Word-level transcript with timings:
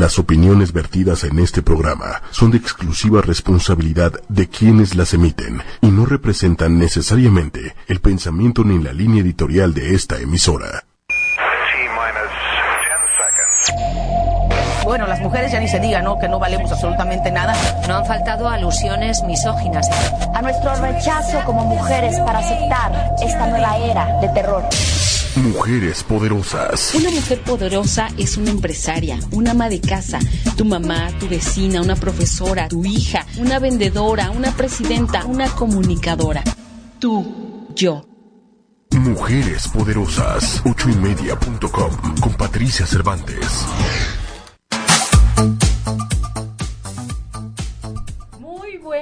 Las 0.00 0.18
opiniones 0.18 0.72
vertidas 0.72 1.24
en 1.24 1.38
este 1.38 1.60
programa 1.60 2.22
son 2.30 2.50
de 2.50 2.56
exclusiva 2.56 3.20
responsabilidad 3.20 4.14
de 4.30 4.48
quienes 4.48 4.94
las 4.94 5.12
emiten 5.12 5.62
y 5.82 5.88
no 5.88 6.06
representan 6.06 6.78
necesariamente 6.78 7.76
el 7.86 8.00
pensamiento 8.00 8.64
ni 8.64 8.82
la 8.82 8.94
línea 8.94 9.20
editorial 9.20 9.74
de 9.74 9.94
esta 9.94 10.16
emisora. 10.16 10.86
Bueno, 14.84 15.06
las 15.06 15.20
mujeres 15.20 15.52
ya 15.52 15.60
ni 15.60 15.68
se 15.68 15.78
diga, 15.78 16.00
¿no? 16.00 16.18
Que 16.18 16.30
no 16.30 16.38
valemos 16.38 16.72
absolutamente 16.72 17.30
nada. 17.30 17.54
No 17.86 17.96
han 17.96 18.06
faltado 18.06 18.48
alusiones 18.48 19.22
misóginas. 19.24 19.86
A 20.34 20.40
nuestro 20.40 20.76
rechazo 20.76 21.44
como 21.44 21.66
mujeres 21.66 22.18
para 22.20 22.38
aceptar 22.38 23.16
esta 23.22 23.46
nueva 23.48 23.76
era 23.76 24.18
de 24.22 24.28
terror. 24.30 24.64
Mujeres 25.36 26.02
poderosas. 26.02 26.94
Una 26.94 27.10
mujer 27.10 27.42
poderosa 27.42 28.08
es 28.18 28.36
una 28.36 28.50
empresaria, 28.50 29.18
una 29.30 29.52
ama 29.52 29.68
de 29.68 29.80
casa, 29.80 30.18
tu 30.56 30.64
mamá, 30.64 31.10
tu 31.18 31.28
vecina, 31.28 31.80
una 31.80 31.94
profesora, 31.94 32.68
tu 32.68 32.84
hija, 32.84 33.24
una 33.38 33.58
vendedora, 33.58 34.30
una 34.30 34.50
presidenta, 34.52 35.24
una 35.26 35.48
comunicadora. 35.48 36.42
Tú, 36.98 37.66
yo. 37.74 38.06
Mujeres 38.92 39.68
poderosas. 39.68 40.62
Ochoymedia.com 40.64 42.20
con 42.20 42.32
Patricia 42.34 42.86
Cervantes. 42.86 43.64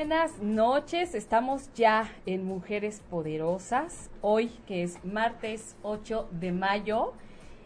Buenas 0.08 0.40
noches, 0.40 1.14
estamos 1.14 1.70
ya 1.74 2.10
en 2.24 2.46
Mujeres 2.46 3.02
Poderosas, 3.10 4.08
hoy 4.22 4.48
que 4.66 4.82
es 4.82 5.04
martes 5.04 5.76
8 5.82 6.30
de 6.32 6.50
mayo. 6.50 7.12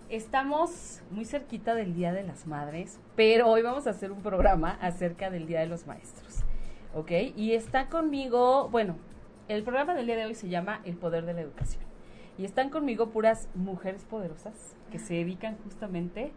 Estamos 0.09 1.03
muy 1.13 1.25
cerquita 1.25 1.77
del 1.77 1.95
Día 1.95 2.13
de 2.13 2.25
las 2.25 2.49
Madres, 2.49 2.99
pero 3.15 3.47
hoy 3.47 3.63
vamos 3.63 3.87
a 3.87 3.91
hacer 3.91 4.11
un 4.11 4.23
programa 4.23 4.77
acerca 4.81 5.31
del 5.31 5.47
Día 5.47 5.61
de 5.61 5.67
los 5.67 5.87
Maestros. 5.87 6.41
¿Ok? 6.97 7.13
Y 7.37 7.53
está 7.53 7.89
conmigo, 7.89 8.69
bueno, 8.71 8.97
el 9.47 9.63
programa 9.63 9.95
del 9.95 10.07
día 10.07 10.17
de 10.17 10.27
hoy 10.27 10.35
se 10.35 10.49
llama 10.49 10.81
El 10.85 10.97
Poder 10.97 11.25
de 11.25 11.35
la 11.35 11.43
Educación. 11.43 11.85
Y 12.39 12.45
están 12.45 12.71
conmigo 12.71 13.11
puras 13.11 13.49
mujeres 13.55 14.03
poderosas 14.03 14.75
que 14.91 14.99
se 14.99 15.15
dedican 15.15 15.59
justamente 15.63 16.33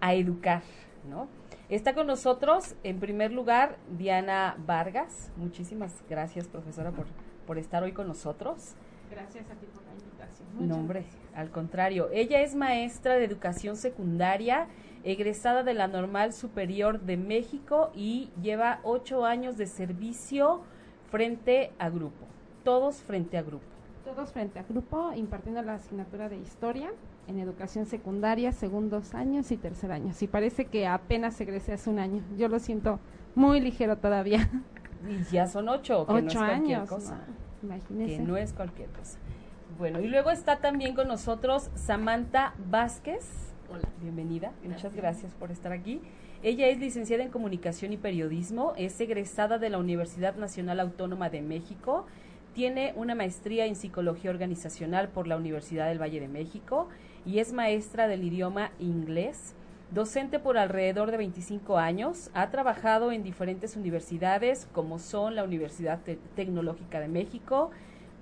a 0.00 0.14
educar, 0.14 0.62
¿no? 1.10 1.26
Está 1.68 1.94
con 1.94 2.06
nosotros, 2.06 2.76
en 2.82 2.98
primer 2.98 3.30
lugar, 3.30 3.76
Diana 3.90 4.56
Vargas. 4.66 5.30
Muchísimas 5.36 6.02
gracias, 6.08 6.48
profesora, 6.48 6.92
por, 6.92 7.04
por 7.46 7.58
estar 7.58 7.82
hoy 7.82 7.92
con 7.92 8.08
nosotros. 8.08 8.74
Gracias 9.10 9.50
a 9.50 9.54
ti 9.54 9.66
por 9.66 9.84
la 9.84 9.92
invitación. 9.92 10.48
no, 10.66 10.76
hombre, 10.76 11.04
al 11.34 11.50
contrario. 11.50 12.08
Ella 12.10 12.40
es 12.40 12.54
maestra 12.54 13.16
de 13.16 13.24
educación 13.24 13.76
secundaria, 13.76 14.68
egresada 15.04 15.62
de 15.62 15.74
la 15.74 15.88
Normal 15.88 16.32
Superior 16.32 17.02
de 17.02 17.18
México 17.18 17.90
y 17.94 18.30
lleva 18.40 18.80
ocho 18.82 19.26
años 19.26 19.58
de 19.58 19.66
servicio 19.66 20.62
frente 21.10 21.72
a 21.78 21.90
grupo. 21.90 22.24
Todos 22.64 23.02
frente 23.02 23.36
a 23.36 23.42
grupo. 23.42 23.66
Todos 24.06 24.32
frente 24.32 24.58
a 24.58 24.62
grupo, 24.62 25.12
impartiendo 25.12 25.60
la 25.60 25.74
asignatura 25.74 26.30
de 26.30 26.38
historia 26.38 26.90
en 27.28 27.38
educación 27.38 27.86
secundaria, 27.86 28.52
segundos 28.52 29.14
años 29.14 29.52
y 29.52 29.58
tercer 29.58 29.92
año. 29.92 30.12
Sí, 30.14 30.26
parece 30.26 30.64
que 30.64 30.86
apenas 30.86 31.38
egresé 31.40 31.74
hace 31.74 31.90
un 31.90 31.98
año. 31.98 32.22
Yo 32.36 32.48
lo 32.48 32.58
siento 32.58 32.98
muy 33.34 33.60
ligero 33.60 33.96
todavía. 33.98 34.50
Y 35.08 35.22
ya 35.32 35.46
son 35.46 35.68
ocho, 35.68 36.06
que 36.06 36.12
ocho 36.12 36.22
no 36.22 36.26
es 36.26 36.34
cualquier 36.34 36.78
años. 36.78 36.88
cosa. 36.88 37.24
no, 37.62 37.68
imagínese. 37.68 38.16
Que 38.16 38.18
no 38.20 38.36
es 38.36 38.52
cualquier 38.52 38.88
cosa. 38.88 39.18
Bueno, 39.78 40.00
y 40.00 40.08
luego 40.08 40.30
está 40.30 40.58
también 40.58 40.94
con 40.94 41.06
nosotros 41.06 41.70
Samantha 41.74 42.54
Vázquez. 42.68 43.54
Hola. 43.70 43.86
Bienvenida, 44.00 44.50
muchas 44.64 44.94
gracias 44.94 45.34
por 45.34 45.52
estar 45.52 45.70
aquí. 45.70 46.00
Ella 46.42 46.66
es 46.68 46.78
licenciada 46.78 47.22
en 47.22 47.30
Comunicación 47.30 47.92
y 47.92 47.96
Periodismo, 47.96 48.72
es 48.76 48.98
egresada 49.00 49.58
de 49.58 49.68
la 49.68 49.78
Universidad 49.78 50.36
Nacional 50.36 50.80
Autónoma 50.80 51.30
de 51.30 51.42
México, 51.42 52.06
tiene 52.54 52.92
una 52.96 53.14
maestría 53.14 53.66
en 53.66 53.76
Psicología 53.76 54.30
Organizacional 54.30 55.08
por 55.10 55.26
la 55.26 55.36
Universidad 55.36 55.88
del 55.88 56.00
Valle 56.00 56.20
de 56.20 56.28
México 56.28 56.88
y 57.26 57.38
es 57.38 57.52
maestra 57.52 58.08
del 58.08 58.24
idioma 58.24 58.70
inglés. 58.78 59.54
Docente 59.90 60.38
por 60.38 60.58
alrededor 60.58 61.10
de 61.10 61.16
25 61.16 61.78
años, 61.78 62.30
ha 62.34 62.50
trabajado 62.50 63.10
en 63.10 63.22
diferentes 63.22 63.74
universidades 63.76 64.68
como 64.72 64.98
son 64.98 65.34
la 65.34 65.44
Universidad 65.44 66.00
Te- 66.04 66.18
Tecnológica 66.36 67.00
de 67.00 67.08
México, 67.08 67.70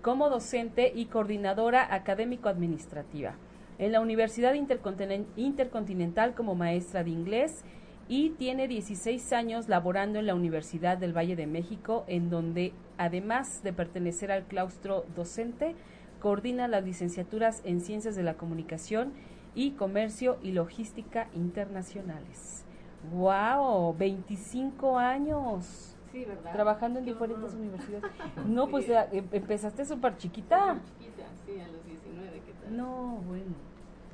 como 0.00 0.30
docente 0.30 0.92
y 0.94 1.06
coordinadora 1.06 1.92
académico-administrativa. 1.92 3.34
En 3.78 3.90
la 3.92 4.00
Universidad 4.00 4.54
Intercontinen- 4.54 5.26
Intercontinental 5.36 6.34
como 6.34 6.54
maestra 6.54 7.02
de 7.02 7.10
inglés 7.10 7.64
y 8.08 8.30
tiene 8.30 8.68
16 8.68 9.32
años 9.32 9.68
laborando 9.68 10.20
en 10.20 10.26
la 10.26 10.36
Universidad 10.36 10.96
del 10.96 11.16
Valle 11.16 11.34
de 11.34 11.48
México, 11.48 12.04
en 12.06 12.30
donde, 12.30 12.72
además 12.98 13.64
de 13.64 13.72
pertenecer 13.72 14.30
al 14.30 14.44
claustro 14.44 15.04
docente, 15.16 15.74
coordina 16.20 16.68
las 16.68 16.84
licenciaturas 16.84 17.60
en 17.64 17.80
Ciencias 17.80 18.16
de 18.16 18.22
la 18.22 18.34
Comunicación 18.34 19.12
y 19.54 19.72
Comercio 19.72 20.38
y 20.42 20.52
Logística 20.52 21.28
Internacionales. 21.34 22.64
¡Wow! 23.12 23.94
25 23.96 24.98
años 24.98 25.96
Sí, 26.12 26.24
¿verdad? 26.24 26.52
trabajando 26.52 26.98
en 26.98 27.04
Qué 27.04 27.12
diferentes 27.12 27.50
horror. 27.50 27.60
universidades. 27.60 28.04
No, 28.46 28.66
pues 28.70 28.88
eh, 28.88 29.06
em- 29.12 29.28
empezaste 29.32 29.84
súper 29.84 30.16
chiquita. 30.16 30.78
Chiquita, 30.98 31.24
sí, 31.44 31.60
a 31.60 31.68
los 31.68 31.84
19, 31.84 32.42
¿qué 32.44 32.52
tal? 32.64 32.76
No, 32.76 32.86
bueno, 33.26 33.44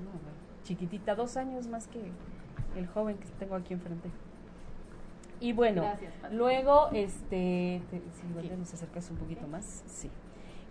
no, 0.02 0.10
bueno. 0.10 0.36
Chiquitita, 0.64 1.14
dos 1.14 1.36
años 1.36 1.66
más 1.68 1.86
que 1.88 2.00
el 2.76 2.86
joven 2.88 3.16
que 3.18 3.26
tengo 3.38 3.54
aquí 3.54 3.72
enfrente. 3.74 4.10
Y 5.40 5.52
bueno, 5.52 5.82
Gracias, 5.82 6.12
luego, 6.32 6.88
este, 6.92 7.82
te- 7.90 8.00
si 8.12 8.48
te 8.48 8.56
nos 8.56 8.72
acercas 8.74 9.10
un 9.10 9.16
poquito 9.16 9.46
más, 9.48 9.82
sí. 9.86 10.08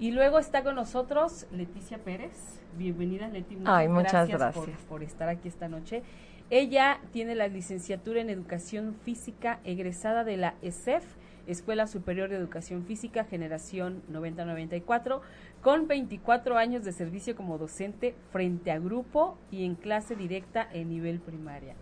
Y 0.02 0.10
luego 0.10 0.40
está 0.40 0.64
con 0.64 0.74
nosotros 0.74 1.46
Leticia 1.52 2.00
Pérez. 2.00 2.32
Bienvenida, 2.76 3.28
Leti. 3.28 3.56
Muchas 3.56 3.72
Ay, 3.72 3.88
muchas 3.88 4.28
Por, 4.28 4.40
gracias. 4.40 4.82
por 4.90 5.04
estar 5.04 5.30
aquí 5.30 5.48
esta 5.48 5.68
noche. 5.68 6.02
Ella 6.50 7.00
tiene 7.12 7.36
la 7.36 7.48
licenciatura 7.48 8.20
en 8.20 8.32
Educación 8.32 8.96
Física, 9.04 9.60
egresada 9.64 10.24
de 10.24 10.38
la 10.38 10.56
ESEF, 10.64 11.04
Escuela 11.46 11.86
Superior 11.86 12.30
de 12.30 12.38
Educación 12.38 12.84
Física, 12.84 13.26
generación 13.26 14.02
9094, 14.08 15.22
con 15.62 15.88
24 15.88 16.58
años 16.58 16.84
de 16.84 16.94
servicio 16.94 17.36
como 17.36 17.60
docente 17.60 18.16
frente 18.32 18.72
a 18.72 18.80
grupo 18.80 19.38
y 19.52 19.66
en 19.66 19.76
clase 19.76 20.16
directa 20.16 20.68
en 20.74 20.90
nivel 20.90 21.20
primaria. 21.20 21.76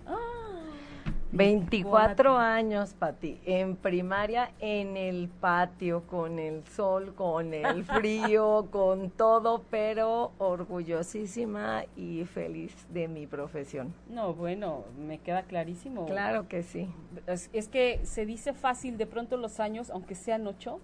24 1.32 2.38
años, 2.38 2.96
Pati, 2.98 3.40
en 3.46 3.76
primaria, 3.76 4.52
en 4.60 4.98
el 4.98 5.30
patio, 5.30 6.02
con 6.08 6.40
el 6.40 6.66
sol, 6.66 7.14
con 7.14 7.54
el 7.54 7.84
frío, 7.86 8.68
con 8.72 9.12
todo, 9.12 9.64
pero 9.70 10.32
orgullosísima 10.40 11.84
y 11.96 12.26
feliz 12.26 12.74
de 12.92 13.08
mi 13.08 13.28
profesión. 13.28 13.94
No, 14.10 14.34
bueno, 14.34 14.86
me 14.98 15.20
queda 15.20 15.44
clarísimo. 15.44 16.08
Claro 16.08 16.48
que 16.48 16.64
sí. 16.64 16.90
Es, 17.28 17.52
es 17.54 17.68
que 17.68 18.00
se 18.04 18.26
dice 18.26 18.54
fácil, 18.54 18.98
de 18.98 19.06
pronto 19.06 19.38
los 19.38 19.60
años, 19.60 19.92
aunque 19.92 20.16
sean 20.16 20.48
ocho, 20.48 20.80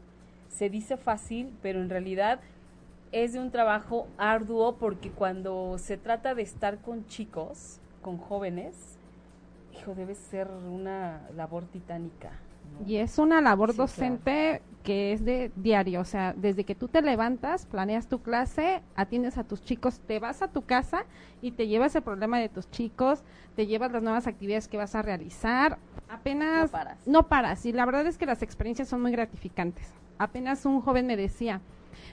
se 0.50 0.69
dice 0.69 0.95
fácil, 0.95 1.53
pero 1.63 1.81
en 1.81 1.89
realidad 1.89 2.39
es 3.11 3.34
de 3.34 3.39
un 3.39 3.50
trabajo 3.50 4.07
arduo 4.17 4.75
porque 4.75 5.09
cuando 5.09 5.78
se 5.79 5.97
trata 5.97 6.35
de 6.35 6.44
estar 6.44 6.79
con 6.81 7.07
chicos, 7.07 7.79
con 8.01 8.17
jóvenes, 8.17 8.94
hijo, 9.77 9.93
debe 9.95 10.15
ser 10.15 10.47
una 10.49 11.21
labor 11.35 11.65
titánica. 11.65 12.31
¿no? 12.79 12.87
Y 12.87 12.97
es 12.97 13.17
una 13.19 13.41
labor 13.41 13.69
Sí, 13.71 13.75
claro. 13.75 13.87
docente 13.91 14.61
que 14.83 15.13
es 15.13 15.25
de 15.25 15.51
diario, 15.55 16.01
o 16.01 16.05
sea, 16.05 16.33
desde 16.37 16.63
que 16.63 16.75
tú 16.75 16.87
te 16.87 17.01
levantas, 17.01 17.65
planeas 17.65 18.07
tu 18.07 18.21
clase, 18.21 18.83
atiendes 18.95 19.37
a 19.39 19.43
tus 19.43 19.63
chicos, 19.63 19.99
te 20.01 20.19
vas 20.19 20.43
a 20.43 20.47
tu 20.47 20.61
casa 20.61 21.05
y 21.41 21.51
te 21.51 21.67
llevas 21.67 21.95
el 21.95 22.03
problema 22.03 22.37
de 22.39 22.49
tus 22.49 22.69
chicos, 22.69 23.23
te 23.55 23.65
llevas 23.65 23.91
las 23.91 24.03
nuevas 24.03 24.27
actividades 24.27 24.67
que 24.67 24.77
vas 24.77 24.93
a 24.93 25.01
realizar, 25.01 25.79
apenas 26.07 26.66
No 26.66 26.71
paras. 26.71 27.07
no 27.07 27.28
paras. 27.28 27.66
Y 27.66 27.73
la 27.73 27.85
verdad 27.85 28.05
es 28.05 28.17
que 28.19 28.28
las 28.28 28.43
experiencias 28.43 28.87
son 28.87 29.01
muy 29.01 29.11
gratificantes. 29.11 29.91
Apenas 30.19 30.66
un 30.67 30.81
joven 30.81 31.07
me 31.07 31.17
decía, 31.17 31.61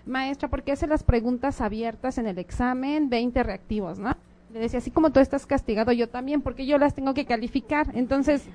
maestra, 0.06 0.48
¿por 0.48 0.62
qué 0.62 0.72
hace 0.72 0.86
las 0.86 1.02
preguntas 1.02 1.60
abiertas 1.60 2.16
en 2.16 2.26
el 2.26 2.38
examen 2.38 3.10
20 3.10 3.42
reactivos, 3.42 3.98
no? 3.98 4.16
Le 4.52 4.60
decía, 4.60 4.78
así 4.78 4.90
como 4.90 5.10
tú 5.10 5.20
estás 5.20 5.46
castigado, 5.46 5.92
yo 5.92 6.08
también, 6.08 6.42
porque 6.42 6.66
yo 6.66 6.76
las 6.76 6.94
tengo 6.94 7.14
que 7.14 7.24
calificar. 7.24 7.88
Entonces, 7.94 8.46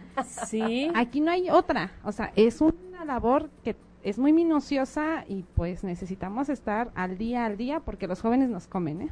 Sí, 0.46 0.92
Aquí 0.94 1.22
no 1.22 1.32
hay 1.32 1.50
otra, 1.50 1.92
o 2.04 2.12
sea, 2.12 2.32
es 2.36 2.62
una 2.62 3.04
labor 3.06 3.50
que 3.64 3.76
es 4.04 4.20
muy 4.20 4.32
minuciosa 4.32 5.26
y 5.28 5.44
pues 5.56 5.84
necesitamos 5.84 6.50
estar 6.50 6.92
al 6.96 7.18
día 7.18 7.46
al 7.46 7.58
día 7.58 7.80
porque 7.80 8.08
los 8.08 8.22
jóvenes 8.22 8.50
nos 8.50 8.68
comen, 8.68 9.02
¿eh? 9.02 9.10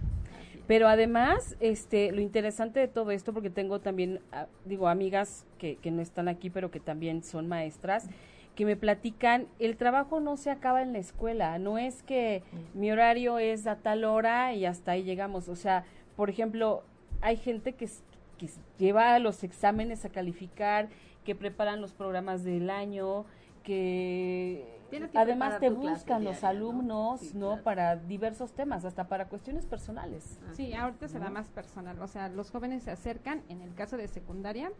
Pero 0.67 0.87
además, 0.87 1.55
este, 1.59 2.11
lo 2.11 2.21
interesante 2.21 2.79
de 2.79 2.87
todo 2.87 3.11
esto, 3.11 3.33
porque 3.33 3.49
tengo 3.49 3.79
también, 3.79 4.19
ah, 4.31 4.47
digo, 4.65 4.87
amigas 4.87 5.45
que, 5.59 5.75
que 5.75 5.91
no 5.91 6.01
están 6.01 6.27
aquí, 6.27 6.49
pero 6.49 6.71
que 6.71 6.79
también 6.79 7.23
son 7.23 7.47
maestras, 7.47 8.07
que 8.55 8.65
me 8.65 8.75
platican, 8.75 9.47
el 9.59 9.75
trabajo 9.75 10.19
no 10.19 10.37
se 10.37 10.49
acaba 10.49 10.81
en 10.81 10.93
la 10.93 10.99
escuela, 10.99 11.59
no 11.59 11.77
es 11.77 12.01
que 12.03 12.41
mi 12.73 12.91
horario 12.91 13.37
es 13.37 13.67
a 13.67 13.75
tal 13.75 14.05
hora 14.05 14.53
y 14.53 14.65
hasta 14.65 14.91
ahí 14.91 15.03
llegamos. 15.03 15.49
O 15.49 15.55
sea, 15.55 15.83
por 16.15 16.29
ejemplo, 16.29 16.83
hay 17.21 17.37
gente 17.37 17.73
que, 17.73 17.89
que 18.37 18.49
lleva 18.77 19.17
los 19.19 19.43
exámenes 19.43 20.05
a 20.05 20.09
calificar, 20.09 20.89
que 21.23 21.35
preparan 21.35 21.81
los 21.81 21.93
programas 21.93 22.43
del 22.43 22.69
año, 22.69 23.25
que, 23.63 24.79
además 25.15 25.59
te 25.59 25.69
buscan 25.69 26.23
los 26.23 26.43
alumnos, 26.43 27.33
¿no? 27.33 27.61
Para 27.63 27.95
diversos 27.95 28.53
temas, 28.53 28.85
hasta 28.85 29.07
para 29.07 29.27
cuestiones 29.27 29.65
personales. 29.65 30.39
Sí, 30.53 30.73
ahorita 30.73 31.07
se 31.07 31.19
da 31.19 31.29
más 31.29 31.49
personal, 31.49 31.99
o 32.01 32.07
sea, 32.07 32.29
los 32.29 32.51
jóvenes 32.51 32.83
se 32.83 32.91
acercan, 32.91 33.41
en 33.49 33.61
el 33.61 33.73
caso 33.73 33.97
de 33.97 34.07
secundaria, 34.07 34.71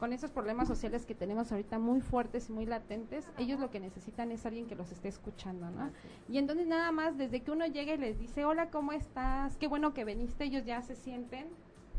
con 0.00 0.14
esos 0.14 0.30
problemas 0.30 0.66
sociales 0.66 1.04
que 1.04 1.14
tenemos 1.14 1.52
ahorita 1.52 1.78
muy 1.78 2.00
fuertes 2.00 2.48
y 2.48 2.52
muy 2.52 2.64
latentes, 2.64 3.28
ellos 3.36 3.60
lo 3.60 3.70
que 3.70 3.78
necesitan 3.80 4.32
es 4.32 4.46
alguien 4.46 4.66
que 4.66 4.74
los 4.74 4.90
esté 4.90 5.08
escuchando, 5.08 5.70
¿no? 5.70 5.90
Y 6.26 6.38
entonces 6.38 6.66
nada 6.66 6.90
más, 6.90 7.18
desde 7.18 7.42
que 7.42 7.50
uno 7.50 7.66
llega 7.66 7.92
y 7.92 7.98
les 7.98 8.18
dice, 8.18 8.46
hola, 8.46 8.70
¿cómo 8.70 8.92
estás? 8.92 9.58
Qué 9.58 9.68
bueno 9.68 9.92
que 9.92 10.06
viniste, 10.06 10.44
ellos 10.44 10.64
ya 10.64 10.80
se 10.80 10.96
sienten 10.96 11.48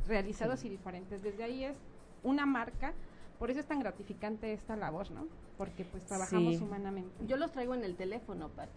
realizados 0.07 0.65
y 0.65 0.69
diferentes. 0.69 1.21
Desde 1.21 1.43
ahí 1.43 1.63
es 1.63 1.77
una 2.23 2.47
marca, 2.47 2.93
por 3.37 3.51
eso 3.51 3.59
es 3.59 3.67
tan 3.67 3.79
gratificante 3.79 4.51
esta 4.51 4.75
labor, 4.75 5.11
¿no? 5.11 5.27
Porque 5.59 5.85
pues 5.85 6.03
trabajamos 6.03 6.59
humanamente. 6.59 7.27
Yo 7.27 7.37
los 7.37 7.51
traigo 7.51 7.75
en 7.75 7.83
el 7.83 7.95
teléfono, 7.95 8.49
Pati. 8.49 8.71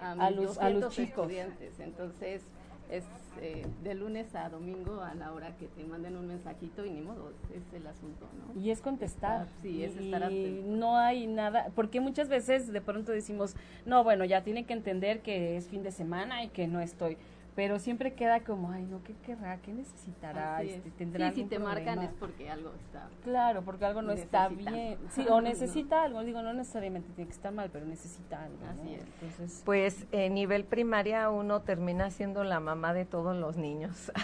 A, 0.00 0.30
los, 0.30 0.58
a 0.58 0.70
los 0.70 0.94
chicos. 0.94 1.26
estudiantes, 1.26 1.78
entonces 1.78 2.42
es 2.90 3.04
eh, 3.40 3.66
de 3.84 3.94
lunes 3.94 4.34
a 4.34 4.48
domingo 4.48 5.00
a 5.00 5.14
la 5.14 5.32
hora 5.32 5.56
que 5.56 5.66
te 5.68 5.84
manden 5.84 6.16
un 6.16 6.26
mensajito 6.26 6.84
y 6.84 6.90
ni 6.90 7.00
modo, 7.02 7.32
es 7.54 7.72
el 7.72 7.86
asunto, 7.86 8.26
¿no? 8.36 8.60
Y 8.60 8.70
es 8.70 8.80
contestar. 8.80 9.46
sí, 9.62 9.84
es 9.84 9.96
estar 9.96 10.30
Y 10.32 10.62
no 10.66 10.96
hay 10.96 11.26
nada, 11.26 11.70
porque 11.74 12.00
muchas 12.00 12.28
veces 12.28 12.72
de 12.72 12.80
pronto 12.80 13.12
decimos, 13.12 13.54
no, 13.86 14.02
bueno, 14.02 14.24
ya 14.24 14.42
tienen 14.42 14.64
que 14.64 14.72
entender 14.72 15.20
que 15.20 15.56
es 15.56 15.68
fin 15.68 15.82
de 15.82 15.92
semana 15.92 16.42
y 16.42 16.48
que 16.48 16.66
no 16.66 16.80
estoy 16.80 17.16
pero 17.58 17.80
siempre 17.80 18.12
queda 18.12 18.44
como, 18.44 18.70
ay, 18.70 18.84
no, 18.84 19.02
¿qué 19.02 19.14
querrá? 19.26 19.56
¿Qué 19.56 19.72
necesitará? 19.72 20.62
Este, 20.62 20.92
¿Tendrá 20.92 21.30
sí, 21.30 21.42
si 21.42 21.48
te 21.48 21.58
marcan 21.58 22.04
es 22.04 22.12
porque 22.12 22.48
algo 22.48 22.70
está 22.72 23.08
Claro, 23.24 23.62
porque 23.62 23.84
algo 23.84 24.00
no 24.00 24.12
está 24.12 24.48
bien. 24.48 24.96
Sí, 25.10 25.26
o 25.28 25.40
necesita 25.40 26.04
algo, 26.04 26.22
digo, 26.22 26.40
no 26.40 26.52
necesariamente 26.54 27.08
tiene 27.16 27.26
que 27.26 27.34
estar 27.34 27.52
mal, 27.52 27.68
pero 27.72 27.84
necesita 27.84 28.44
algo. 28.44 28.58
Así 28.70 28.94
es. 28.94 29.02
Entonces, 29.02 29.62
pues 29.64 30.06
en 30.12 30.34
nivel 30.34 30.66
primaria 30.66 31.30
uno 31.30 31.62
termina 31.62 32.12
siendo 32.12 32.44
la 32.44 32.60
mamá 32.60 32.94
de 32.94 33.04
todos 33.04 33.34
los 33.34 33.56
niños. 33.56 34.12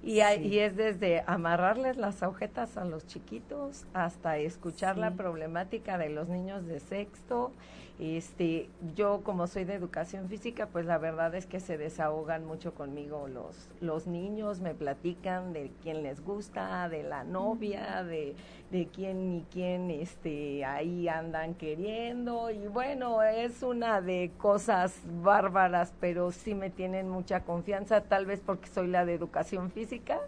Y, 0.00 0.20
y, 0.20 0.60
es 0.60 0.76
desde 0.76 1.24
amarrarles 1.26 1.96
las 1.96 2.22
agujetas 2.22 2.76
a 2.76 2.84
los 2.84 3.04
chiquitos 3.08 3.84
hasta 3.94 4.38
escuchar 4.38 4.96
la 4.96 5.10
problemática 5.10 5.98
de 5.98 6.08
los 6.08 6.28
niños 6.28 6.64
de 6.68 6.78
sexto 6.78 7.50
este, 7.98 8.68
yo 8.94 9.22
como 9.24 9.48
soy 9.48 9.64
de 9.64 9.74
educación 9.74 10.28
física, 10.28 10.66
pues 10.66 10.86
la 10.86 10.98
verdad 10.98 11.34
es 11.34 11.46
que 11.46 11.58
se 11.58 11.76
desahogan 11.76 12.44
mucho 12.44 12.72
conmigo 12.72 13.26
los, 13.26 13.68
los 13.80 14.06
niños, 14.06 14.60
me 14.60 14.72
platican 14.74 15.52
de 15.52 15.72
quién 15.82 16.04
les 16.04 16.24
gusta, 16.24 16.88
de 16.88 17.02
la 17.02 17.24
novia, 17.24 18.04
de, 18.04 18.36
de 18.70 18.86
quién 18.86 19.32
y 19.32 19.46
quién 19.50 19.90
este, 19.90 20.64
ahí 20.64 21.08
andan 21.08 21.54
queriendo. 21.54 22.50
Y 22.50 22.68
bueno, 22.68 23.22
es 23.22 23.64
una 23.64 24.00
de 24.00 24.30
cosas 24.38 25.00
bárbaras, 25.22 25.92
pero 26.00 26.30
sí 26.30 26.54
me 26.54 26.70
tienen 26.70 27.08
mucha 27.08 27.40
confianza, 27.40 28.02
tal 28.02 28.26
vez 28.26 28.40
porque 28.44 28.68
soy 28.68 28.86
la 28.86 29.04
de 29.04 29.14
educación 29.14 29.72
física 29.72 30.20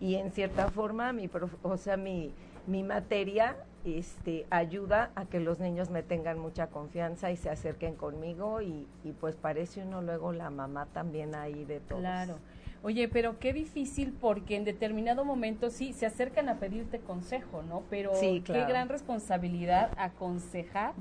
y 0.00 0.14
en 0.14 0.32
cierta 0.32 0.68
forma 0.68 1.12
mi, 1.12 1.28
o 1.62 1.76
sea, 1.76 1.98
mi, 1.98 2.32
mi 2.66 2.82
materia 2.82 3.56
este, 3.84 4.46
ayuda 4.50 5.10
a 5.14 5.24
que 5.24 5.40
los 5.40 5.58
niños 5.60 5.90
me 5.90 6.02
tengan 6.02 6.38
mucha 6.38 6.68
confianza 6.68 7.30
y 7.30 7.36
se 7.36 7.50
acerquen 7.50 7.94
conmigo 7.94 8.60
y, 8.60 8.86
y 9.04 9.12
pues 9.12 9.36
parece 9.36 9.82
uno 9.82 10.02
luego 10.02 10.32
la 10.32 10.50
mamá 10.50 10.86
también 10.86 11.34
ahí 11.34 11.64
de 11.64 11.80
todos. 11.80 12.00
Claro. 12.00 12.38
Oye, 12.84 13.08
pero 13.08 13.38
qué 13.38 13.52
difícil 13.52 14.12
porque 14.12 14.56
en 14.56 14.64
determinado 14.64 15.24
momento 15.24 15.70
sí 15.70 15.92
se 15.92 16.04
acercan 16.04 16.48
a 16.48 16.58
pedirte 16.58 16.98
consejo, 16.98 17.62
¿no? 17.62 17.84
Pero 17.88 18.12
qué 18.20 18.64
gran 18.66 18.88
responsabilidad 18.88 19.90
aconsejar 19.96 20.94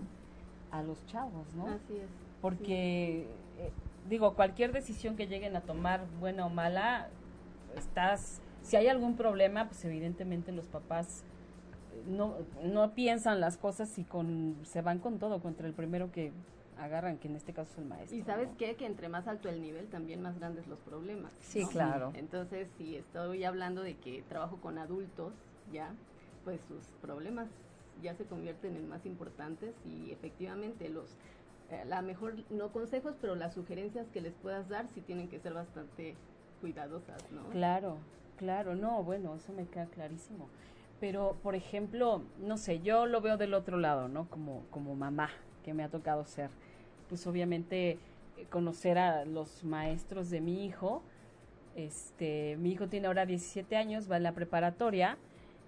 a 0.69 0.83
los 0.83 1.03
chavos, 1.07 1.47
¿no? 1.55 1.67
Así 1.67 1.97
es. 1.97 2.09
Porque 2.39 3.27
eh, 3.57 3.71
digo, 4.07 4.35
cualquier 4.35 4.71
decisión 4.73 5.15
que 5.15 5.25
lleguen 5.27 5.55
a 5.55 5.61
tomar, 5.61 6.05
buena 6.19 6.45
o 6.45 6.49
mala, 6.49 7.09
estás 7.75 8.41
si 8.63 8.75
hay 8.75 8.87
algún 8.87 9.15
problema, 9.15 9.67
pues 9.67 9.83
evidentemente 9.85 10.51
los 10.51 10.67
papás 10.67 11.23
no, 12.07 12.36
no 12.63 12.92
piensan 12.92 13.39
las 13.39 13.57
cosas 13.57 13.98
y 13.98 14.03
con, 14.03 14.57
se 14.63 14.81
van 14.81 15.00
con 15.00 15.19
todo 15.19 15.42
contra 15.42 15.68
el 15.68 15.74
primero 15.74 16.12
que 16.12 16.31
agarran, 16.77 17.18
que 17.18 17.27
en 17.27 17.36
este 17.36 17.53
caso 17.53 17.71
es 17.74 17.77
el 17.77 17.86
maestro. 17.86 18.18
Y 18.18 18.24
sabes 18.24 18.50
qué, 18.57 18.75
que 18.75 18.86
entre 18.86 19.07
más 19.07 19.27
alto 19.27 19.50
el 19.50 19.62
nivel, 19.62 19.88
también 19.88 20.21
más 20.21 20.38
grandes 20.39 20.68
los 20.68 20.80
problemas. 20.80 21.31
Sí, 21.39 21.65
claro. 21.68 22.12
Entonces, 22.15 22.68
si 22.77 22.95
estoy 22.95 23.44
hablando 23.44 23.81
de 23.81 23.95
que 23.98 24.24
trabajo 24.24 24.57
con 24.57 24.77
adultos, 24.77 25.33
ya, 25.71 25.94
pues 26.44 26.59
sus 26.68 26.83
problemas 27.01 27.48
ya 28.01 28.15
se 28.15 28.25
convierten 28.25 28.75
en 28.75 28.89
más 28.89 29.06
importantes 29.06 29.75
y 29.86 30.12
efectivamente 30.12 30.89
los 30.89 31.06
eh, 31.69 31.83
la 31.86 32.01
mejor 32.01 32.36
no 32.50 32.71
consejos 32.71 33.15
pero 33.21 33.36
las 33.36 33.53
sugerencias 33.53 34.07
que 34.09 34.21
les 34.21 34.33
puedas 34.33 34.68
dar 34.69 34.88
sí 34.94 35.01
tienen 35.01 35.30
que 35.30 35.39
ser 35.39 35.53
bastante 35.53 36.15
cuidadosas 36.62 37.21
no 37.31 37.44
claro 37.50 37.98
claro 38.38 38.75
no 38.75 39.03
bueno 39.03 39.36
eso 39.36 39.53
me 39.53 39.68
queda 39.68 39.86
clarísimo 39.86 40.48
pero 41.01 41.36
por 41.42 41.56
ejemplo, 41.56 42.21
no 42.39 42.57
sé, 42.57 42.80
yo 42.81 43.07
lo 43.07 43.21
veo 43.21 43.36
del 43.36 43.56
otro 43.56 43.77
lado, 43.77 44.07
¿no? 44.07 44.30
Como, 44.30 44.63
como 44.69 44.95
mamá 44.95 45.31
que 45.65 45.74
me 45.74 45.83
ha 45.83 45.89
tocado 45.89 46.25
ser. 46.25 46.51
Pues 47.09 47.25
obviamente 47.25 47.98
eh, 48.38 48.45
conocer 48.51 49.00
a 49.00 49.25
los 49.25 49.63
maestros 49.63 50.30
de 50.30 50.42
mi 50.42 50.63
hijo. 50.63 51.01
Este, 51.75 52.56
mi 52.59 52.71
hijo 52.71 52.88
tiene 52.88 53.07
ahora 53.07 53.25
17 53.25 53.75
años, 53.75 54.09
va 54.09 54.18
en 54.18 54.24
la 54.24 54.33
preparatoria. 54.33 55.18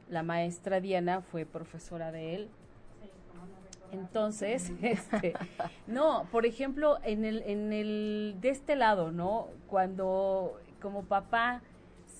La 0.07 0.21
maestra 0.21 0.79
Diana 0.79 1.21
fue 1.21 1.45
profesora 1.47 2.11
de 2.11 2.35
él. 2.35 2.49
Entonces, 3.91 4.71
este, 4.83 5.33
no, 5.87 6.27
por 6.31 6.45
ejemplo, 6.45 6.99
en 7.03 7.25
el, 7.25 7.41
en 7.47 7.73
el, 7.73 8.35
de 8.39 8.49
este 8.49 8.75
lado, 8.75 9.11
¿no? 9.11 9.47
Cuando 9.67 10.59
como 10.79 11.03
papá 11.05 11.63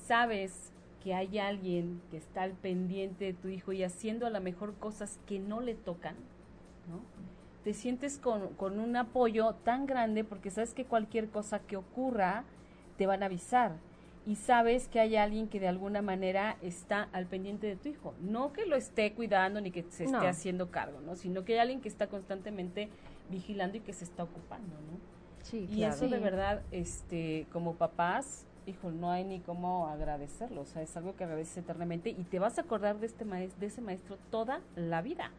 sabes 0.07 0.72
que 1.03 1.13
hay 1.13 1.37
alguien 1.37 2.01
que 2.09 2.17
está 2.17 2.43
al 2.43 2.53
pendiente 2.53 3.25
de 3.25 3.33
tu 3.33 3.49
hijo 3.49 3.73
y 3.73 3.83
haciendo 3.83 4.25
a 4.25 4.29
lo 4.29 4.39
mejor 4.39 4.73
cosas 4.75 5.19
que 5.27 5.39
no 5.39 5.59
le 5.59 5.75
tocan, 5.75 6.15
¿no? 6.89 7.01
Te 7.63 7.73
sientes 7.73 8.17
con, 8.17 8.53
con 8.55 8.79
un 8.79 8.95
apoyo 8.95 9.53
tan 9.63 9.85
grande 9.85 10.23
porque 10.23 10.49
sabes 10.49 10.73
que 10.73 10.85
cualquier 10.85 11.29
cosa 11.29 11.59
que 11.59 11.77
ocurra 11.77 12.43
te 12.97 13.05
van 13.05 13.23
a 13.23 13.27
avisar 13.27 13.73
y 14.25 14.35
sabes 14.35 14.87
que 14.87 14.99
hay 14.99 15.17
alguien 15.17 15.47
que 15.49 15.59
de 15.59 15.67
alguna 15.67 16.01
manera 16.01 16.57
está 16.61 17.09
al 17.11 17.25
pendiente 17.25 17.67
de 17.67 17.75
tu 17.75 17.89
hijo. 17.89 18.13
No 18.21 18.53
que 18.53 18.65
lo 18.65 18.75
esté 18.75 19.13
cuidando 19.13 19.59
ni 19.59 19.71
que 19.71 19.83
se 19.89 20.05
esté 20.05 20.27
haciendo 20.27 20.71
cargo, 20.71 21.01
¿no? 21.01 21.15
Sino 21.15 21.43
que 21.43 21.53
hay 21.53 21.59
alguien 21.59 21.81
que 21.81 21.89
está 21.89 22.07
constantemente 22.07 22.89
vigilando 23.29 23.77
y 23.77 23.81
que 23.81 23.91
se 23.91 24.05
está 24.05 24.23
ocupando, 24.23 24.75
¿no? 24.75 25.13
Sí, 25.41 25.67
y 25.69 25.83
eso 25.83 26.07
de 26.07 26.19
verdad, 26.19 26.61
este, 26.71 27.47
como 27.51 27.75
papás, 27.75 28.45
hijo, 28.65 28.91
no 28.91 29.11
hay 29.11 29.23
ni 29.23 29.39
cómo 29.39 29.87
agradecerlo, 29.87 30.61
o 30.61 30.65
sea, 30.65 30.81
es 30.81 30.95
algo 30.97 31.15
que 31.15 31.23
agradeces 31.23 31.57
eternamente 31.57 32.09
y 32.09 32.23
te 32.23 32.39
vas 32.39 32.57
a 32.57 32.61
acordar 32.61 32.99
de 32.99 33.05
este 33.05 33.25
maestro, 33.25 33.59
de 33.59 33.67
ese 33.67 33.81
maestro 33.81 34.17
toda 34.29 34.61
la 34.75 35.01
vida. 35.01 35.31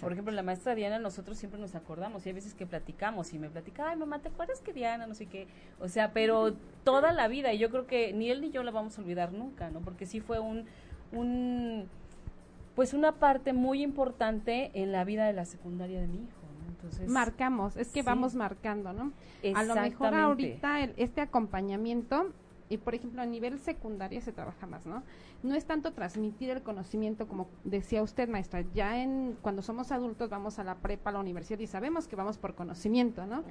Por 0.00 0.12
ejemplo, 0.12 0.32
la 0.32 0.42
maestra 0.42 0.74
Diana, 0.74 0.98
nosotros 0.98 1.38
siempre 1.38 1.60
nos 1.60 1.76
acordamos 1.76 2.26
y 2.26 2.30
hay 2.30 2.34
veces 2.34 2.52
que 2.54 2.66
platicamos 2.66 3.32
y 3.32 3.38
me 3.38 3.48
platica, 3.48 3.88
ay 3.88 3.96
mamá, 3.96 4.18
¿te 4.18 4.28
acuerdas 4.28 4.60
que 4.60 4.72
Diana? 4.72 5.06
No 5.06 5.14
sé 5.14 5.26
qué, 5.26 5.46
o 5.78 5.88
sea, 5.88 6.12
pero 6.12 6.54
toda 6.82 7.12
la 7.12 7.28
vida 7.28 7.52
y 7.52 7.58
yo 7.58 7.70
creo 7.70 7.86
que 7.86 8.12
ni 8.12 8.28
él 8.30 8.40
ni 8.40 8.50
yo 8.50 8.64
la 8.64 8.72
vamos 8.72 8.98
a 8.98 9.02
olvidar 9.02 9.32
nunca, 9.32 9.70
¿no? 9.70 9.80
Porque 9.80 10.04
sí 10.04 10.20
fue 10.20 10.40
un, 10.40 10.64
un 11.12 11.88
pues 12.74 12.92
una 12.92 13.12
parte 13.12 13.52
muy 13.52 13.82
importante 13.82 14.70
en 14.74 14.90
la 14.90 15.04
vida 15.04 15.26
de 15.26 15.32
la 15.32 15.44
secundaria 15.44 16.00
de 16.00 16.08
mi 16.08 16.18
hijo. 16.18 16.38
Entonces, 16.68 17.08
marcamos, 17.08 17.76
es 17.76 17.88
que 17.88 18.02
vamos 18.02 18.34
marcando, 18.34 18.92
¿no? 18.92 19.12
A 19.54 19.62
lo 19.64 19.74
mejor 19.74 20.14
ahorita 20.14 20.80
este 20.96 21.20
acompañamiento 21.20 22.32
y 22.68 22.78
por 22.78 22.94
ejemplo 22.94 23.22
a 23.22 23.26
nivel 23.26 23.58
secundaria 23.58 24.20
se 24.20 24.32
trabaja 24.32 24.66
más, 24.66 24.86
¿no? 24.86 25.02
No 25.42 25.54
es 25.54 25.64
tanto 25.64 25.92
transmitir 25.92 26.50
el 26.50 26.62
conocimiento 26.62 27.26
como 27.26 27.48
decía 27.64 28.02
usted, 28.02 28.28
maestra, 28.28 28.64
ya 28.74 29.02
en 29.02 29.36
cuando 29.40 29.62
somos 29.62 29.92
adultos 29.92 30.30
vamos 30.30 30.58
a 30.58 30.64
la 30.64 30.76
prepa, 30.76 31.10
a 31.10 31.14
la 31.14 31.20
universidad 31.20 31.58
y 31.58 31.66
sabemos 31.66 32.08
que 32.08 32.16
vamos 32.16 32.38
por 32.38 32.54
conocimiento, 32.54 33.26
¿no? 33.26 33.44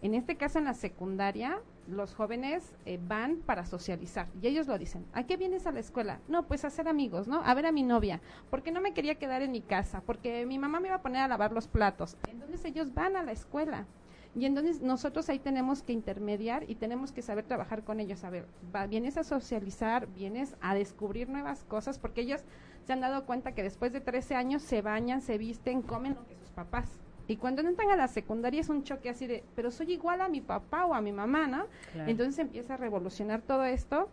En 0.00 0.14
este 0.14 0.36
caso 0.36 0.58
en 0.58 0.64
la 0.64 0.74
secundaria 0.74 1.60
los 1.88 2.14
jóvenes 2.14 2.74
eh, 2.86 2.98
van 3.08 3.38
para 3.38 3.66
socializar 3.66 4.28
y 4.40 4.46
ellos 4.46 4.66
lo 4.66 4.78
dicen, 4.78 5.04
¿a 5.12 5.24
qué 5.24 5.36
vienes 5.36 5.66
a 5.66 5.72
la 5.72 5.80
escuela? 5.80 6.20
No, 6.28 6.46
pues 6.46 6.64
a 6.64 6.70
ser 6.70 6.88
amigos, 6.88 7.26
¿no? 7.28 7.42
A 7.44 7.54
ver 7.54 7.66
a 7.66 7.72
mi 7.72 7.82
novia, 7.82 8.20
porque 8.50 8.70
no 8.70 8.80
me 8.80 8.94
quería 8.94 9.16
quedar 9.16 9.42
en 9.42 9.52
mi 9.52 9.60
casa, 9.60 10.02
porque 10.06 10.46
mi 10.46 10.58
mamá 10.58 10.80
me 10.80 10.88
iba 10.88 10.96
a 10.96 11.02
poner 11.02 11.22
a 11.22 11.28
lavar 11.28 11.52
los 11.52 11.68
platos. 11.68 12.16
Entonces 12.28 12.64
ellos 12.64 12.94
van 12.94 13.16
a 13.16 13.22
la 13.22 13.32
escuela 13.32 13.86
y 14.34 14.46
entonces 14.46 14.80
nosotros 14.80 15.28
ahí 15.28 15.38
tenemos 15.38 15.82
que 15.82 15.92
intermediar 15.92 16.64
y 16.68 16.74
tenemos 16.74 17.12
que 17.12 17.20
saber 17.20 17.44
trabajar 17.44 17.84
con 17.84 18.00
ellos. 18.00 18.24
A 18.24 18.30
ver, 18.30 18.46
vienes 18.88 19.18
a 19.18 19.24
socializar, 19.24 20.06
vienes 20.06 20.56
a 20.60 20.74
descubrir 20.74 21.28
nuevas 21.28 21.64
cosas, 21.64 21.98
porque 21.98 22.22
ellos 22.22 22.40
se 22.86 22.92
han 22.92 23.00
dado 23.00 23.26
cuenta 23.26 23.52
que 23.52 23.62
después 23.62 23.92
de 23.92 24.00
13 24.00 24.34
años 24.34 24.62
se 24.62 24.80
bañan, 24.80 25.20
se 25.20 25.36
visten, 25.36 25.82
comen 25.82 26.14
lo 26.14 26.26
que 26.26 26.34
sus 26.36 26.50
papás. 26.50 26.88
Y 27.28 27.36
cuando 27.36 27.62
entran 27.62 27.90
a 27.90 27.96
la 27.96 28.08
secundaria 28.08 28.60
es 28.60 28.68
un 28.68 28.84
choque 28.84 29.10
así 29.10 29.26
de, 29.26 29.44
pero 29.54 29.70
soy 29.70 29.92
igual 29.92 30.20
a 30.20 30.28
mi 30.28 30.40
papá 30.40 30.86
o 30.86 30.94
a 30.94 31.00
mi 31.00 31.12
mamá, 31.12 31.46
¿no? 31.46 31.66
Entonces 31.94 32.38
empieza 32.38 32.74
a 32.74 32.76
revolucionar 32.78 33.42
todo 33.42 33.64
esto 33.64 34.08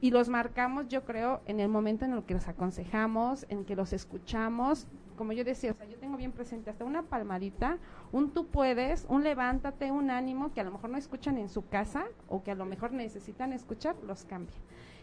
y 0.00 0.10
los 0.10 0.28
marcamos, 0.28 0.88
yo 0.88 1.04
creo, 1.04 1.40
en 1.46 1.60
el 1.60 1.68
momento 1.68 2.04
en 2.04 2.12
el 2.12 2.24
que 2.24 2.34
los 2.34 2.48
aconsejamos, 2.48 3.46
en 3.48 3.64
que 3.64 3.76
los 3.76 3.92
escuchamos. 3.92 4.86
Como 5.18 5.32
yo 5.32 5.44
decía, 5.44 5.72
o 5.72 5.74
sea, 5.74 5.84
yo 5.86 5.98
tengo 5.98 6.16
bien 6.16 6.32
presente 6.32 6.70
hasta 6.70 6.84
una 6.84 7.02
palmadita, 7.02 7.78
un 8.12 8.32
tú 8.32 8.46
puedes, 8.46 9.04
un 9.10 9.24
levántate, 9.24 9.90
un 9.90 10.10
ánimo 10.10 10.54
que 10.54 10.60
a 10.60 10.64
lo 10.64 10.70
mejor 10.70 10.88
no 10.90 10.96
escuchan 10.96 11.36
en 11.36 11.48
su 11.48 11.68
casa 11.68 12.06
o 12.28 12.42
que 12.44 12.52
a 12.52 12.54
lo 12.54 12.64
mejor 12.64 12.92
necesitan 12.92 13.52
escuchar, 13.52 13.96
los 14.06 14.24
cambia. 14.24 14.56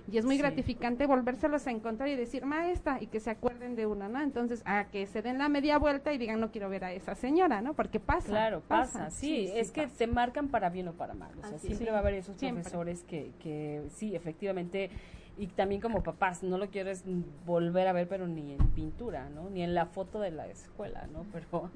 Y 0.08 0.20
es 0.20 0.26
muy 0.26 0.36
Sí. 0.36 0.42
gratificante 0.44 1.08
volvérselos 1.08 1.66
a 1.66 1.72
encontrar 1.72 2.08
y 2.10 2.16
decir, 2.16 2.46
maestra, 2.46 3.02
y 3.02 3.08
que 3.08 3.20
se 3.20 3.32
acuerden 3.32 3.76
de 3.76 3.88
una, 3.88 4.08
¿no? 4.08 4.22
Entonces, 4.22 4.62
a 4.66 4.86
que 4.86 5.08
se 5.08 5.22
den 5.24 5.40
la 5.40 5.50
media 5.50 5.80
vuelta 5.80 6.14
y 6.14 6.20
digan, 6.20 6.40
no 6.40 6.52
quiero 6.52 6.70
ver 6.70 6.86
a 6.86 6.92
esa 6.94 7.16
señora, 7.16 7.62
¿no? 7.62 7.74
Porque 7.74 8.00
pasa. 8.00 8.28
Claro, 8.30 8.62
pasa, 8.68 9.10
sí, 9.10 9.50
es 9.54 9.72
que 9.72 9.84
pasa. 9.88 9.98
te 9.98 10.08
marcan 10.08 10.48
para 10.50 10.70
bien 10.70 10.88
o 10.90 10.94
para 10.94 11.16
mal, 11.16 11.32
o 11.40 11.42
sea, 11.42 11.56
Así 11.56 11.68
siempre 11.68 11.90
va 11.90 11.98
a 11.98 12.00
haber 12.02 12.14
esos 12.14 12.38
Siempre. 12.38 12.62
profesores 12.62 13.04
que, 13.04 13.34
que 13.40 13.82
sí, 13.90 14.16
efectivamente, 14.16 14.92
y 15.38 15.48
también 15.48 15.82
como 15.82 16.04
papás, 16.04 16.44
no 16.44 16.58
lo 16.58 16.70
quieres 16.70 17.04
volver 17.46 17.88
a 17.88 17.94
ver, 17.94 18.08
pero 18.08 18.28
ni 18.28 18.54
en 18.54 18.68
pintura, 18.70 19.30
¿no? 19.30 19.50
Ni 19.50 19.64
en 19.64 19.74
la 19.74 19.86
foto 19.86 20.20
de 20.20 20.32
la 20.32 20.48
escuela, 20.48 21.08
¿no? 21.12 21.26
Pero, 21.34 21.72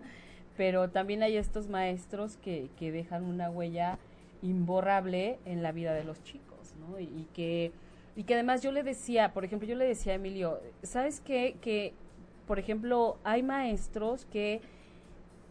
pero 0.57 0.89
también 0.89 1.23
hay 1.23 1.37
estos 1.37 1.69
maestros 1.69 2.35
que, 2.35 2.69
que 2.77 2.91
dejan 2.91 3.23
una 3.23 3.49
huella 3.49 3.97
imborrable 4.41 5.39
en 5.45 5.63
la 5.63 5.71
vida 5.71 5.93
de 5.93 6.03
los 6.03 6.21
chicos, 6.23 6.73
¿no? 6.81 6.99
Y, 6.99 7.05
y 7.05 7.27
que 7.33 7.71
y 8.19 8.23
que 8.23 8.33
además 8.33 8.61
yo 8.61 8.73
le 8.73 8.83
decía, 8.83 9.31
por 9.31 9.45
ejemplo, 9.45 9.65
yo 9.65 9.75
le 9.75 9.85
decía 9.85 10.11
a 10.11 10.15
Emilio, 10.15 10.59
¿sabes 10.83 11.21
qué? 11.21 11.55
Que, 11.61 11.93
por 12.47 12.59
ejemplo, 12.59 13.17
hay 13.23 13.43
maestros 13.43 14.25
que 14.25 14.59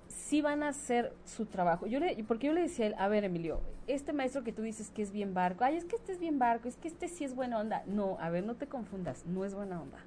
sí 0.08 0.42
van 0.42 0.62
a 0.62 0.68
hacer 0.68 1.12
su 1.24 1.46
trabajo. 1.46 1.86
Yo 1.86 2.00
le, 2.00 2.22
porque 2.24 2.48
yo 2.48 2.52
le 2.52 2.62
decía, 2.62 2.86
a 2.86 2.88
él, 2.88 2.94
a 2.98 3.08
ver, 3.08 3.24
Emilio, 3.24 3.60
este 3.86 4.12
maestro 4.12 4.42
que 4.42 4.52
tú 4.52 4.62
dices 4.62 4.90
que 4.90 5.02
es 5.02 5.12
bien 5.12 5.34
barco, 5.34 5.64
ay, 5.64 5.76
es 5.76 5.84
que 5.84 5.96
este 5.96 6.12
es 6.12 6.18
bien 6.18 6.38
barco, 6.38 6.68
es 6.68 6.76
que 6.76 6.88
este 6.88 7.08
sí 7.08 7.24
es 7.24 7.34
buena 7.34 7.58
onda. 7.58 7.82
No, 7.86 8.16
a 8.20 8.30
ver, 8.30 8.44
no 8.44 8.56
te 8.56 8.66
confundas, 8.66 9.24
no 9.26 9.44
es 9.44 9.54
buena 9.54 9.80
onda. 9.80 9.98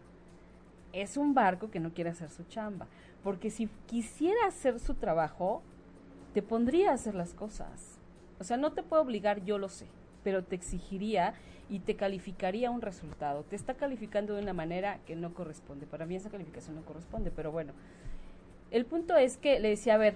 Es 0.94 1.18
un 1.18 1.34
barco 1.34 1.72
que 1.72 1.80
no 1.80 1.94
quiere 1.94 2.10
hacer 2.10 2.30
su 2.30 2.44
chamba. 2.44 2.88
Porque 3.24 3.50
si 3.50 3.68
quisiera 3.86 4.48
hacer 4.48 4.80
su 4.80 4.96
trabajo, 4.96 5.62
te 6.34 6.42
pondría 6.42 6.92
a 6.92 6.96
hacer 6.96 7.16
las 7.16 7.34
cosas. 7.34 8.00
O 8.40 8.44
sea, 8.44 8.58
no 8.58 8.74
te 8.74 8.84
puedo 8.84 9.02
obligar, 9.02 9.44
yo 9.46 9.58
lo 9.58 9.70
sé, 9.70 9.88
pero 10.24 10.44
te 10.44 10.56
exigiría 10.56 11.36
y 11.70 11.80
te 11.80 11.96
calificaría 11.96 12.72
un 12.72 12.82
resultado. 12.82 13.44
Te 13.44 13.56
está 13.56 13.76
calificando 13.76 14.34
de 14.36 14.42
una 14.42 14.54
manera 14.54 15.00
que 15.06 15.16
no 15.16 15.34
corresponde. 15.34 15.86
Para 15.86 16.06
mí 16.06 16.16
esa 16.16 16.30
calificación 16.30 16.76
no 16.76 16.84
corresponde, 16.84 17.32
pero 17.32 17.52
bueno. 17.52 17.74
El 18.72 18.86
punto 18.86 19.16
es 19.18 19.38
que 19.38 19.60
le 19.60 19.70
decía, 19.70 19.96
a 19.96 19.98
ver, 19.98 20.16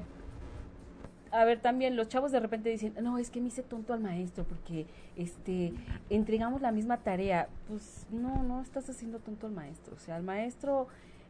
a 1.32 1.44
ver, 1.44 1.60
también 1.60 1.98
los 1.98 2.08
chavos 2.08 2.32
de 2.32 2.40
repente 2.40 2.70
dicen, 2.70 2.96
no, 3.02 3.18
es 3.18 3.30
que 3.30 3.42
me 3.42 3.50
hice 3.50 3.62
tonto 3.62 3.94
al 3.94 4.00
maestro 4.00 4.46
porque 4.46 4.88
este 5.18 5.74
entregamos 6.10 6.62
la 6.62 6.72
misma 6.72 6.98
tarea. 6.98 7.50
Pues 7.68 8.08
no, 8.10 8.42
no 8.44 8.62
estás 8.62 8.90
haciendo 8.90 9.20
tonto 9.20 9.46
al 9.46 9.54
maestro. 9.54 9.96
O 9.96 10.00
sea, 10.00 10.16
al 10.16 10.24
maestro 10.24 10.88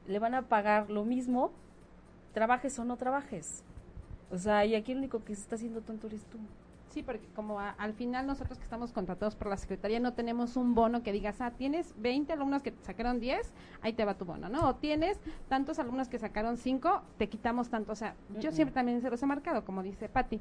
le 0.07 0.19
van 0.19 0.35
a 0.35 0.43
pagar 0.43 0.91
lo 0.91 1.05
mismo, 1.05 1.51
trabajes 2.33 2.77
o 2.77 2.85
no 2.85 2.97
trabajes. 2.97 3.63
O 4.31 4.37
sea, 4.37 4.63
y 4.65 4.75
aquí 4.75 4.91
el 4.91 4.99
único 4.99 5.23
que 5.23 5.33
se 5.33 5.41
está 5.41 5.55
haciendo 5.55 5.81
tonto 5.81 6.05
eres 6.05 6.23
tú. 6.25 6.37
Sí, 6.95 7.03
porque 7.03 7.27
como 7.35 7.59
a- 7.59 7.71
al 7.71 7.93
final 7.93 8.25
nosotros 8.25 8.57
que 8.57 8.63
estamos 8.63 8.93
contratados 8.93 9.35
por 9.35 9.47
la 9.49 9.57
Secretaría 9.57 9.99
no 9.99 10.13
tenemos 10.13 10.55
un 10.55 10.73
bono 10.75 11.03
que 11.03 11.11
digas, 11.11 11.41
ah, 11.41 11.51
tienes 11.51 11.93
20 11.97 12.31
alumnos 12.31 12.63
que 12.63 12.73
sacaron 12.83 13.19
10, 13.19 13.51
ahí 13.81 13.91
te 13.91 14.05
va 14.05 14.13
tu 14.17 14.23
bono, 14.23 14.47
¿no? 14.47 14.69
O 14.69 14.75
tienes 14.75 15.19
tantos 15.49 15.77
alumnos 15.77 16.07
que 16.07 16.17
sacaron 16.19 16.55
5, 16.55 17.01
te 17.17 17.27
quitamos 17.27 17.67
tanto. 17.67 17.91
O 17.91 17.95
sea, 17.95 18.15
yo 18.39 18.53
siempre 18.53 18.73
también 18.73 19.01
se 19.01 19.09
los 19.09 19.21
he 19.21 19.25
marcado, 19.25 19.65
como 19.65 19.83
dice 19.83 20.07
Patti, 20.07 20.39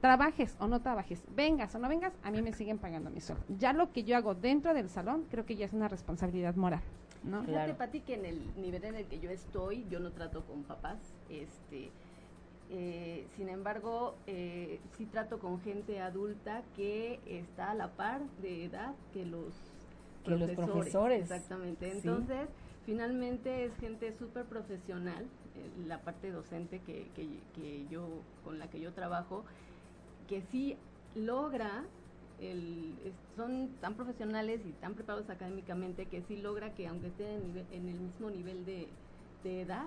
trabajes 0.00 0.56
o 0.58 0.68
no 0.68 0.80
trabajes, 0.80 1.22
vengas 1.36 1.74
o 1.74 1.78
no 1.78 1.86
vengas, 1.86 2.14
a 2.22 2.30
mí 2.30 2.40
me 2.40 2.54
siguen 2.54 2.78
pagando 2.78 3.10
mi 3.10 3.20
sueldo. 3.20 3.44
Ya 3.58 3.74
lo 3.74 3.92
que 3.92 4.02
yo 4.02 4.16
hago 4.16 4.34
dentro 4.34 4.72
del 4.72 4.88
salón, 4.88 5.26
creo 5.30 5.44
que 5.44 5.54
ya 5.56 5.66
es 5.66 5.74
una 5.74 5.88
responsabilidad 5.88 6.54
moral, 6.56 6.80
¿no? 7.24 7.42
Claro. 7.44 7.74
Fíjate, 7.74 7.74
Pati, 7.74 8.00
que 8.00 8.14
en 8.14 8.24
el 8.24 8.40
nivel 8.56 8.82
en 8.84 8.94
el 8.94 9.04
que 9.04 9.20
yo 9.20 9.28
estoy, 9.28 9.84
yo 9.90 10.00
no 10.00 10.12
trato 10.12 10.46
con 10.46 10.62
papás, 10.62 10.96
este, 11.28 11.90
eh, 12.70 13.26
sin 13.36 13.48
embargo, 13.48 14.14
eh, 14.26 14.80
sí 14.96 15.06
trato 15.06 15.38
con 15.38 15.60
gente 15.60 16.00
adulta 16.00 16.62
que 16.76 17.18
está 17.26 17.72
a 17.72 17.74
la 17.74 17.88
par 17.96 18.20
de 18.40 18.64
edad 18.66 18.94
que 19.12 19.24
los 19.24 19.54
Que 20.24 20.30
los 20.32 20.50
profesores. 20.52 21.22
Exactamente. 21.22 21.90
Sí. 21.90 21.96
Entonces, 21.98 22.48
finalmente 22.86 23.64
es 23.64 23.76
gente 23.78 24.12
súper 24.18 24.44
profesional, 24.44 25.24
eh, 25.56 25.70
la 25.86 25.98
parte 26.02 26.30
docente 26.30 26.80
que, 26.86 27.08
que, 27.16 27.26
que 27.54 27.86
yo, 27.90 28.06
con 28.44 28.58
la 28.58 28.68
que 28.68 28.80
yo 28.80 28.92
trabajo, 28.92 29.44
que 30.28 30.42
sí 30.50 30.76
logra 31.16 31.84
el, 32.40 32.94
son 33.36 33.68
tan 33.80 33.94
profesionales 33.94 34.60
y 34.64 34.70
tan 34.80 34.94
preparados 34.94 35.28
académicamente 35.28 36.06
que 36.06 36.22
sí 36.22 36.36
logra 36.36 36.72
que 36.74 36.86
aunque 36.86 37.08
estén 37.08 37.28
en, 37.28 37.42
nive- 37.54 37.66
en 37.72 37.88
el 37.88 37.98
mismo 38.00 38.30
nivel 38.30 38.64
de, 38.64 38.88
de 39.42 39.62
edad, 39.62 39.86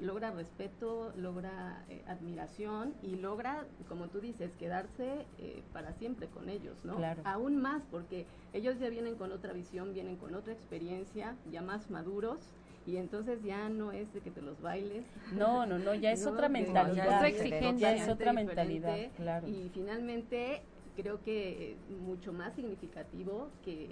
logra 0.00 0.30
respeto, 0.30 1.12
logra 1.16 1.84
eh, 1.88 2.02
admiración 2.06 2.94
y 3.02 3.16
logra, 3.16 3.66
como 3.88 4.08
tú 4.08 4.20
dices, 4.20 4.50
quedarse 4.58 5.26
eh, 5.38 5.62
para 5.72 5.92
siempre 5.92 6.28
con 6.28 6.48
ellos, 6.48 6.84
¿no? 6.84 6.96
Claro. 6.96 7.22
Aún 7.24 7.56
más 7.56 7.82
porque 7.90 8.26
ellos 8.52 8.78
ya 8.78 8.88
vienen 8.88 9.16
con 9.16 9.32
otra 9.32 9.52
visión, 9.52 9.92
vienen 9.92 10.16
con 10.16 10.34
otra 10.34 10.52
experiencia, 10.52 11.36
ya 11.50 11.62
más 11.62 11.90
maduros 11.90 12.38
y 12.86 12.96
entonces 12.96 13.42
ya 13.42 13.68
no 13.68 13.92
es 13.92 14.12
de 14.14 14.20
que 14.20 14.30
te 14.30 14.40
los 14.40 14.60
bailes. 14.62 15.04
No, 15.32 15.66
no, 15.66 15.78
no, 15.78 15.94
ya 15.94 16.12
es 16.12 16.22
No, 16.24 16.30
otra 16.32 16.48
mentalidad. 16.48 17.16
Otra 17.16 17.28
exigencia. 17.28 17.94
Ya 17.94 18.02
es 18.02 18.08
otra 18.08 18.32
mentalidad, 18.32 18.96
claro. 19.16 19.46
Y 19.46 19.70
finalmente 19.74 20.62
creo 20.96 21.22
que 21.22 21.72
eh, 21.72 21.76
mucho 22.00 22.32
más 22.32 22.54
significativo 22.54 23.50
que, 23.64 23.88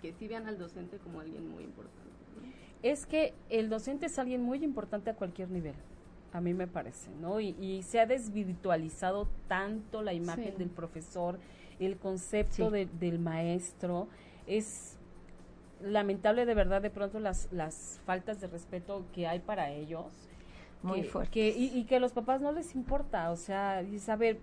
que 0.00 0.12
sí 0.12 0.26
vean 0.26 0.46
al 0.46 0.58
docente 0.58 0.98
como 0.98 1.20
alguien 1.20 1.48
muy 1.48 1.62
importante. 1.62 2.11
Es 2.82 3.06
que 3.06 3.32
el 3.48 3.68
docente 3.68 4.06
es 4.06 4.18
alguien 4.18 4.42
muy 4.42 4.64
importante 4.64 5.10
a 5.10 5.14
cualquier 5.14 5.50
nivel, 5.50 5.74
a 6.32 6.40
mí 6.40 6.52
me 6.54 6.66
parece, 6.66 7.10
¿no? 7.20 7.38
Y, 7.40 7.50
y 7.60 7.82
se 7.82 8.00
ha 8.00 8.06
desvirtualizado 8.06 9.28
tanto 9.48 10.02
la 10.02 10.12
imagen 10.12 10.52
Sí. 10.52 10.58
del 10.58 10.70
profesor, 10.70 11.38
el 11.78 11.96
concepto 11.98 12.66
Sí. 12.66 12.72
de- 12.72 12.86
del 12.86 13.18
maestro, 13.18 14.08
es 14.46 14.98
lamentable 15.80 16.44
de 16.46 16.54
verdad 16.54 16.80
de 16.82 16.90
pronto 16.90 17.18
las, 17.20 17.48
las 17.52 18.00
faltas 18.04 18.40
de 18.40 18.46
respeto 18.48 19.04
que 19.12 19.26
hay 19.26 19.40
para 19.40 19.70
ellos. 19.70 20.06
Muy 20.82 21.02
que, 21.02 21.08
fuertes. 21.08 21.30
que- 21.32 21.48
y, 21.50 21.66
y 21.78 21.84
que 21.84 21.96
a 21.96 22.00
los 22.00 22.12
papás 22.12 22.40
no 22.40 22.50
les 22.52 22.74
importa, 22.74 23.30
o 23.30 23.36
sea, 23.36 23.78
a 24.08 24.16
ver, 24.16 24.38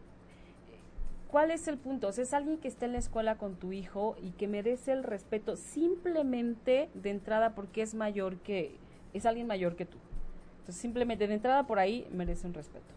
¿cuál 1.29 1.51
es 1.51 1.67
el 1.67 1.77
punto? 1.77 2.07
O 2.07 2.11
sea, 2.11 2.23
es 2.23 2.33
alguien 2.33 2.57
que 2.57 2.67
está 2.67 2.85
en 2.85 2.93
la 2.93 2.99
escuela 2.99 3.37
con 3.37 3.55
tu 3.55 3.71
hijo 3.71 4.15
y 4.21 4.31
que 4.31 4.47
merece 4.47 4.91
el 4.91 5.03
respeto 5.03 5.55
simplemente 5.55 6.89
de 6.93 7.09
entrada 7.09 7.55
porque 7.55 7.81
es 7.81 7.93
mayor 7.93 8.37
que, 8.37 8.75
es 9.13 9.25
alguien 9.25 9.47
mayor 9.47 9.75
que 9.75 9.85
tú. 9.85 9.97
Entonces, 10.59 10.81
simplemente 10.81 11.27
de 11.27 11.33
entrada 11.33 11.65
por 11.65 11.79
ahí 11.79 12.07
merece 12.11 12.47
un 12.47 12.53
respeto. 12.53 12.93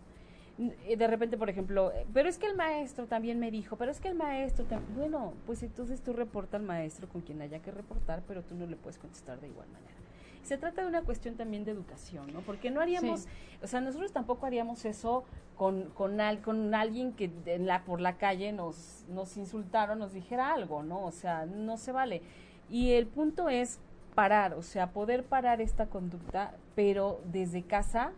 Eh, 0.86 0.96
De 0.96 1.06
repente, 1.06 1.36
por 1.36 1.48
ejemplo, 1.48 1.92
eh, 1.92 2.06
pero 2.12 2.28
es 2.28 2.38
que 2.38 2.46
el 2.46 2.56
maestro 2.56 3.06
también 3.06 3.38
me 3.38 3.50
dijo, 3.50 3.76
pero 3.76 3.90
es 3.90 4.00
que 4.00 4.08
el 4.08 4.14
maestro, 4.14 4.66
tam-". 4.66 4.82
bueno, 4.96 5.32
pues 5.46 5.62
entonces 5.62 6.00
tú 6.02 6.12
reporta 6.12 6.56
al 6.56 6.62
maestro 6.62 7.08
con 7.08 7.22
quien 7.22 7.40
haya 7.42 7.60
que 7.60 7.70
reportar, 7.70 8.22
pero 8.26 8.42
tú 8.42 8.54
no 8.54 8.66
le 8.66 8.76
puedes 8.76 8.98
contestar 8.98 9.40
de 9.40 9.48
igual 9.48 9.68
manera. 9.68 10.01
Se 10.42 10.58
trata 10.58 10.82
de 10.82 10.88
una 10.88 11.02
cuestión 11.02 11.37
también 11.37 11.64
de 11.64 11.70
educación, 11.70 12.32
¿no? 12.32 12.40
Porque 12.40 12.70
no 12.70 12.80
haríamos, 12.80 13.20
Sí. 13.20 13.28
o 13.62 13.66
sea, 13.66 13.80
nosotros 13.80 14.12
tampoco 14.12 14.46
haríamos 14.46 14.84
eso 14.84 15.25
con, 15.56 15.84
con, 15.90 16.20
al- 16.20 16.40
con 16.40 16.75
alguien 16.75 17.12
que 17.12 17.30
en 17.46 17.66
la, 17.66 17.84
por 17.84 18.00
la 18.00 18.16
calle 18.16 18.52
nos, 18.52 19.04
nos 19.08 19.37
insultaron, 19.37 19.99
nos 20.00 20.12
dijera 20.12 20.52
algo, 20.52 20.82
¿no? 20.82 21.04
O 21.04 21.12
sea, 21.12 21.46
no 21.46 21.76
se 21.76 21.92
vale. 21.92 22.22
Y 22.68 22.92
el 22.92 23.06
punto 23.06 23.49
es 23.49 23.78
parar, 24.14 24.54
o 24.54 24.62
sea, 24.62 24.90
poder 24.90 25.25
parar 25.25 25.61
esta 25.61 25.87
conducta, 25.87 26.54
pero 26.75 27.20
desde 27.32 27.62
casa 27.62 28.12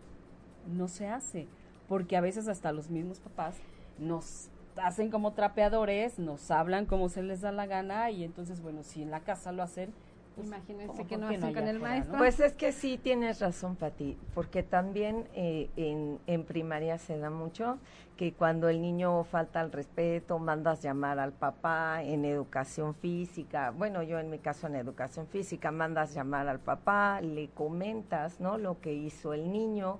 no 0.67 0.87
se 0.87 1.07
hace, 1.07 1.47
porque 1.87 2.17
a 2.17 2.21
veces 2.21 2.47
hasta 2.47 2.71
los 2.71 2.89
mismos 2.89 3.19
papás 3.19 3.55
nos 3.99 4.49
hacen 4.77 5.09
como 5.11 5.31
trapeadores, 5.33 6.17
nos 6.19 6.51
hablan 6.51 6.85
como 6.85 7.07
se 7.09 7.21
les 7.23 7.41
da 7.41 7.51
la 7.51 7.65
gana 7.65 8.09
y 8.11 8.23
entonces, 8.23 8.61
bueno, 8.61 8.83
si 8.83 9.03
en 9.03 9.11
la 9.11 9.21
casa 9.21 9.51
lo 9.51 9.61
hacen, 9.63 9.93
pues, 10.35 10.47
Imagínense 10.47 10.87
¿cómo 10.87 11.07
que 11.07 11.17
no 11.17 11.27
hacen 11.27 11.53
con 11.53 11.67
el 11.67 11.79
maestro? 11.79 12.13
no? 12.13 12.19
Pues 12.19 12.39
es 12.39 12.53
que 12.53 12.71
sí 12.71 12.97
tienes 12.97 13.39
razón, 13.39 13.75
Pati, 13.75 14.17
porque 14.33 14.63
también 14.63 15.27
eh, 15.33 15.69
en, 15.75 16.19
en 16.27 16.43
primaria 16.43 16.97
se 16.97 17.17
da 17.17 17.29
mucho 17.29 17.77
que 18.17 18.33
cuando 18.33 18.69
el 18.69 18.81
niño 18.81 19.23
falta 19.23 19.59
al 19.59 19.71
respeto, 19.71 20.39
mandas 20.39 20.81
llamar 20.81 21.19
al 21.19 21.33
papá 21.33 22.03
en 22.03 22.25
educación 22.25 22.95
física, 22.95 23.71
bueno, 23.71 24.03
yo 24.03 24.19
en 24.19 24.29
mi 24.29 24.39
caso 24.39 24.67
en 24.67 24.75
educación 24.75 25.27
física, 25.27 25.71
mandas 25.71 26.13
llamar 26.13 26.47
al 26.47 26.59
papá, 26.59 27.19
le 27.21 27.49
comentas, 27.49 28.39
¿no? 28.39 28.57
Lo 28.57 28.79
que 28.79 28.93
hizo 28.93 29.33
el 29.33 29.51
niño, 29.51 29.99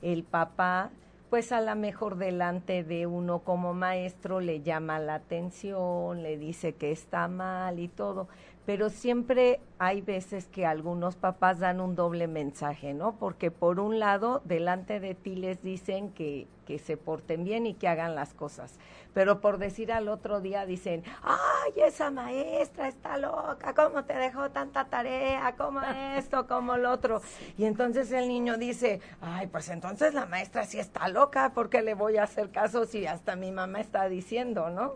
el 0.00 0.24
papá 0.24 0.90
pues 1.32 1.50
a 1.50 1.62
lo 1.62 1.74
mejor 1.76 2.18
delante 2.18 2.84
de 2.84 3.06
uno 3.06 3.38
como 3.38 3.72
maestro 3.72 4.40
le 4.40 4.60
llama 4.60 4.98
la 4.98 5.14
atención, 5.14 6.22
le 6.22 6.36
dice 6.36 6.74
que 6.74 6.92
está 6.92 7.26
mal 7.26 7.78
y 7.78 7.88
todo, 7.88 8.28
pero 8.64 8.90
siempre 8.90 9.60
hay 9.78 10.00
veces 10.00 10.46
que 10.46 10.66
algunos 10.66 11.16
papás 11.16 11.58
dan 11.58 11.80
un 11.80 11.96
doble 11.96 12.28
mensaje, 12.28 12.94
¿no? 12.94 13.16
Porque 13.18 13.50
por 13.50 13.80
un 13.80 13.98
lado, 13.98 14.40
delante 14.44 15.00
de 15.00 15.14
ti 15.14 15.34
les 15.34 15.62
dicen 15.62 16.10
que, 16.10 16.46
que 16.72 16.78
se 16.78 16.96
porten 16.96 17.44
bien 17.44 17.66
y 17.66 17.74
que 17.74 17.86
hagan 17.86 18.14
las 18.14 18.32
cosas, 18.32 18.78
pero 19.12 19.42
por 19.42 19.58
decir 19.58 19.92
al 19.92 20.08
otro 20.08 20.40
día 20.40 20.64
dicen, 20.64 21.04
ay, 21.22 21.72
esa 21.76 22.10
maestra 22.10 22.88
está 22.88 23.18
loca, 23.18 23.74
¿cómo 23.74 24.04
te 24.04 24.14
dejó 24.14 24.50
tanta 24.50 24.86
tarea? 24.86 25.54
¿Cómo 25.58 25.82
esto? 26.16 26.46
¿Cómo 26.46 26.78
lo 26.78 26.90
otro? 26.90 27.20
Y 27.58 27.66
entonces 27.66 28.10
el 28.10 28.26
niño 28.26 28.56
dice, 28.56 29.02
ay, 29.20 29.48
pues 29.48 29.68
entonces 29.68 30.14
la 30.14 30.24
maestra 30.24 30.64
sí 30.64 30.78
está 30.78 31.08
loca, 31.08 31.52
porque 31.54 31.82
le 31.82 31.92
voy 31.92 32.16
a 32.16 32.22
hacer 32.22 32.50
caso 32.50 32.86
si 32.86 33.06
hasta 33.06 33.36
mi 33.36 33.52
mamá 33.52 33.80
está 33.80 34.08
diciendo, 34.08 34.70
¿no? 34.70 34.94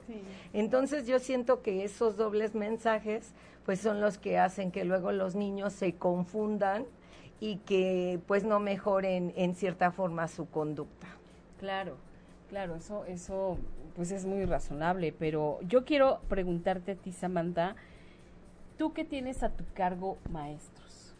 Entonces 0.54 1.06
yo 1.06 1.18
siento 1.18 1.60
que 1.60 1.84
esos 1.84 2.16
dobles 2.16 2.54
mensajes 2.54 3.34
pues 3.66 3.80
son 3.80 4.00
los 4.00 4.16
que 4.16 4.38
hacen 4.38 4.70
que 4.70 4.86
luego 4.86 5.12
los 5.12 5.34
niños 5.34 5.74
se 5.74 5.94
confundan 5.96 6.86
y 7.38 7.56
que 7.58 8.18
pues 8.26 8.44
no 8.44 8.60
mejoren 8.60 9.34
en 9.36 9.54
cierta 9.54 9.90
forma 9.90 10.26
su 10.26 10.48
conducta. 10.48 11.08
Claro, 11.58 11.96
claro, 12.48 12.76
eso, 12.76 13.04
eso 13.06 13.58
pues 13.94 14.10
es 14.10 14.26
muy 14.26 14.44
razonable, 14.44 15.12
pero 15.12 15.58
yo 15.62 15.84
quiero 15.84 16.20
preguntarte 16.28 16.92
a 16.92 16.96
ti, 16.96 17.12
Samantha, 17.12 17.76
tú 18.76 18.92
que 18.92 19.04
tienes 19.04 19.42
a 19.42 19.50
tu 19.50 19.64
cargo 19.74 20.18
maestros, 20.30 21.14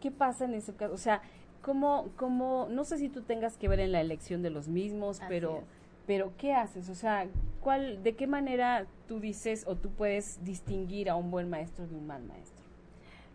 ¿qué 0.00 0.10
pasa 0.10 0.46
en 0.46 0.54
ese 0.54 0.74
caso? 0.74 0.92
O 0.92 0.98
sea, 0.98 1.22
¿cómo, 1.62 2.08
cómo, 2.16 2.66
no 2.70 2.84
sé 2.84 2.98
si 2.98 3.08
tú 3.08 3.22
tengas 3.22 3.56
que 3.56 3.68
ver 3.68 3.80
en 3.80 3.92
la 3.92 4.00
elección 4.00 4.42
de 4.42 4.50
los 4.50 4.68
mismos, 4.68 5.20
pero 5.28 5.62
pero 6.10 6.32
¿qué 6.36 6.52
haces? 6.54 6.88
O 6.88 6.96
sea, 6.96 7.28
¿cuál, 7.60 8.02
¿de 8.02 8.16
qué 8.16 8.26
manera 8.26 8.84
tú 9.06 9.20
dices 9.20 9.64
o 9.68 9.76
tú 9.76 9.90
puedes 9.90 10.44
distinguir 10.44 11.08
a 11.08 11.14
un 11.14 11.30
buen 11.30 11.48
maestro 11.48 11.86
de 11.86 11.94
un 11.94 12.04
mal 12.08 12.24
maestro? 12.24 12.64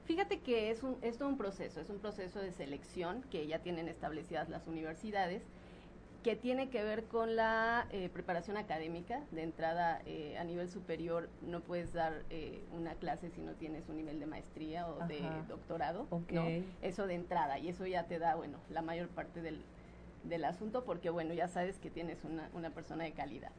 Fíjate 0.03 0.41
que 0.41 0.71
es, 0.71 0.83
un, 0.83 0.97
es 1.01 1.17
todo 1.17 1.29
un 1.29 1.37
proceso, 1.37 1.79
es 1.79 1.89
un 1.89 1.99
proceso 1.99 2.41
de 2.41 2.51
selección 2.51 3.23
que 3.31 3.47
ya 3.47 3.59
tienen 3.59 3.87
establecidas 3.87 4.49
las 4.49 4.67
universidades, 4.67 5.43
que 6.25 6.35
tiene 6.35 6.69
que 6.69 6.83
ver 6.83 7.03
con 7.03 7.35
la 7.35 7.85
eh, 7.91 8.09
preparación 8.09 8.57
académica. 8.57 9.21
De 9.29 9.43
entrada, 9.43 10.01
eh, 10.07 10.35
a 10.39 10.43
nivel 10.43 10.71
superior, 10.71 11.29
no 11.43 11.59
puedes 11.59 11.93
dar 11.93 12.23
eh, 12.31 12.63
una 12.75 12.95
clase 12.95 13.29
si 13.29 13.41
no 13.41 13.51
tienes 13.51 13.87
un 13.89 13.97
nivel 13.97 14.19
de 14.19 14.25
maestría 14.25 14.87
o 14.87 15.05
de 15.05 15.21
doctorado. 15.47 16.07
Eso 16.81 17.05
de 17.05 17.13
entrada, 17.13 17.59
y 17.59 17.69
eso 17.69 17.85
ya 17.85 18.05
te 18.05 18.17
da, 18.17 18.33
bueno, 18.33 18.57
la 18.71 18.81
mayor 18.81 19.07
parte 19.09 19.43
del, 19.43 19.61
del 20.23 20.45
asunto 20.45 20.83
porque, 20.83 21.11
bueno, 21.11 21.31
ya 21.35 21.47
sabes 21.47 21.77
que 21.77 21.91
tienes 21.91 22.23
una, 22.23 22.49
una 22.55 22.71
persona 22.71 23.03
de 23.03 23.11
calidad. 23.11 23.51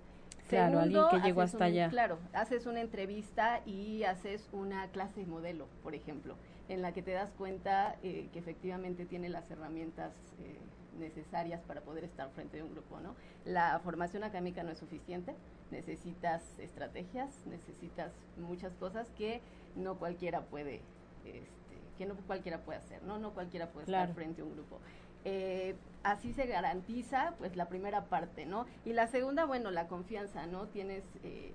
Claro, 0.48 0.80
alguien 0.80 1.04
que 1.08 1.20
llegó 1.20 1.42
hasta 1.42 1.66
allá. 1.66 1.88
Claro, 1.88 2.18
haces 2.32 2.66
una 2.66 2.80
entrevista 2.80 3.60
y 3.64 4.02
haces 4.02 4.48
una 4.52 4.88
clase 4.88 5.24
modelo, 5.24 5.68
por 5.84 5.94
ejemplo, 5.94 6.34
en 6.68 6.82
la 6.82 6.92
que 6.92 7.02
te 7.02 7.12
das 7.12 7.30
cuenta 7.30 7.94
eh, 8.02 8.28
que 8.32 8.40
efectivamente 8.40 9.06
tiene 9.06 9.28
las 9.28 9.48
herramientas 9.52 10.12
eh, 10.40 10.58
necesarias 10.98 11.60
para 11.62 11.80
poder 11.80 12.04
estar 12.04 12.30
frente 12.30 12.60
a 12.60 12.64
un 12.64 12.72
grupo, 12.72 13.00
¿no? 13.00 13.14
La 13.44 13.78
formación 13.80 14.24
académica 14.24 14.62
no 14.62 14.70
es 14.70 14.78
suficiente, 14.78 15.34
necesitas 15.70 16.58
estrategias, 16.58 17.46
necesitas 17.46 18.12
muchas 18.36 18.74
cosas 18.76 19.10
que 19.16 19.40
no 19.74 19.98
cualquiera 19.98 20.42
puede, 20.42 20.80
este, 21.24 21.76
que 21.98 22.06
no 22.06 22.14
cualquiera 22.26 22.58
puede 22.60 22.78
hacer, 22.78 23.02
¿no? 23.02 23.18
No 23.18 23.32
cualquiera 23.32 23.68
puede 23.70 23.86
estar 23.86 24.12
frente 24.14 24.42
a 24.42 24.44
un 24.44 24.54
grupo. 24.54 24.78
Eh, 25.24 25.74
así 26.04 26.32
se 26.32 26.46
garantiza 26.46 27.34
pues 27.38 27.56
la 27.56 27.68
primera 27.68 28.04
parte, 28.04 28.46
¿no? 28.46 28.66
Y 28.84 28.92
la 28.92 29.08
segunda, 29.08 29.44
bueno, 29.44 29.70
la 29.70 29.88
confianza, 29.88 30.46
¿no? 30.46 30.68
Tienes 30.68 31.02
eh, 31.24 31.52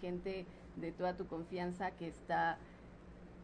gente 0.00 0.46
de 0.76 0.92
toda 0.92 1.16
tu 1.16 1.26
confianza 1.26 1.90
que 1.90 2.06
está 2.06 2.58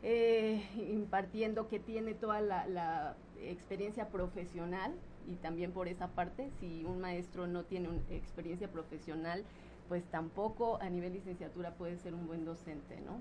eh, 0.02 0.62
impartiendo, 0.92 1.68
que 1.68 1.80
tiene 1.80 2.14
toda 2.14 2.40
la, 2.40 3.16
experiencia 3.40 4.08
profesional 4.08 4.92
y 5.28 5.37
también 5.37 5.73
por 5.73 5.88
esa 5.88 6.08
parte, 6.08 6.50
si 6.61 6.85
un 6.85 7.00
maestro 7.00 7.47
no 7.47 7.64
tiene 7.64 7.88
una 7.88 8.00
experiencia 8.11 8.68
profesional, 8.68 9.44
pues 9.88 10.04
tampoco 10.04 10.80
a 10.80 10.88
nivel 10.90 11.12
licenciatura 11.12 11.75
puede 11.75 11.97
ser 11.99 12.14
un 12.14 12.26
buen 12.26 12.44
docente, 12.44 13.00
¿no? 13.00 13.20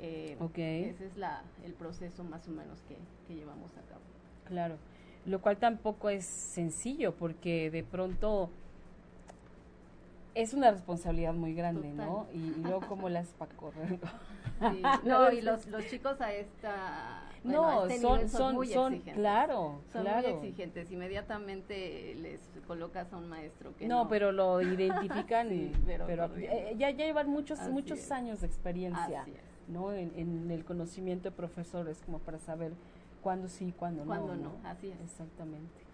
Eh, 0.00 0.36
Ese 0.56 1.06
es 1.06 1.16
la, 1.16 1.42
el 1.64 1.74
proceso 1.74 2.22
más 2.24 2.46
o 2.48 2.52
menos 2.52 2.80
que, 2.82 2.96
que 3.26 3.34
llevamos 3.34 3.72
a 3.76 3.82
cabo. 3.82 4.00
Claro 4.46 4.76
lo 5.28 5.40
cual 5.40 5.58
tampoco 5.58 6.08
es 6.08 6.24
sencillo 6.24 7.14
porque 7.14 7.70
de 7.70 7.84
pronto 7.84 8.50
es 10.38 10.54
una 10.54 10.70
responsabilidad 10.70 11.34
muy 11.34 11.52
grande, 11.52 11.92
¿no? 11.92 12.28
Y, 12.32 12.60
luego 12.62 12.80
cómo 12.86 13.08
las 13.08 13.26
para 13.34 13.52
correr. 13.56 13.98
no, 15.04 15.32
y 15.32 15.40
los, 15.40 15.66
los 15.66 15.84
chicos 15.88 16.20
a 16.20 16.32
esta 16.32 17.24
no, 17.42 17.86
este 17.86 18.00
son, 18.00 18.28
son, 18.28 18.54
muy 18.54 18.68
son, 18.68 19.00
claro, 19.00 19.80
son 19.92 20.04
muy 20.04 20.24
exigentes. 20.26 20.92
Inmediatamente 20.92 22.14
les 22.14 22.40
colocas 22.68 23.12
a 23.12 23.16
un 23.16 23.28
maestro 23.28 23.74
que 23.76 23.88
no, 23.88 24.08
pero 24.08 24.30
lo 24.30 24.62
identifican, 24.62 25.48
pero, 26.06 26.30
eh, 26.36 26.74
ya, 26.78 26.90
ya 26.90 27.06
llevan 27.06 27.28
muchos, 27.28 27.58
muchos 27.68 28.10
años 28.12 28.40
de 28.40 28.46
experiencia, 28.46 29.26
¿no? 29.66 29.92
En, 29.92 30.12
en, 30.16 30.50
el 30.52 30.64
conocimiento 30.64 31.30
de 31.30 31.36
profesores 31.36 32.00
como 32.06 32.20
para 32.20 32.38
saber 32.38 32.74
cuándo 33.22 33.48
sí, 33.48 33.74
cuándo, 33.76 34.04
no. 34.04 34.06
Cuándo 34.06 34.36
no, 34.36 34.52
así 34.64 34.88
es. 34.88 35.00
Exactamente. 35.00 35.87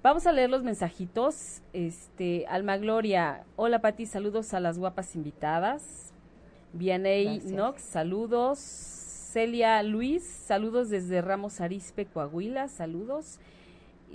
Vamos 0.00 0.28
a 0.28 0.32
leer 0.32 0.48
los 0.48 0.62
mensajitos. 0.62 1.60
Este, 1.72 2.46
Alma 2.46 2.76
Gloria, 2.76 3.44
hola 3.56 3.80
Pati, 3.80 4.06
saludos 4.06 4.54
a 4.54 4.60
las 4.60 4.78
guapas 4.78 5.16
invitadas. 5.16 6.12
Vianey 6.72 7.40
Nox, 7.46 7.82
saludos. 7.82 8.60
Celia 8.60 9.82
Luis, 9.82 10.22
saludos 10.22 10.88
desde 10.88 11.20
Ramos 11.20 11.60
Arispe, 11.60 12.06
Coahuila, 12.06 12.68
saludos. 12.68 13.40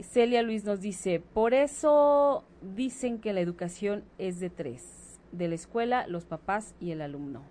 Celia 0.02 0.41
Luis 0.41 0.63
nos 0.63 0.80
dice, 0.80 1.19
por 1.19 1.54
eso 1.54 2.46
dicen 2.62 3.19
que 3.19 3.34
la 3.34 3.41
educación 3.41 4.06
es 4.17 4.39
de 4.39 4.50
tres, 4.50 5.19
de 5.34 5.50
la 5.50 5.56
escuela, 5.56 6.08
los 6.08 6.26
papás 6.26 6.76
y 6.80 6.91
el 6.91 7.02
alumno. 7.02 7.43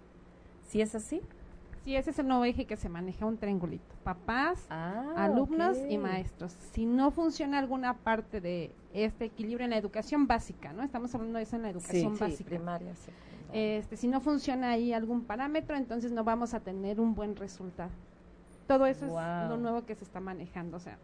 ¿Sí 0.66 0.80
es 0.80 0.94
así? 0.94 1.20
Sí, 1.84 1.96
ese 1.96 2.10
es 2.10 2.18
el 2.20 2.28
nuevo 2.28 2.44
eje 2.44 2.64
que 2.64 2.76
se 2.76 2.88
maneja, 2.88 3.26
un 3.26 3.36
triangulito. 3.36 3.94
Papás, 4.04 4.66
ah, 4.70 5.14
alumnos 5.16 5.78
y 5.88 5.98
maestros. 5.98 6.52
Si 6.72 6.86
no 6.86 7.10
funciona 7.10 7.58
alguna 7.58 7.94
parte 7.94 8.40
de 8.40 8.72
este 8.92 9.24
equilibrio 9.24 9.64
en 9.64 9.70
la 9.70 9.78
educación 9.78 10.28
básica, 10.28 10.72
¿no? 10.72 10.84
Estamos 10.84 11.12
hablando 11.14 11.38
de 11.38 11.44
eso 11.44 11.56
en 11.56 11.62
la 11.62 11.70
educación 11.70 12.12
básica. 12.12 12.36
Sí, 12.36 12.44
primaria, 12.44 12.92
Este, 13.52 13.96
si 13.96 14.06
no 14.06 14.20
funciona 14.20 14.70
ahí 14.70 14.92
algún 14.92 15.24
parámetro, 15.24 15.76
entonces 15.76 16.12
no 16.12 16.22
vamos 16.22 16.54
a 16.54 16.60
tener 16.60 17.00
un 17.00 17.14
buen 17.14 17.34
resultado. 17.34 17.90
Todo 18.68 18.86
eso 18.86 19.06
es 19.06 19.48
lo 19.48 19.56
nuevo 19.56 19.84
que 19.84 19.96
se 19.96 20.04
está 20.04 20.20
manejando. 20.20 20.76
O 20.76 20.80
sea, 20.80 20.98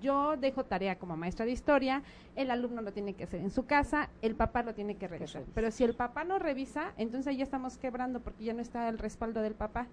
yo 0.00 0.36
dejo 0.36 0.64
tarea 0.64 0.98
como 0.98 1.16
maestra 1.16 1.46
de 1.46 1.52
historia, 1.52 2.02
el 2.36 2.50
alumno 2.50 2.82
lo 2.82 2.92
tiene 2.92 3.14
que 3.14 3.24
hacer 3.24 3.40
en 3.40 3.50
su 3.50 3.66
casa, 3.66 4.10
el 4.22 4.34
papá 4.34 4.62
lo 4.62 4.74
tiene 4.74 4.96
que 4.96 5.08
revisar. 5.08 5.44
Pero 5.54 5.70
si 5.70 5.84
el 5.84 5.94
papá 5.94 6.24
no 6.24 6.38
revisa, 6.38 6.92
entonces 6.96 7.36
ya 7.36 7.44
estamos 7.44 7.78
quebrando 7.78 8.20
porque 8.20 8.44
ya 8.44 8.52
no 8.52 8.60
está 8.60 8.88
el 8.88 8.98
respaldo 8.98 9.40
del 9.42 9.54
papá 9.54 9.86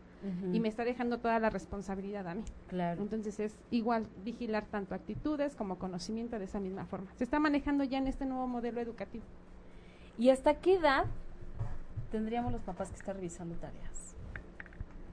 y 0.51 0.59
me 0.59 0.67
está 0.67 0.83
dejando 0.83 1.19
toda 1.19 1.39
la 1.39 1.49
responsabilidad 1.49 2.27
a 2.27 2.35
mí. 2.35 2.43
Claro. 2.67 3.01
Entonces 3.01 3.39
es 3.39 3.57
igual 3.71 4.07
vigilar 4.23 4.65
tanto 4.65 4.95
actitudes 4.95 5.55
como 5.55 5.77
conocimiento 5.77 6.39
de 6.39 6.45
esa 6.45 6.59
misma 6.59 6.85
forma. 6.85 7.11
Se 7.15 7.23
está 7.23 7.39
manejando 7.39 7.83
ya 7.83 7.97
en 7.97 8.07
este 8.07 8.25
nuevo 8.25 8.47
modelo 8.47 8.81
educativo. 8.81 9.23
¿Y 10.17 10.29
hasta 10.29 10.55
qué 10.55 10.75
edad 10.75 11.05
tendríamos 12.11 12.51
los 12.51 12.61
papás 12.61 12.89
que 12.89 12.95
estar 12.95 13.15
revisando 13.15 13.55
tareas? 13.55 14.15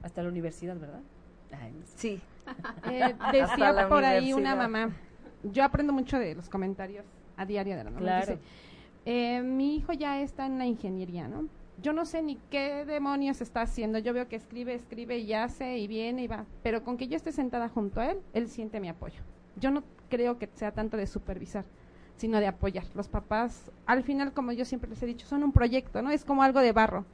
Hasta 0.01 0.23
la 0.23 0.29
universidad, 0.29 0.77
¿verdad? 0.77 1.01
sí. 1.95 2.21
Eh, 2.89 3.15
decía 3.31 3.87
por 3.87 4.03
ahí 4.03 4.33
una 4.33 4.55
mamá, 4.55 4.91
yo 5.43 5.63
aprendo 5.63 5.93
mucho 5.93 6.17
de 6.17 6.35
los 6.35 6.49
comentarios 6.49 7.05
a 7.37 7.45
diario 7.45 7.75
de 7.75 7.83
la 7.83 7.91
mamá. 7.91 8.21
Eh, 9.05 9.41
mi 9.41 9.75
hijo 9.75 9.91
ya 9.93 10.21
está 10.21 10.45
en 10.45 10.57
la 10.57 10.65
ingeniería, 10.65 11.27
¿no? 11.27 11.47
Yo 11.81 11.91
no 11.91 12.05
sé 12.05 12.21
ni 12.21 12.37
qué 12.49 12.85
demonios 12.85 13.41
está 13.41 13.61
haciendo. 13.61 13.99
Yo 13.99 14.13
veo 14.13 14.29
que 14.29 14.35
escribe, 14.35 14.73
escribe 14.73 15.17
y 15.17 15.33
hace 15.33 15.77
y 15.77 15.87
viene 15.87 16.23
y 16.23 16.27
va. 16.27 16.45
Pero 16.61 16.83
con 16.83 16.97
que 16.97 17.07
yo 17.07 17.17
esté 17.17 17.31
sentada 17.31 17.67
junto 17.67 17.99
a 17.99 18.11
él, 18.11 18.19
él 18.33 18.47
siente 18.47 18.79
mi 18.79 18.87
apoyo. 18.87 19.21
Yo 19.57 19.71
no 19.71 19.83
creo 20.09 20.37
que 20.37 20.49
sea 20.53 20.71
tanto 20.71 20.95
de 20.95 21.07
supervisar, 21.07 21.65
sino 22.15 22.39
de 22.39 22.47
apoyar. 22.47 22.85
Los 22.95 23.09
papás, 23.09 23.71
al 23.85 24.03
final, 24.03 24.31
como 24.31 24.51
yo 24.51 24.63
siempre 24.63 24.89
les 24.89 25.01
he 25.03 25.05
dicho, 25.05 25.25
son 25.25 25.43
un 25.43 25.51
proyecto, 25.51 26.01
¿no? 26.01 26.11
Es 26.11 26.23
como 26.23 26.43
algo 26.43 26.59
de 26.59 26.71
barro 26.71 27.05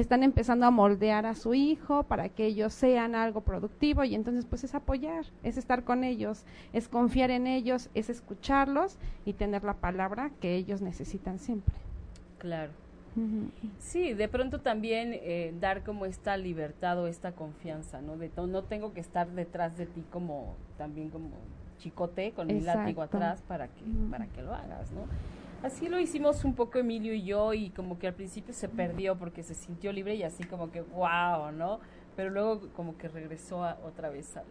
están 0.00 0.22
empezando 0.22 0.66
a 0.66 0.70
moldear 0.70 1.26
a 1.26 1.34
su 1.34 1.54
hijo 1.54 2.02
para 2.02 2.28
que 2.28 2.46
ellos 2.46 2.72
sean 2.74 3.14
algo 3.14 3.42
productivo 3.42 4.04
y 4.04 4.14
entonces 4.14 4.44
pues 4.44 4.64
es 4.64 4.74
apoyar, 4.74 5.24
es 5.42 5.56
estar 5.56 5.84
con 5.84 6.04
ellos, 6.04 6.44
es 6.72 6.88
confiar 6.88 7.30
en 7.30 7.46
ellos, 7.46 7.90
es 7.94 8.10
escucharlos 8.10 8.98
y 9.24 9.34
tener 9.34 9.64
la 9.64 9.74
palabra 9.74 10.30
que 10.40 10.56
ellos 10.56 10.82
necesitan 10.82 11.38
siempre. 11.38 11.74
Claro. 12.38 12.72
Sí, 13.78 14.12
de 14.12 14.26
pronto 14.26 14.60
también 14.60 15.12
eh, 15.14 15.54
dar 15.60 15.84
como 15.84 16.04
esta 16.04 16.36
libertad 16.36 16.98
o 16.98 17.06
esta 17.06 17.30
confianza, 17.30 18.02
¿no? 18.02 18.16
De 18.16 18.28
no 18.36 18.64
tengo 18.64 18.92
que 18.92 19.00
estar 19.00 19.28
detrás 19.30 19.76
de 19.78 19.86
ti 19.86 20.02
como 20.10 20.56
también 20.76 21.10
como 21.10 21.30
chicote 21.78 22.32
con 22.32 22.48
mi 22.48 22.60
látigo 22.60 23.02
atrás 23.02 23.40
para 23.46 23.68
que 23.68 23.82
para 24.10 24.26
que 24.26 24.42
lo 24.42 24.52
hagas, 24.52 24.90
¿no? 24.90 25.02
Así 25.62 25.88
lo 25.88 25.98
hicimos 25.98 26.44
un 26.44 26.54
poco 26.54 26.78
Emilio 26.78 27.14
y 27.14 27.24
yo 27.24 27.54
y 27.54 27.70
como 27.70 27.98
que 27.98 28.06
al 28.06 28.14
principio 28.14 28.52
se 28.52 28.68
perdió 28.68 29.16
porque 29.16 29.42
se 29.42 29.54
sintió 29.54 29.92
libre 29.92 30.14
y 30.14 30.22
así 30.22 30.44
como 30.44 30.70
que 30.70 30.82
wow, 30.82 31.52
¿no? 31.52 31.80
pero 32.16 32.30
luego 32.30 32.68
como 32.74 32.96
que 32.96 33.08
regresó 33.08 33.64
a, 33.64 33.78
otra 33.84 34.10
vez 34.10 34.36
al... 34.36 34.44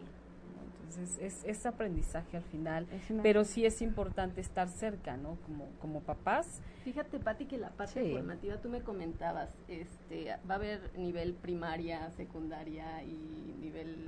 Entonces 0.82 1.18
es, 1.20 1.44
es 1.44 1.66
aprendizaje 1.66 2.36
al 2.36 2.44
final, 2.44 2.86
pero 3.22 3.44
sí 3.44 3.66
es 3.66 3.82
importante 3.82 4.40
estar 4.40 4.68
cerca, 4.68 5.16
¿no? 5.16 5.38
Como, 5.44 5.66
como 5.80 6.00
papás. 6.02 6.60
Fíjate, 6.84 7.18
Pati, 7.18 7.46
que 7.46 7.58
la 7.58 7.70
parte 7.70 8.12
formativa 8.12 8.58
tú 8.58 8.68
me 8.68 8.80
comentabas, 8.80 9.48
este, 9.66 10.26
va 10.48 10.54
a 10.54 10.58
haber 10.58 10.96
nivel 10.96 11.34
primaria, 11.34 12.10
secundaria 12.12 13.02
y 13.02 13.56
nivel 13.60 14.04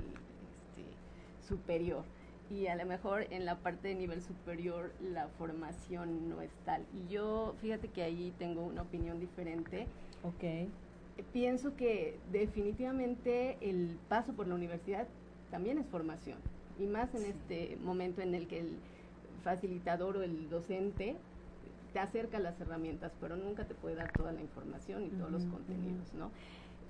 este, 0.71 1.45
superior 1.45 2.05
y 2.49 2.67
a 2.67 2.75
lo 2.75 2.85
mejor 2.85 3.27
en 3.31 3.45
la 3.45 3.55
parte 3.57 3.89
de 3.89 3.95
nivel 3.95 4.21
superior 4.21 4.91
la 5.01 5.27
formación 5.37 6.29
no 6.29 6.41
es 6.41 6.51
tal. 6.65 6.85
Y 6.93 7.11
yo, 7.11 7.55
fíjate 7.61 7.89
que 7.89 8.03
ahí 8.03 8.33
tengo 8.37 8.61
una 8.61 8.83
opinión 8.83 9.19
diferente. 9.19 9.87
Ok. 10.23 10.69
Pienso 11.33 11.75
que 11.75 12.17
definitivamente 12.31 13.57
el 13.61 13.97
paso 14.07 14.33
por 14.33 14.47
la 14.47 14.55
universidad 14.55 15.07
también 15.51 15.77
es 15.77 15.85
formación. 15.87 16.37
Y 16.79 16.85
más 16.85 17.13
en 17.15 17.25
este 17.25 17.77
momento 17.83 18.21
en 18.21 18.35
el 18.35 18.47
que 18.47 18.59
el 18.59 18.77
facilitador 19.43 20.17
o 20.17 20.23
el 20.23 20.49
docente 20.49 21.15
te 21.93 21.99
acerca 21.99 22.37
a 22.37 22.41
las 22.41 22.59
herramientas, 22.59 23.11
pero 23.19 23.35
nunca 23.35 23.65
te 23.65 23.73
puede 23.73 23.95
dar 23.95 24.11
toda 24.11 24.31
la 24.31 24.41
información 24.41 25.05
y 25.05 25.09
todos 25.09 25.31
los 25.31 25.45
contenidos, 25.45 26.13
¿no? 26.13 26.31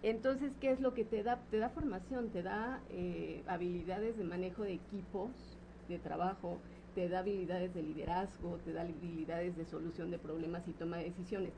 Entonces, 0.03 0.51
¿qué 0.59 0.71
es 0.71 0.79
lo 0.79 0.93
que 0.93 1.05
te 1.05 1.23
da? 1.23 1.39
Te 1.49 1.57
da 1.57 1.69
formación, 1.69 2.29
te 2.29 2.43
da 2.43 2.81
eh, 2.89 3.43
habilidades 3.47 4.17
de 4.17 4.23
manejo 4.23 4.63
de 4.63 4.73
equipos 4.73 5.31
de 5.89 5.99
trabajo, 5.99 6.59
te 6.95 7.09
da 7.09 7.19
habilidades 7.19 7.73
de 7.73 7.83
liderazgo, 7.83 8.57
te 8.65 8.73
da 8.73 8.81
habilidades 8.81 9.55
de 9.55 9.65
solución 9.65 10.11
de 10.11 10.19
problemas 10.19 10.67
y 10.67 10.71
toma 10.71 10.97
de 10.97 11.05
decisiones. 11.05 11.53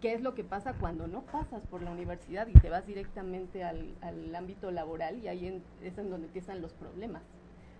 ¿Qué 0.00 0.12
es 0.12 0.20
lo 0.20 0.34
que 0.34 0.44
pasa 0.44 0.74
cuando 0.74 1.06
no 1.06 1.22
pasas 1.22 1.66
por 1.66 1.82
la 1.82 1.90
universidad 1.90 2.46
y 2.48 2.52
te 2.52 2.68
vas 2.68 2.86
directamente 2.86 3.64
al, 3.64 3.94
ámbito 4.34 4.70
laboral 4.70 5.18
y 5.18 5.28
ahí 5.28 5.62
es 5.82 5.98
en 5.98 6.10
donde 6.10 6.26
empiezan 6.26 6.60
los 6.60 6.72
problemas? 6.74 7.22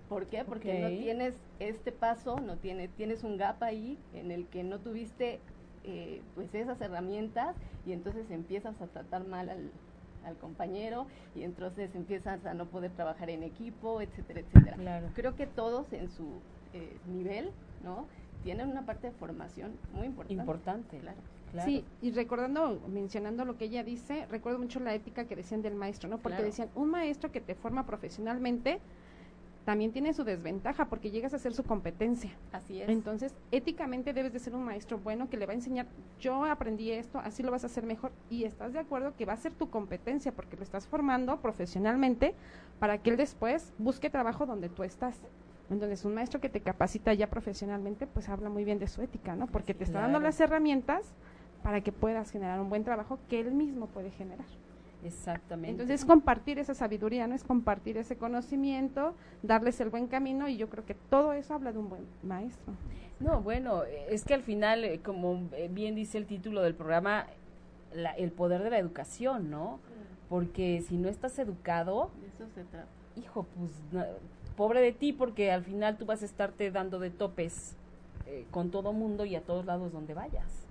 ¿Por 0.08 0.26
qué? 0.26 0.44
Porque 0.44 0.80
no 0.80 0.88
tienes 0.88 1.34
este 1.58 1.92
paso, 1.92 2.40
no 2.40 2.56
tienes, 2.56 2.90
tienes 2.92 3.24
un 3.24 3.36
gap 3.36 3.62
ahí 3.62 3.98
en 4.14 4.30
el 4.30 4.46
que 4.46 4.62
no 4.62 4.78
tuviste 4.78 5.40
eh, 5.82 6.22
pues 6.34 6.54
esas 6.54 6.80
herramientas 6.80 7.56
y 7.84 7.92
entonces 7.92 8.30
empiezas 8.30 8.80
a 8.80 8.86
tratar 8.86 9.26
mal 9.26 9.50
al, 9.50 9.70
al 10.24 10.36
compañero 10.36 11.06
y 11.34 11.42
entonces 11.42 11.94
empiezas 11.94 12.44
a 12.46 12.54
no 12.54 12.66
poder 12.66 12.92
trabajar 12.92 13.30
en 13.30 13.42
equipo, 13.42 14.00
etcétera, 14.00 14.40
etcétera. 14.40 14.76
Claro. 14.76 15.08
Creo 15.14 15.36
que 15.36 15.46
todos 15.46 15.92
en 15.92 16.10
su 16.10 16.40
eh, 16.72 16.96
nivel, 17.06 17.50
¿no? 17.82 18.06
Tienen 18.42 18.68
una 18.68 18.84
parte 18.84 19.08
de 19.08 19.12
formación 19.14 19.72
muy 19.94 20.06
importante. 20.06 20.34
Importante. 20.34 20.98
Claro. 20.98 21.18
Sí, 21.64 21.84
y 22.02 22.10
recordando, 22.10 22.80
mencionando 22.88 23.44
lo 23.44 23.56
que 23.56 23.66
ella 23.66 23.84
dice, 23.84 24.26
recuerdo 24.26 24.58
mucho 24.58 24.80
la 24.80 24.92
ética 24.92 25.24
que 25.24 25.36
decían 25.36 25.62
del 25.62 25.76
maestro, 25.76 26.08
¿no? 26.08 26.18
Porque 26.18 26.42
decían, 26.42 26.68
un 26.74 26.90
maestro 26.90 27.30
que 27.30 27.40
te 27.40 27.54
forma 27.54 27.86
profesionalmente 27.86 28.80
también 29.64 29.92
tiene 29.92 30.12
su 30.12 30.24
desventaja 30.24 30.86
porque 30.86 31.10
llegas 31.10 31.34
a 31.34 31.38
ser 31.38 31.54
su 31.54 31.64
competencia. 31.64 32.30
Así 32.52 32.82
es. 32.82 32.88
Entonces, 32.88 33.34
éticamente 33.50 34.12
debes 34.12 34.32
de 34.32 34.38
ser 34.38 34.54
un 34.54 34.64
maestro 34.64 34.98
bueno 34.98 35.28
que 35.30 35.36
le 35.36 35.46
va 35.46 35.52
a 35.52 35.54
enseñar, 35.54 35.86
yo 36.20 36.44
aprendí 36.44 36.90
esto, 36.90 37.18
así 37.18 37.42
lo 37.42 37.50
vas 37.50 37.64
a 37.64 37.66
hacer 37.66 37.84
mejor 37.84 38.12
y 38.30 38.44
estás 38.44 38.72
de 38.72 38.78
acuerdo 38.78 39.14
que 39.16 39.24
va 39.24 39.32
a 39.32 39.36
ser 39.36 39.52
tu 39.52 39.70
competencia 39.70 40.32
porque 40.32 40.56
lo 40.56 40.62
estás 40.62 40.86
formando 40.86 41.38
profesionalmente 41.38 42.34
para 42.78 42.98
que 42.98 43.10
él 43.10 43.16
después 43.16 43.72
busque 43.78 44.10
trabajo 44.10 44.46
donde 44.46 44.68
tú 44.68 44.82
estás. 44.82 45.20
Entonces, 45.70 46.04
un 46.04 46.14
maestro 46.14 46.40
que 46.40 46.50
te 46.50 46.60
capacita 46.60 47.14
ya 47.14 47.30
profesionalmente, 47.30 48.06
pues 48.06 48.28
habla 48.28 48.50
muy 48.50 48.64
bien 48.64 48.78
de 48.78 48.86
su 48.86 49.00
ética, 49.00 49.34
¿no? 49.34 49.46
Porque 49.46 49.72
te 49.72 49.84
está 49.84 50.00
dando 50.00 50.20
las 50.20 50.38
herramientas 50.40 51.14
para 51.62 51.80
que 51.80 51.90
puedas 51.90 52.30
generar 52.30 52.60
un 52.60 52.68
buen 52.68 52.84
trabajo 52.84 53.18
que 53.30 53.40
él 53.40 53.52
mismo 53.52 53.86
puede 53.86 54.10
generar. 54.10 54.46
Exactamente. 55.04 55.70
Entonces 55.70 56.00
es 56.00 56.06
compartir 56.06 56.58
esa 56.58 56.74
sabiduría, 56.74 57.26
no 57.26 57.34
es 57.34 57.44
compartir 57.44 57.98
ese 57.98 58.16
conocimiento, 58.16 59.14
darles 59.42 59.80
el 59.80 59.90
buen 59.90 60.06
camino 60.06 60.48
y 60.48 60.56
yo 60.56 60.70
creo 60.70 60.84
que 60.86 60.94
todo 60.94 61.34
eso 61.34 61.54
habla 61.54 61.72
de 61.72 61.78
un 61.78 61.90
buen 61.90 62.06
maestro. 62.22 62.72
No, 63.20 63.42
bueno, 63.42 63.84
es 63.84 64.24
que 64.24 64.34
al 64.34 64.42
final, 64.42 64.84
eh, 64.84 65.00
como 65.00 65.48
eh, 65.52 65.68
bien 65.70 65.94
dice 65.94 66.18
el 66.18 66.26
título 66.26 66.62
del 66.62 66.74
programa, 66.74 67.26
el 68.16 68.32
poder 68.32 68.62
de 68.62 68.70
la 68.70 68.78
educación, 68.78 69.50
¿no? 69.50 69.78
Porque 70.28 70.82
si 70.88 70.96
no 70.96 71.08
estás 71.08 71.38
educado, 71.38 72.10
eso 72.34 72.48
se 72.54 72.64
trata. 72.64 72.88
hijo, 73.14 73.46
pues 73.56 74.04
pobre 74.56 74.80
de 74.80 74.92
ti, 74.92 75.12
porque 75.12 75.52
al 75.52 75.64
final 75.64 75.96
tú 75.96 76.06
vas 76.06 76.22
a 76.22 76.24
estarte 76.24 76.70
dando 76.70 76.98
de 76.98 77.10
topes 77.10 77.76
eh, 78.26 78.46
con 78.50 78.70
todo 78.70 78.92
mundo 78.92 79.24
y 79.24 79.36
a 79.36 79.42
todos 79.42 79.66
lados 79.66 79.92
donde 79.92 80.14
vayas 80.14 80.63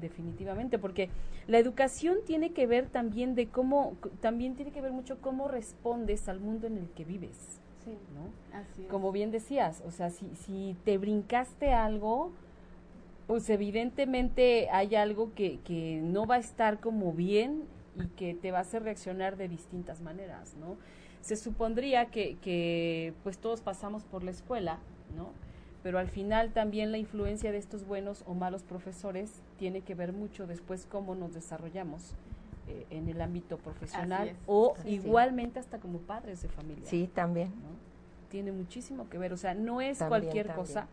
definitivamente, 0.00 0.78
porque 0.78 1.10
la 1.46 1.58
educación 1.58 2.18
tiene 2.24 2.52
que 2.52 2.66
ver 2.66 2.88
también 2.88 3.34
de 3.34 3.48
cómo, 3.48 3.96
también 4.20 4.56
tiene 4.56 4.72
que 4.72 4.80
ver 4.80 4.92
mucho 4.92 5.20
cómo 5.20 5.48
respondes 5.48 6.28
al 6.28 6.40
mundo 6.40 6.66
en 6.66 6.78
el 6.78 6.88
que 6.90 7.04
vives. 7.04 7.60
Sí, 7.84 7.96
¿no? 8.14 8.56
Así 8.56 8.82
Como 8.84 9.10
bien 9.10 9.30
decías, 9.30 9.82
o 9.86 9.90
sea, 9.90 10.10
si, 10.10 10.28
si 10.34 10.76
te 10.84 10.98
brincaste 10.98 11.72
algo, 11.72 12.32
pues 13.26 13.48
evidentemente 13.48 14.68
hay 14.70 14.94
algo 14.96 15.32
que, 15.34 15.60
que 15.60 16.00
no 16.02 16.26
va 16.26 16.34
a 16.36 16.38
estar 16.38 16.80
como 16.80 17.12
bien 17.12 17.64
y 17.96 18.06
que 18.08 18.34
te 18.34 18.50
va 18.50 18.58
a 18.58 18.62
hacer 18.62 18.82
reaccionar 18.82 19.36
de 19.36 19.48
distintas 19.48 20.00
maneras, 20.00 20.56
¿no? 20.58 20.76
Se 21.20 21.36
supondría 21.36 22.06
que, 22.06 22.36
que 22.42 23.14
pues 23.22 23.38
todos 23.38 23.60
pasamos 23.60 24.04
por 24.04 24.24
la 24.24 24.30
escuela, 24.30 24.78
¿no? 25.16 25.30
Pero 25.82 25.98
al 25.98 26.08
final 26.08 26.52
también 26.52 26.92
la 26.92 26.98
influencia 26.98 27.52
de 27.52 27.58
estos 27.58 27.86
buenos 27.86 28.24
o 28.26 28.34
malos 28.34 28.62
profesores 28.62 29.32
tiene 29.58 29.80
que 29.80 29.94
ver 29.94 30.12
mucho 30.12 30.46
después 30.46 30.86
cómo 30.90 31.14
nos 31.14 31.34
desarrollamos 31.34 32.14
eh, 32.68 32.86
en 32.90 33.08
el 33.08 33.20
ámbito 33.20 33.58
profesional 33.58 34.36
o 34.46 34.74
igualmente 34.84 35.58
hasta 35.58 35.78
como 35.78 35.98
padres 35.98 36.42
de 36.42 36.48
familia. 36.48 36.84
Sí, 36.86 37.10
también. 37.12 37.52
Tiene 38.28 38.52
muchísimo 38.52 39.08
que 39.08 39.18
ver, 39.18 39.32
o 39.32 39.36
sea, 39.36 39.54
no 39.54 39.80
es 39.80 39.98
cualquier 39.98 40.52
cosa 40.54 40.86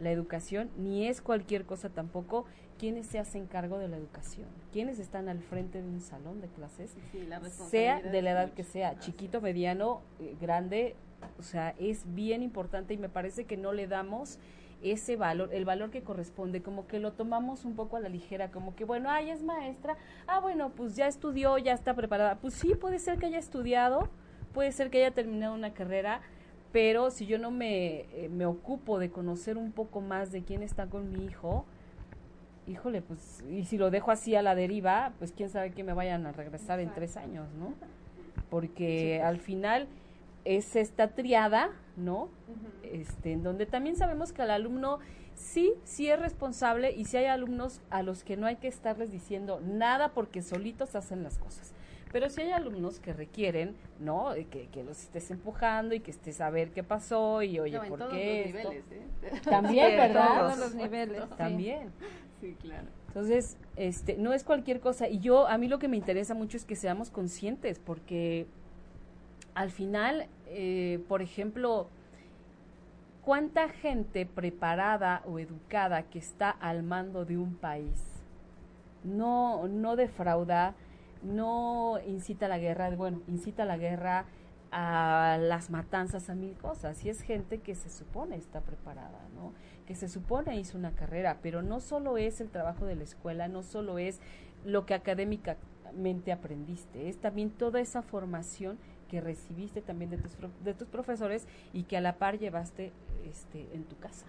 la 0.00 0.10
educación, 0.10 0.70
ni 0.76 1.06
es 1.06 1.20
cualquier 1.20 1.66
cosa 1.66 1.90
tampoco 1.90 2.46
quienes 2.78 3.06
se 3.06 3.18
hacen 3.18 3.46
cargo 3.46 3.78
de 3.78 3.88
la 3.88 3.98
educación, 3.98 4.48
quienes 4.72 4.98
están 4.98 5.28
al 5.28 5.40
frente 5.40 5.82
de 5.82 5.88
un 5.88 6.00
salón 6.00 6.40
de 6.40 6.48
clases, 6.48 6.96
sea 7.68 8.00
de 8.00 8.22
la 8.22 8.30
edad 8.30 8.52
que 8.52 8.64
sea, 8.64 8.98
chiquito, 8.98 9.42
mediano, 9.42 10.00
eh, 10.18 10.34
grande, 10.40 10.96
o 11.38 11.42
sea, 11.42 11.74
es 11.78 12.04
bien 12.14 12.42
importante 12.42 12.94
y 12.94 12.98
me 12.98 13.08
parece 13.08 13.44
que 13.44 13.56
no 13.56 13.72
le 13.72 13.86
damos 13.86 14.38
ese 14.82 15.16
valor, 15.16 15.50
el 15.52 15.64
valor 15.64 15.90
que 15.90 16.02
corresponde, 16.02 16.62
como 16.62 16.86
que 16.86 16.98
lo 16.98 17.12
tomamos 17.12 17.64
un 17.64 17.74
poco 17.74 17.96
a 17.96 18.00
la 18.00 18.08
ligera, 18.08 18.50
como 18.50 18.74
que 18.74 18.84
bueno, 18.84 19.10
ay, 19.10 19.30
es 19.30 19.42
maestra, 19.42 19.96
ah, 20.26 20.40
bueno, 20.40 20.70
pues 20.70 20.96
ya 20.96 21.06
estudió, 21.06 21.58
ya 21.58 21.72
está 21.72 21.94
preparada. 21.94 22.36
Pues 22.36 22.54
sí, 22.54 22.74
puede 22.74 22.98
ser 22.98 23.18
que 23.18 23.26
haya 23.26 23.38
estudiado, 23.38 24.08
puede 24.54 24.72
ser 24.72 24.90
que 24.90 24.98
haya 24.98 25.14
terminado 25.14 25.54
una 25.54 25.74
carrera, 25.74 26.22
pero 26.72 27.10
si 27.10 27.26
yo 27.26 27.38
no 27.38 27.50
me, 27.50 28.06
eh, 28.12 28.28
me 28.30 28.46
ocupo 28.46 28.98
de 28.98 29.10
conocer 29.10 29.58
un 29.58 29.72
poco 29.72 30.00
más 30.00 30.32
de 30.32 30.42
quién 30.42 30.62
está 30.62 30.86
con 30.86 31.12
mi 31.12 31.24
hijo, 31.26 31.66
híjole, 32.66 33.02
pues, 33.02 33.42
y 33.50 33.64
si 33.64 33.76
lo 33.76 33.90
dejo 33.90 34.10
así 34.10 34.34
a 34.34 34.42
la 34.42 34.54
deriva, 34.54 35.12
pues 35.18 35.32
quién 35.32 35.50
sabe 35.50 35.72
que 35.72 35.84
me 35.84 35.92
vayan 35.92 36.26
a 36.26 36.32
regresar 36.32 36.80
en 36.80 36.92
tres 36.94 37.16
años, 37.16 37.48
¿no? 37.58 37.74
Porque 38.48 39.18
pues. 39.18 39.28
al 39.28 39.38
final 39.38 39.88
es 40.44 40.76
esta 40.76 41.08
triada, 41.08 41.70
¿no? 41.96 42.28
Este, 42.82 43.32
en 43.32 43.42
donde 43.42 43.66
también 43.66 43.96
sabemos 43.96 44.32
que 44.32 44.42
al 44.42 44.50
alumno 44.50 44.98
sí, 45.34 45.74
sí 45.84 46.08
es 46.08 46.18
responsable 46.18 46.92
y 46.92 47.04
si 47.04 47.16
hay 47.16 47.26
alumnos 47.26 47.80
a 47.90 48.02
los 48.02 48.24
que 48.24 48.36
no 48.36 48.46
hay 48.46 48.56
que 48.56 48.68
estarles 48.68 49.10
diciendo 49.10 49.60
nada 49.60 50.12
porque 50.12 50.42
solitos 50.42 50.94
hacen 50.94 51.22
las 51.22 51.38
cosas. 51.38 51.72
Pero 52.12 52.28
si 52.28 52.40
hay 52.40 52.50
alumnos 52.50 52.98
que 52.98 53.12
requieren, 53.12 53.76
¿no? 54.00 54.34
Que, 54.50 54.68
que 54.72 54.82
los 54.82 55.00
estés 55.00 55.30
empujando 55.30 55.94
y 55.94 56.00
que 56.00 56.10
estés 56.10 56.40
a 56.40 56.50
ver 56.50 56.70
qué 56.72 56.82
pasó 56.82 57.42
y 57.42 57.60
oye, 57.60 57.78
¿por 57.88 58.08
qué? 58.08 58.50
Los 58.52 58.64
niveles, 58.64 58.84
¿eh? 58.90 59.40
También, 59.44 59.96
¿verdad? 59.96 60.40
Todos 60.40 60.58
los 60.58 60.74
niveles. 60.74 61.22
También. 61.36 61.92
Sí, 62.40 62.56
claro. 62.60 62.88
Entonces, 63.08 63.56
este, 63.76 64.16
no 64.16 64.32
es 64.32 64.42
cualquier 64.42 64.80
cosa. 64.80 65.08
Y 65.08 65.20
yo, 65.20 65.46
a 65.46 65.56
mí 65.58 65.68
lo 65.68 65.78
que 65.78 65.86
me 65.86 65.96
interesa 65.96 66.34
mucho 66.34 66.56
es 66.56 66.64
que 66.64 66.74
seamos 66.74 67.10
conscientes, 67.10 67.78
porque 67.78 68.46
al 69.54 69.70
final, 69.70 70.28
eh, 70.46 71.02
por 71.08 71.22
ejemplo, 71.22 71.88
¿cuánta 73.22 73.68
gente 73.68 74.26
preparada 74.26 75.22
o 75.26 75.38
educada 75.38 76.04
que 76.04 76.18
está 76.18 76.50
al 76.50 76.82
mando 76.82 77.24
de 77.24 77.36
un 77.38 77.54
país 77.54 78.10
no, 79.04 79.68
no 79.68 79.96
defrauda, 79.96 80.74
no 81.22 81.98
incita 82.06 82.46
a 82.46 82.48
la 82.48 82.58
guerra, 82.58 82.90
bueno, 82.90 83.22
incita 83.28 83.62
a 83.62 83.66
la 83.66 83.76
guerra, 83.76 84.24
a 84.72 85.38
las 85.40 85.70
matanzas, 85.70 86.30
a 86.30 86.34
mil 86.34 86.56
cosas. 86.56 87.04
Y 87.04 87.10
es 87.10 87.22
gente 87.22 87.58
que 87.58 87.74
se 87.74 87.90
supone 87.90 88.36
está 88.36 88.60
preparada, 88.60 89.20
¿no? 89.34 89.52
Que 89.86 89.94
se 89.94 90.08
supone 90.08 90.56
hizo 90.58 90.78
una 90.78 90.92
carrera, 90.92 91.38
pero 91.42 91.62
no 91.62 91.80
solo 91.80 92.18
es 92.18 92.40
el 92.40 92.50
trabajo 92.50 92.86
de 92.86 92.96
la 92.96 93.04
escuela, 93.04 93.48
no 93.48 93.62
solo 93.62 93.98
es 93.98 94.20
lo 94.64 94.86
que 94.86 94.94
académicamente 94.94 96.32
aprendiste, 96.32 97.08
es 97.08 97.18
también 97.18 97.50
toda 97.50 97.80
esa 97.80 98.02
formación 98.02 98.78
que 99.10 99.20
recibiste 99.20 99.82
también 99.82 100.10
de 100.10 100.18
tus, 100.18 100.36
de 100.62 100.72
tus 100.72 100.88
profesores 100.88 101.46
y 101.72 101.82
que 101.82 101.96
a 101.96 102.00
la 102.00 102.16
par 102.16 102.38
llevaste 102.38 102.92
este, 103.28 103.66
en 103.74 103.84
tu 103.84 103.96
casa. 103.98 104.26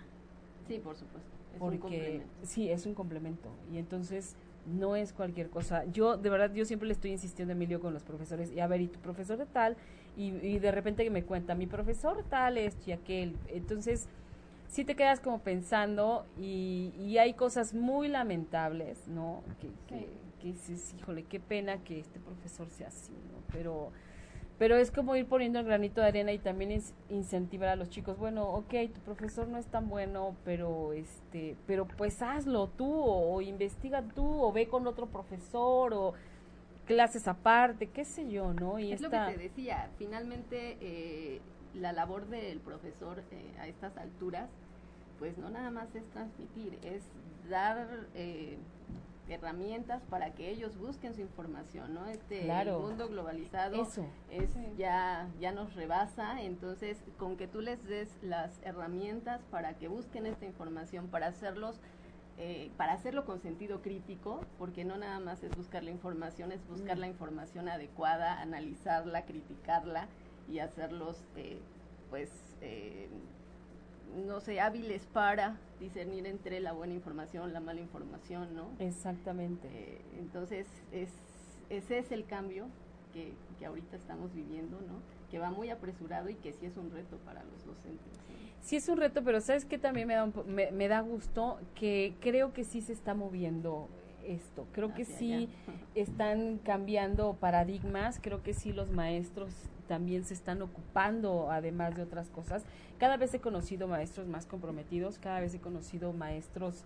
Sí, 0.67 0.80
por 0.80 0.96
supuesto. 0.96 1.30
Es 1.54 1.60
Porque 1.60 2.24
sí, 2.44 2.70
es 2.70 2.86
un 2.86 2.96
complemento. 2.96 3.50
Y 3.72 3.78
entonces, 3.78 4.36
no 4.65 4.96
es 4.96 5.13
cualquier 5.13 5.50
cosa. 5.50 5.86
Yo, 5.86 6.17
de 6.17 6.30
verdad, 6.30 6.52
yo 6.54 6.65
siempre 6.65 6.88
le 6.88 6.94
estoy 6.94 7.12
insistiendo, 7.12 7.52
Emilio, 7.52 7.80
con 7.80 7.94
los 7.94 8.04
profesores, 8.04 8.52
y 8.52 8.60
a 8.60 8.67
ver, 8.67 8.82
y 8.82 8.88
tu 8.88 9.00
profesor 9.00 9.38
de 9.38 9.46
tal, 9.46 9.78
y, 10.17 10.30
y 10.46 10.60
de 10.60 10.72
repente 10.72 11.04
que 11.04 11.10
me 11.12 11.24
cuenta, 11.24 11.54
mi 11.54 11.67
profesor 11.67 12.24
tal, 12.30 12.58
esto 12.58 12.89
y 12.89 12.94
aquel. 12.94 13.36
Entonces, 13.50 14.08
sí 14.67 14.84
te 14.84 14.96
quedas 14.96 15.20
como 15.20 15.39
pensando, 15.39 16.26
y, 16.39 16.94
y 16.98 17.17
hay 17.17 17.34
cosas 17.34 17.74
muy 17.74 18.08
lamentables, 18.08 19.08
¿no? 19.08 19.44
Que, 19.60 19.67
que, 19.88 20.08
que 20.41 20.48
dices, 20.54 20.96
híjole, 20.98 21.24
qué 21.24 21.39
pena 21.39 21.84
que 21.84 22.00
este 22.00 22.20
profesor 22.20 22.70
sea 22.70 22.88
así, 22.88 23.12
¿no? 23.12 23.44
Pero 23.52 23.91
pero 24.62 24.78
es 24.78 24.91
como 24.91 25.15
ir 25.15 25.26
poniendo 25.26 25.58
el 25.58 25.65
granito 25.65 26.02
de 26.02 26.08
arena 26.08 26.34
y 26.34 26.38
también 26.38 26.69
es 26.69 26.93
incentivar 27.10 27.69
a 27.69 27.76
los 27.76 27.89
chicos. 27.89 28.19
Bueno 28.19 28.43
ok 28.43 28.93
tu 28.93 29.00
profesor 29.00 29.47
no 29.47 29.58
es 29.58 29.65
tan 29.65 29.89
bueno 29.89 30.36
pero 30.45 30.93
este 30.93 31.58
pero 31.65 31.88
pues 31.88 32.21
hazlo 32.21 32.67
tú 32.67 32.88
o, 32.88 33.41
investiga 33.41 34.04
tú 34.04 34.24
o 34.24 34.52
ve 34.52 34.67
con 34.67 34.86
otro 34.86 35.08
profesor 35.08 35.95
o 35.95 36.13
clases 36.86 37.28
aparte 37.28 37.88
qué 37.88 38.06
sé 38.06 38.30
yo 38.30 38.54
no 38.54 38.78
y 38.78 38.91
es 38.91 39.02
lo 39.02 39.10
que 39.10 39.17
te 39.17 39.38
decía 39.39 39.89
finalmente 39.97 40.78
eh, 40.80 41.41
la 41.74 41.91
labor 41.91 42.28
del 42.28 42.60
profesor 42.60 43.24
eh, 43.32 43.56
a 43.60 43.67
estas 43.67 43.97
alturas 43.97 44.47
pues 45.17 45.39
no 45.39 45.50
nada 45.50 45.71
más 45.71 45.88
es 45.95 46.08
transmitir 46.12 46.78
es 46.84 47.02
dar 47.50 48.06
eh, 48.13 48.60
herramientas 49.32 50.04
para 50.10 50.34
que 50.34 50.50
ellos 50.50 50.78
busquen 50.78 51.13
su 51.13 51.22
información, 51.22 51.94
¿no? 51.94 52.08
Este 52.08 52.48
mundo 52.80 53.08
globalizado 53.08 53.88
es 54.30 54.54
ya 54.78 55.30
ya 55.39 55.52
nos 55.52 55.74
rebasa, 55.76 56.41
entonces 56.41 56.98
con 57.17 57.38
que 57.38 57.48
tú 57.48 57.62
les 57.62 57.84
des 57.86 58.10
las 58.22 58.60
herramientas 58.63 59.41
para 59.52 59.78
que 59.78 59.88
busquen 59.88 60.26
esta 60.26 60.46
información, 60.46 61.08
para 61.08 61.28
hacerlos 61.28 61.80
eh, 62.38 62.72
para 62.76 62.94
hacerlo 62.94 63.26
con 63.26 63.39
sentido 63.39 63.82
crítico, 63.82 64.41
porque 64.58 64.84
no 64.84 64.98
nada 64.98 65.20
más 65.20 65.44
es 65.44 65.56
buscar 65.56 65.84
la 65.84 65.91
información, 65.91 66.52
es 66.52 66.65
buscar 66.67 66.98
mm. 66.98 67.02
la 67.02 67.08
información 67.08 67.70
adecuada, 67.70 68.41
analizarla, 68.41 69.26
criticarla 69.26 70.08
y 70.50 70.58
hacerlos, 70.58 71.24
eh, 71.36 71.60
pues, 72.10 72.32
eh, 72.62 73.10
no 74.15 74.39
sé, 74.39 74.60
hábiles 74.60 75.06
para 75.08 75.58
discernir 75.80 76.28
entre 76.28 76.60
la 76.60 76.74
buena 76.74 76.93
información, 76.93 77.54
la 77.54 77.60
mala 77.60 77.82
información, 77.82 78.56
¿no? 78.56 78.69
Exactamente. 78.80 79.67
Eh, 79.71 80.02
entonces, 80.17 80.67
es, 80.91 81.10
ese 81.69 82.00
es 82.00 82.12
el 82.12 82.26
cambio 82.26 82.67
que, 83.13 83.34
que, 83.60 83.65
ahorita 83.65 83.95
estamos 83.95 84.34
viviendo, 84.34 84.80
¿no? 84.82 85.02
Que 85.30 85.39
va 85.39 85.50
muy 85.50 85.69
apresurado 85.69 86.30
y 86.30 86.36
que 86.36 86.54
sí 86.54 86.65
es 86.65 86.78
un 86.78 86.91
reto 86.91 87.17
para 87.26 87.43
los 87.43 87.65
docentes. 87.65 88.19
Sí 88.62 88.76
es 88.76 88.88
un 88.89 88.97
reto, 88.97 89.24
pero 89.24 89.41
¿sabes 89.41 89.65
qué 89.65 89.78
también 89.78 90.08
me 90.08 90.13
da, 90.13 90.26
me, 90.45 90.71
me 90.71 90.88
da 90.88 91.02
gusto? 91.02 91.60
Que 91.74 92.15
creo 92.21 92.54
que 92.54 92.63
sí 92.63 92.82
se 92.82 92.93
está 92.93 93.15
moviendo 93.15 93.89
esto. 94.25 94.67
Creo 94.71 94.93
que 94.93 95.05
sí 95.05 95.49
están 95.95 96.57
cambiando 96.60 97.34
paradigmas, 97.34 98.19
creo 98.21 98.43
que 98.43 98.53
sí 98.53 98.73
los 98.73 98.91
maestros 98.91 99.53
también 99.88 100.23
se 100.23 100.34
están 100.34 100.62
ocupando, 100.62 101.51
además 101.51 101.95
de 101.95 102.03
otras 102.03 102.29
cosas. 102.29 102.63
Cada 102.97 103.17
vez 103.17 103.34
he 103.34 103.39
conocido 103.39 103.88
maestros 103.88 104.27
más 104.27 104.45
comprometidos, 104.45 105.19
cada 105.19 105.39
vez 105.39 105.53
he 105.53 105.60
conocido 105.60 106.13
maestros 106.13 106.86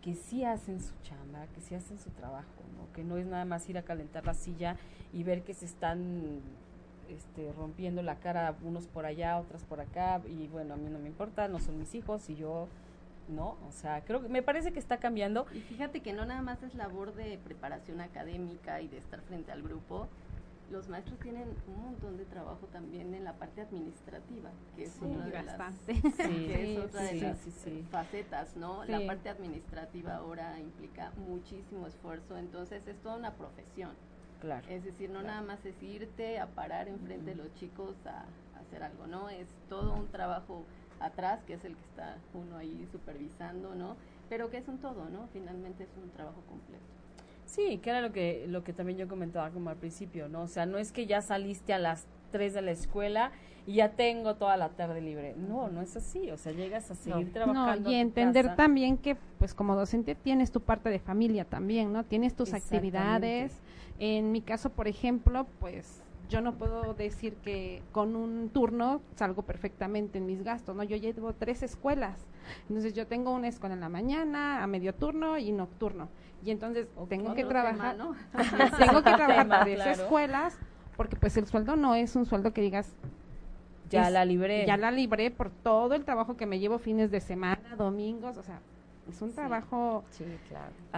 que 0.00 0.14
sí 0.14 0.44
hacen 0.44 0.80
su 0.80 0.94
chamba, 1.02 1.46
que 1.54 1.60
sí 1.60 1.74
hacen 1.74 1.98
su 1.98 2.10
trabajo, 2.10 2.62
¿no? 2.76 2.90
que 2.94 3.04
no 3.04 3.18
es 3.18 3.26
nada 3.26 3.44
más 3.44 3.68
ir 3.68 3.76
a 3.76 3.82
calentar 3.82 4.24
la 4.24 4.34
silla 4.34 4.76
y 5.12 5.22
ver 5.22 5.42
que 5.42 5.52
se 5.52 5.66
están 5.66 6.40
este, 7.10 7.52
rompiendo 7.52 8.02
la 8.02 8.16
cara 8.16 8.56
unos 8.62 8.86
por 8.86 9.04
allá, 9.04 9.38
otras 9.38 9.64
por 9.64 9.80
acá, 9.80 10.22
y 10.26 10.46
bueno, 10.48 10.74
a 10.74 10.76
mí 10.76 10.88
no 10.88 10.98
me 10.98 11.08
importa, 11.08 11.48
no 11.48 11.58
son 11.58 11.78
mis 11.78 11.94
hijos 11.94 12.30
y 12.30 12.36
yo 12.36 12.68
¿no? 13.30 13.56
O 13.66 13.72
sea, 13.72 14.02
creo 14.04 14.20
que 14.20 14.28
me 14.28 14.42
parece 14.42 14.72
que 14.72 14.78
está 14.78 14.98
cambiando. 14.98 15.46
Y 15.52 15.60
fíjate 15.60 16.00
que 16.00 16.12
no 16.12 16.24
nada 16.24 16.42
más 16.42 16.62
es 16.62 16.74
labor 16.74 17.14
de 17.14 17.38
preparación 17.38 18.00
académica 18.00 18.80
y 18.80 18.88
de 18.88 18.98
estar 18.98 19.20
frente 19.22 19.52
al 19.52 19.62
grupo, 19.62 20.08
los 20.70 20.88
maestros 20.88 21.18
tienen 21.18 21.48
un 21.66 21.82
montón 21.82 22.16
de 22.16 22.24
trabajo 22.24 22.66
también 22.72 23.12
en 23.14 23.24
la 23.24 23.32
parte 23.32 23.60
administrativa, 23.60 24.50
que 24.76 24.84
es 24.84 24.96
otra 25.02 25.24
de 25.24 25.42
las, 25.42 25.74
que 26.16 26.72
es 26.72 26.78
otra 26.78 27.02
de 27.02 27.20
las 27.20 27.38
facetas, 27.90 28.56
¿no? 28.56 28.84
La 28.84 29.04
parte 29.04 29.28
administrativa 29.28 30.16
ahora 30.16 30.58
implica 30.60 31.10
muchísimo 31.26 31.86
esfuerzo, 31.86 32.38
entonces 32.38 32.86
es 32.86 32.96
toda 33.02 33.16
una 33.16 33.32
profesión. 33.34 33.90
Claro. 34.40 34.66
Es 34.70 34.84
decir, 34.84 35.10
no 35.10 35.22
nada 35.22 35.42
más 35.42 35.64
es 35.66 35.82
irte 35.82 36.38
a 36.38 36.46
parar 36.46 36.88
enfrente 36.88 37.30
de 37.30 37.36
los 37.36 37.52
chicos 37.56 37.94
a, 38.06 38.20
a, 38.56 38.60
hacer 38.60 38.82
algo, 38.82 39.06
¿no? 39.06 39.28
Es 39.28 39.48
todo 39.68 39.92
un 39.92 40.08
trabajo 40.08 40.64
atrás, 41.00 41.42
que 41.46 41.54
es 41.54 41.64
el 41.64 41.74
que 41.74 41.84
está 41.84 42.16
uno 42.34 42.56
ahí 42.56 42.86
supervisando, 42.92 43.74
¿no? 43.74 43.96
Pero 44.28 44.50
que 44.50 44.58
es 44.58 44.68
un 44.68 44.78
todo, 44.78 45.08
¿no? 45.10 45.28
Finalmente 45.32 45.84
es 45.84 45.90
un 46.02 46.10
trabajo 46.10 46.42
completo. 46.48 46.84
Sí, 47.46 47.78
que 47.78 47.90
era 47.90 48.00
lo 48.00 48.12
que, 48.12 48.46
lo 48.48 48.62
que 48.62 48.72
también 48.72 48.98
yo 48.98 49.08
comentaba 49.08 49.50
como 49.50 49.70
al 49.70 49.76
principio, 49.76 50.28
¿no? 50.28 50.42
O 50.42 50.46
sea, 50.46 50.66
no 50.66 50.78
es 50.78 50.92
que 50.92 51.06
ya 51.06 51.20
saliste 51.20 51.72
a 51.72 51.78
las 51.78 52.06
3 52.30 52.54
de 52.54 52.62
la 52.62 52.70
escuela 52.70 53.32
y 53.66 53.74
ya 53.74 53.90
tengo 53.90 54.36
toda 54.36 54.56
la 54.56 54.68
tarde 54.70 55.00
libre. 55.00 55.34
No, 55.36 55.68
no 55.68 55.82
es 55.82 55.96
así. 55.96 56.30
O 56.30 56.36
sea, 56.36 56.52
llegas 56.52 56.90
a 56.90 56.94
seguir 56.94 57.32
trabajando. 57.32 57.90
No, 57.90 57.90
y 57.90 57.96
entender 57.96 58.54
también 58.54 58.96
que, 58.96 59.16
pues 59.38 59.52
como 59.52 59.74
docente, 59.74 60.14
tienes 60.14 60.52
tu 60.52 60.60
parte 60.60 60.90
de 60.90 60.98
familia 60.98 61.44
también, 61.44 61.92
¿no? 61.92 62.04
Tienes 62.04 62.34
tus 62.34 62.54
actividades. 62.54 63.60
En 63.98 64.32
mi 64.32 64.40
caso, 64.40 64.70
por 64.70 64.88
ejemplo, 64.88 65.46
pues 65.58 66.02
yo 66.30 66.40
no 66.40 66.54
puedo 66.54 66.94
decir 66.94 67.34
que 67.34 67.82
con 67.92 68.16
un 68.16 68.48
turno 68.48 69.02
salgo 69.16 69.42
perfectamente 69.42 70.18
en 70.18 70.26
mis 70.26 70.42
gastos, 70.42 70.74
¿no? 70.74 70.84
Yo 70.84 70.96
llevo 70.96 71.34
tres 71.34 71.62
escuelas. 71.62 72.16
Entonces 72.68 72.94
yo 72.94 73.06
tengo 73.06 73.32
una 73.32 73.48
escuela 73.48 73.74
en 73.74 73.80
la 73.80 73.88
mañana, 73.88 74.62
a 74.62 74.66
medio 74.66 74.94
turno 74.94 75.36
y 75.36 75.52
nocturno. 75.52 76.08
Y 76.44 76.50
entonces 76.50 76.86
tengo 77.08 77.34
que 77.34 77.44
trabajar, 77.44 77.96
¿no? 77.96 78.14
tengo 78.78 79.02
que 79.02 79.12
trabajar 79.12 79.48
para 79.48 79.92
escuelas 79.92 80.56
porque 80.96 81.16
pues 81.16 81.36
el 81.36 81.46
sueldo 81.46 81.76
no 81.76 81.94
es 81.94 82.14
un 82.16 82.26
sueldo 82.26 82.52
que 82.52 82.60
digas 82.60 82.94
ya 83.90 84.08
la 84.08 84.24
libré. 84.24 84.66
Ya 84.66 84.76
la 84.76 84.90
libré 84.90 85.30
por 85.30 85.50
todo 85.50 85.94
el 85.94 86.04
trabajo 86.04 86.36
que 86.36 86.46
me 86.46 86.60
llevo 86.60 86.78
fines 86.78 87.10
de 87.10 87.20
semana, 87.20 87.74
domingos, 87.76 88.36
o 88.36 88.42
sea, 88.42 88.60
es 89.10 89.22
un 89.22 89.32
trabajo 89.32 90.04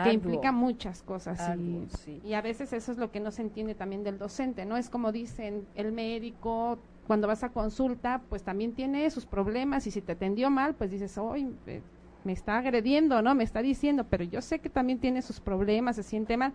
que 0.04 0.12
implica 0.12 0.52
muchas 0.52 1.02
cosas 1.02 1.40
y, 1.58 1.88
y, 2.24 2.34
a 2.34 2.42
veces 2.42 2.72
eso 2.72 2.92
es 2.92 2.98
lo 2.98 3.10
que 3.10 3.20
no 3.20 3.30
se 3.30 3.42
entiende 3.42 3.74
también 3.74 4.04
del 4.04 4.18
docente, 4.18 4.64
¿no? 4.64 4.76
Es 4.76 4.88
como 4.88 5.12
dicen, 5.12 5.66
el 5.74 5.92
médico 5.92 6.78
cuando 7.06 7.26
vas 7.26 7.42
a 7.42 7.50
consulta, 7.50 8.22
pues 8.28 8.42
también 8.42 8.74
tiene 8.74 9.10
sus 9.10 9.26
problemas 9.26 9.86
y 9.86 9.90
si 9.90 10.00
te 10.00 10.12
atendió 10.12 10.50
mal, 10.50 10.74
pues 10.74 10.90
dices, 10.90 11.18
hoy 11.18 11.52
me 12.24 12.32
está 12.32 12.58
agrediendo, 12.58 13.20
¿no? 13.22 13.34
Me 13.34 13.44
está 13.44 13.60
diciendo, 13.62 14.06
pero 14.08 14.24
yo 14.24 14.40
sé 14.40 14.60
que 14.60 14.70
también 14.70 14.98
tiene 14.98 15.22
sus 15.22 15.40
problemas, 15.40 15.96
se 15.96 16.04
siente 16.04 16.36
mal 16.36 16.54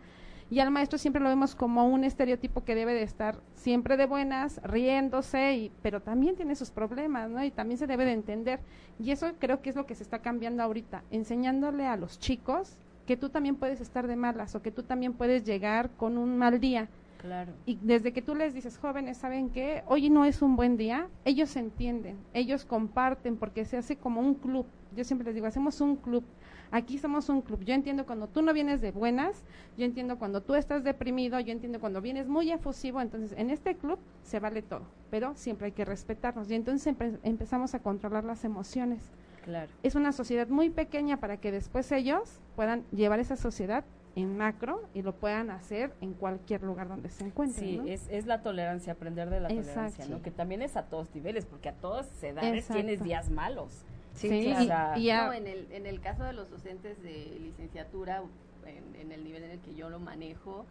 y 0.49 0.59
al 0.59 0.71
maestro 0.71 0.97
siempre 0.97 1.21
lo 1.21 1.29
vemos 1.29 1.55
como 1.55 1.87
un 1.87 2.03
estereotipo 2.03 2.63
que 2.63 2.75
debe 2.75 2.93
de 2.93 3.03
estar 3.03 3.41
siempre 3.53 3.97
de 3.97 4.05
buenas, 4.05 4.61
riéndose, 4.63 5.55
y, 5.55 5.71
pero 5.81 6.01
también 6.01 6.35
tiene 6.35 6.55
sus 6.55 6.71
problemas, 6.71 7.29
¿no? 7.29 7.43
Y 7.43 7.51
también 7.51 7.77
se 7.77 7.87
debe 7.87 8.05
de 8.05 8.13
entender. 8.13 8.59
Y 8.99 9.11
eso 9.11 9.33
creo 9.39 9.61
que 9.61 9.69
es 9.69 9.75
lo 9.75 9.85
que 9.85 9.95
se 9.95 10.03
está 10.03 10.19
cambiando 10.19 10.63
ahorita, 10.63 11.03
enseñándole 11.11 11.85
a 11.85 11.97
los 11.97 12.19
chicos 12.19 12.77
que 13.05 13.17
tú 13.17 13.29
también 13.29 13.55
puedes 13.55 13.81
estar 13.81 14.07
de 14.07 14.15
malas 14.15 14.55
o 14.55 14.61
que 14.61 14.71
tú 14.71 14.83
también 14.83 15.13
puedes 15.13 15.43
llegar 15.43 15.89
con 15.91 16.17
un 16.17 16.37
mal 16.37 16.59
día. 16.59 16.89
Claro. 17.17 17.53
Y 17.65 17.79
desde 17.81 18.13
que 18.13 18.21
tú 18.21 18.35
les 18.35 18.53
dices, 18.53 18.77
jóvenes, 18.77 19.17
¿saben 19.17 19.49
qué? 19.49 19.83
Hoy 19.87 20.09
no 20.09 20.23
es 20.25 20.41
un 20.41 20.55
buen 20.55 20.77
día, 20.77 21.07
ellos 21.25 21.55
entienden, 21.55 22.17
ellos 22.33 22.63
comparten 22.63 23.37
porque 23.37 23.65
se 23.65 23.77
hace 23.77 23.95
como 23.95 24.21
un 24.21 24.35
club. 24.35 24.65
Yo 24.95 25.03
siempre 25.03 25.25
les 25.25 25.35
digo, 25.35 25.47
hacemos 25.47 25.81
un 25.81 25.95
club 25.95 26.23
Aquí 26.71 26.97
somos 26.97 27.29
un 27.29 27.41
club. 27.41 27.63
Yo 27.63 27.73
entiendo 27.73 28.05
cuando 28.05 28.27
tú 28.27 28.41
no 28.41 28.53
vienes 28.53 28.81
de 28.81 28.91
buenas, 28.91 29.43
yo 29.77 29.85
entiendo 29.85 30.17
cuando 30.17 30.41
tú 30.41 30.55
estás 30.55 30.83
deprimido, 30.83 31.39
yo 31.39 31.51
entiendo 31.51 31.79
cuando 31.79 32.01
vienes 32.01 32.27
muy 32.27 32.51
efusivo. 32.51 33.01
Entonces, 33.01 33.37
en 33.37 33.49
este 33.49 33.75
club 33.75 33.99
se 34.23 34.39
vale 34.39 34.61
todo, 34.61 34.83
pero 35.09 35.35
siempre 35.35 35.67
hay 35.67 35.71
que 35.71 35.85
respetarnos. 35.85 36.49
Y 36.51 36.55
entonces 36.55 36.95
empezamos 37.23 37.73
a 37.73 37.79
controlar 37.79 38.23
las 38.23 38.43
emociones. 38.43 39.03
Claro. 39.43 39.71
Es 39.81 39.95
una 39.95 40.11
sociedad 40.11 40.47
muy 40.49 40.69
pequeña 40.69 41.17
para 41.17 41.37
que 41.37 41.51
después 41.51 41.91
ellos 41.91 42.41
puedan 42.55 42.83
llevar 42.91 43.19
esa 43.19 43.37
sociedad 43.37 43.85
en 44.17 44.35
macro 44.35 44.81
y 44.95 45.03
lo 45.03 45.13
puedan 45.13 45.51
hacer 45.51 45.93
en 46.01 46.13
cualquier 46.13 46.63
lugar 46.63 46.87
donde 46.87 47.09
se 47.09 47.23
encuentren. 47.23 47.83
Sí, 47.85 47.91
es, 47.91 48.07
es 48.09 48.25
la 48.25 48.41
tolerancia, 48.41 48.93
aprender 48.93 49.29
de 49.29 49.39
la 49.39 49.47
tolerancia, 49.47 50.07
¿no? 50.07 50.23
Que 50.23 50.31
también 50.31 50.63
es 50.63 50.75
a 50.75 50.83
todos 50.83 51.13
niveles, 51.13 51.45
porque 51.45 51.69
a 51.69 51.73
todos 51.73 52.07
se 52.19 52.33
dan, 52.33 52.59
tienes 52.71 53.03
días 53.03 53.29
malos. 53.29 53.85
Sí, 54.17 54.29
y, 54.29 55.09
en, 55.11 55.47
el, 55.47 55.67
en 55.71 55.85
el 55.85 56.01
caso 56.01 56.23
de 56.23 56.33
los 56.33 56.49
docentes 56.49 57.01
de 57.03 57.37
licenciatura, 57.39 58.23
en, 58.65 59.11
el 59.11 59.23
nivel 59.23 59.43
en 59.43 59.51
el 59.51 59.59
que 59.59 59.75
yo 59.75 59.89
lo 59.89 59.99
manejo, 59.99 60.65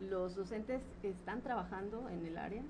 los 0.00 0.34
docentes 0.34 0.80
están 1.02 1.42
trabajando 1.42 2.08
en 2.08 2.24
el 2.26 2.38
área, 2.38 2.62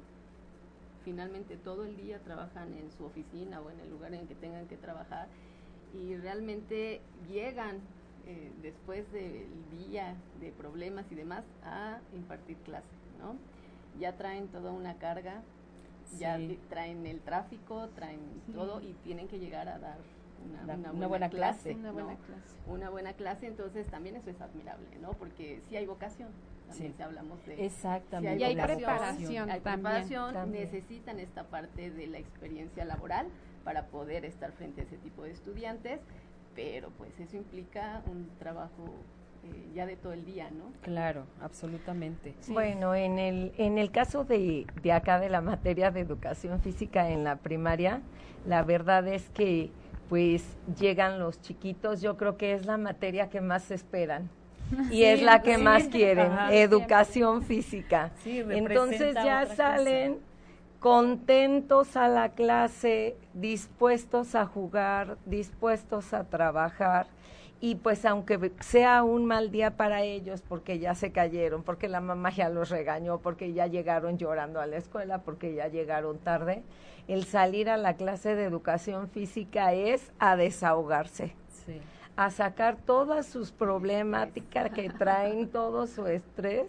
finalmente 1.04 1.56
todo 1.56 1.84
el 1.84 1.96
día 1.96 2.18
trabajan 2.18 2.74
en 2.74 2.90
su 2.90 3.04
oficina 3.04 3.60
o 3.60 3.70
en 3.70 3.78
el 3.78 3.90
lugar 3.90 4.14
en 4.14 4.20
el 4.22 4.26
que 4.26 4.34
tengan 4.34 4.66
que 4.66 4.76
trabajar 4.76 5.28
y 5.94 6.16
realmente 6.16 7.00
llegan 7.28 7.76
eh, 8.26 8.50
después 8.62 9.10
del 9.12 9.46
día 9.78 10.16
de 10.40 10.50
problemas 10.50 11.04
y 11.12 11.14
demás 11.14 11.44
a 11.64 12.00
impartir 12.12 12.56
clases, 12.58 12.90
¿no? 13.20 13.36
Ya 14.00 14.16
traen 14.16 14.48
toda 14.48 14.72
una 14.72 14.94
carga, 14.94 15.42
ya 16.18 16.38
traen 16.68 17.06
el 17.06 17.20
tráfico, 17.20 17.88
traen 17.94 18.20
todo 18.54 18.80
y 18.80 18.94
tienen 19.04 19.28
que 19.28 19.38
llegar 19.38 19.68
a 19.68 19.78
dar 19.78 19.98
una, 20.94 21.08
buena, 21.08 21.28
clase, 21.28 21.74
Una 21.74 21.92
buena 21.92 22.16
clase. 22.16 22.54
Una 22.66 22.90
buena 22.90 23.12
clase, 23.14 23.46
entonces 23.46 23.86
también 23.88 24.16
eso 24.16 24.30
es 24.30 24.40
admirable, 24.40 24.86
¿no? 25.00 25.12
Porque 25.12 25.60
si 25.68 25.76
hay 25.76 25.86
vocación, 25.86 26.28
también 26.68 26.94
si 26.96 27.02
hablamos 27.02 27.44
de... 27.46 27.64
Exactamente. 27.64 28.38
Si 28.38 28.44
hay, 28.44 28.54
y 28.54 28.58
hay 28.58 28.66
preparación 28.66 29.50
hay 29.50 29.60
preparación, 29.60 30.32
también. 30.34 30.64
necesitan 30.64 31.18
esta 31.18 31.44
parte 31.44 31.90
de 31.90 32.06
la 32.06 32.18
experiencia 32.18 32.84
laboral 32.84 33.26
para 33.64 33.86
poder 33.86 34.24
estar 34.24 34.52
frente 34.52 34.82
a 34.82 34.84
ese 34.84 34.96
tipo 34.98 35.24
de 35.24 35.32
estudiantes, 35.32 36.00
pero 36.54 36.90
pues 36.90 37.18
eso 37.18 37.36
implica 37.36 38.02
un 38.06 38.30
trabajo 38.38 38.84
eh, 39.54 39.70
ya 39.74 39.86
de 39.86 39.96
todo 39.96 40.12
el 40.12 40.24
día, 40.24 40.50
¿no? 40.50 40.72
Claro, 40.82 41.24
absolutamente. 41.40 42.34
Bueno, 42.48 42.94
en 42.94 43.18
el, 43.18 43.52
en 43.58 43.78
el 43.78 43.90
caso 43.90 44.24
de, 44.24 44.66
de 44.82 44.92
acá 44.92 45.18
de 45.20 45.28
la 45.28 45.40
materia 45.40 45.90
de 45.90 46.00
educación 46.00 46.60
física 46.60 47.10
en 47.10 47.24
la 47.24 47.36
primaria, 47.36 48.00
la 48.46 48.62
verdad 48.62 49.06
es 49.08 49.28
que 49.30 49.70
pues 50.08 50.44
llegan 50.78 51.18
los 51.18 51.40
chiquitos, 51.40 52.00
yo 52.00 52.16
creo 52.16 52.36
que 52.36 52.52
es 52.52 52.66
la 52.66 52.76
materia 52.76 53.28
que 53.28 53.40
más 53.40 53.70
esperan. 53.70 54.28
Y 54.90 55.04
es 55.04 55.22
la 55.22 55.42
que 55.42 55.56
sí. 55.56 55.62
más 55.62 55.88
quieren, 55.88 56.32
Ajá. 56.32 56.52
educación 56.54 57.42
física. 57.42 58.10
Sí, 58.22 58.40
Entonces 58.50 59.14
ya 59.14 59.46
salen 59.46 60.18
contentos 60.80 61.96
a 61.96 62.08
la 62.08 62.30
clase, 62.30 63.16
dispuestos 63.34 64.34
a 64.34 64.46
jugar, 64.46 65.18
dispuestos 65.24 66.12
a 66.12 66.24
trabajar. 66.24 67.06
Y 67.66 67.74
pues 67.74 68.04
aunque 68.04 68.52
sea 68.60 69.02
un 69.02 69.24
mal 69.26 69.50
día 69.50 69.76
para 69.76 70.02
ellos, 70.02 70.40
porque 70.40 70.78
ya 70.78 70.94
se 70.94 71.10
cayeron, 71.10 71.64
porque 71.64 71.88
la 71.88 72.00
mamá 72.00 72.30
ya 72.30 72.48
los 72.48 72.68
regañó, 72.70 73.18
porque 73.18 73.54
ya 73.54 73.66
llegaron 73.66 74.18
llorando 74.18 74.60
a 74.60 74.66
la 74.66 74.76
escuela, 74.76 75.22
porque 75.22 75.52
ya 75.52 75.66
llegaron 75.66 76.18
tarde, 76.18 76.62
el 77.08 77.24
salir 77.24 77.68
a 77.68 77.76
la 77.76 77.94
clase 77.94 78.36
de 78.36 78.44
educación 78.44 79.08
física 79.08 79.72
es 79.72 80.12
a 80.20 80.36
desahogarse 80.36 81.34
Sí. 81.48 81.80
a 82.14 82.30
sacar 82.30 82.76
todas 82.76 83.26
sus 83.26 83.50
problemáticas 83.50 84.70
que 84.70 84.88
traen, 84.88 85.48
todo 85.50 85.88
su 85.88 86.06
estrés, 86.06 86.68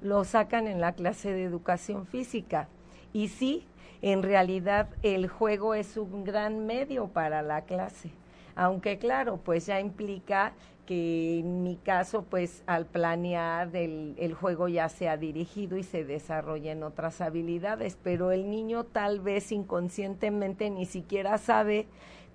lo 0.00 0.22
sacan 0.22 0.68
en 0.68 0.80
la 0.80 0.92
clase 0.92 1.32
de 1.32 1.42
educación 1.42 2.06
física. 2.06 2.68
Y 3.12 3.30
sí, 3.30 3.66
en 4.00 4.22
realidad 4.22 4.90
el 5.02 5.26
juego 5.26 5.74
es 5.74 5.96
un 5.96 6.22
gran 6.22 6.66
medio 6.66 7.08
para 7.08 7.42
la 7.42 7.62
clase. 7.62 8.12
Aunque 8.56 8.98
claro, 8.98 9.36
pues 9.36 9.66
ya 9.66 9.78
implica 9.80 10.54
que 10.86 11.40
en 11.40 11.62
mi 11.62 11.76
caso, 11.76 12.22
pues 12.22 12.62
al 12.66 12.86
planear 12.86 13.74
el, 13.76 14.14
el 14.18 14.34
juego 14.34 14.68
ya 14.68 14.88
sea 14.88 15.16
dirigido 15.16 15.76
y 15.76 15.82
se 15.82 16.04
desarrollen 16.04 16.82
otras 16.82 17.20
habilidades, 17.20 17.98
pero 18.02 18.32
el 18.32 18.48
niño 18.50 18.84
tal 18.84 19.20
vez 19.20 19.52
inconscientemente 19.52 20.70
ni 20.70 20.86
siquiera 20.86 21.38
sabe 21.38 21.86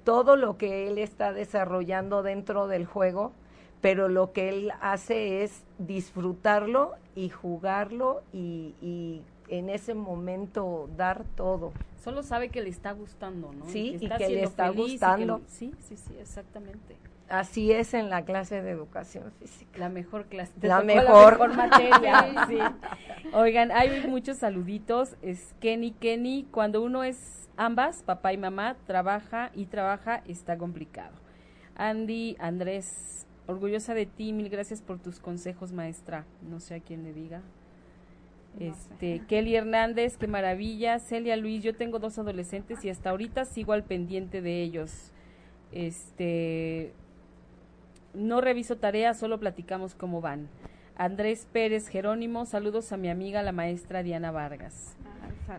todo 0.03 0.35
lo 0.35 0.57
que 0.57 0.87
él 0.87 0.97
está 0.97 1.33
desarrollando 1.33 2.23
dentro 2.23 2.67
del 2.67 2.85
juego, 2.85 3.31
pero 3.79 4.09
lo 4.09 4.31
que 4.31 4.49
él 4.49 4.71
hace 4.81 5.43
es 5.43 5.63
disfrutarlo 5.79 6.93
y 7.15 7.29
jugarlo 7.29 8.21
y 8.31 8.75
en 9.51 9.69
ese 9.69 9.93
momento 9.93 10.89
dar 10.97 11.23
todo. 11.35 11.71
Solo 12.03 12.23
sabe 12.23 12.49
que 12.49 12.61
le 12.61 12.69
está 12.69 12.93
gustando, 12.93 13.51
¿no? 13.53 13.65
Sí, 13.65 13.97
y 14.01 14.09
que 14.09 14.29
le 14.29 14.43
está 14.43 14.67
feliz 14.71 14.91
gustando. 14.93 15.37
le- 15.37 15.43
sí, 15.47 15.73
sí, 15.79 15.95
sí, 15.97 16.13
exactamente. 16.19 16.97
Así 17.29 17.71
es 17.71 17.93
en 17.93 18.09
la 18.09 18.25
clase 18.25 18.61
de 18.61 18.71
educación 18.71 19.31
física. 19.39 19.77
La 19.79 19.87
mejor 19.89 20.25
clase. 20.25 20.51
La 20.61 20.81
mejor. 20.81 21.37
La 21.39 21.47
mejor 21.47 21.53
materia. 21.55 22.47
sí. 22.47 22.57
Oigan, 23.33 23.71
hay 23.71 24.05
muchos 24.07 24.37
saluditos. 24.37 25.15
Es 25.21 25.53
Kenny, 25.61 25.91
Kenny. 25.91 26.45
Cuando 26.51 26.81
uno 26.81 27.03
es 27.03 27.47
ambas, 27.55 28.03
papá 28.03 28.33
y 28.33 28.37
mamá, 28.37 28.75
trabaja 28.85 29.51
y 29.53 29.67
trabaja, 29.67 30.23
está 30.27 30.57
complicado. 30.57 31.13
Andy, 31.75 32.35
Andrés, 32.39 33.25
orgullosa 33.47 33.93
de 33.93 34.05
ti. 34.07 34.33
Mil 34.33 34.49
gracias 34.49 34.81
por 34.81 34.99
tus 34.99 35.19
consejos, 35.19 35.71
maestra. 35.71 36.25
No 36.41 36.59
sé 36.59 36.75
a 36.75 36.79
quién 36.81 37.03
le 37.03 37.13
diga. 37.13 37.41
Este, 38.59 39.21
Kelly 39.27 39.55
Hernández, 39.55 40.17
qué 40.17 40.27
maravilla. 40.27 40.99
Celia 40.99 41.37
Luis, 41.37 41.63
yo 41.63 41.75
tengo 41.75 41.99
dos 41.99 42.19
adolescentes 42.19 42.83
y 42.85 42.89
hasta 42.89 43.09
ahorita 43.09 43.45
sigo 43.45 43.73
al 43.73 43.83
pendiente 43.83 44.41
de 44.41 44.61
ellos. 44.61 45.11
Este, 45.71 46.93
no 48.13 48.41
reviso 48.41 48.77
tareas, 48.77 49.17
solo 49.19 49.39
platicamos 49.39 49.95
cómo 49.95 50.21
van. 50.21 50.49
Andrés 50.95 51.47
Pérez 51.51 51.87
Jerónimo, 51.87 52.45
saludos 52.45 52.91
a 52.91 52.97
mi 52.97 53.09
amiga 53.09 53.41
la 53.41 53.51
maestra 53.51 54.03
Diana 54.03 54.31
Vargas. 54.31 54.95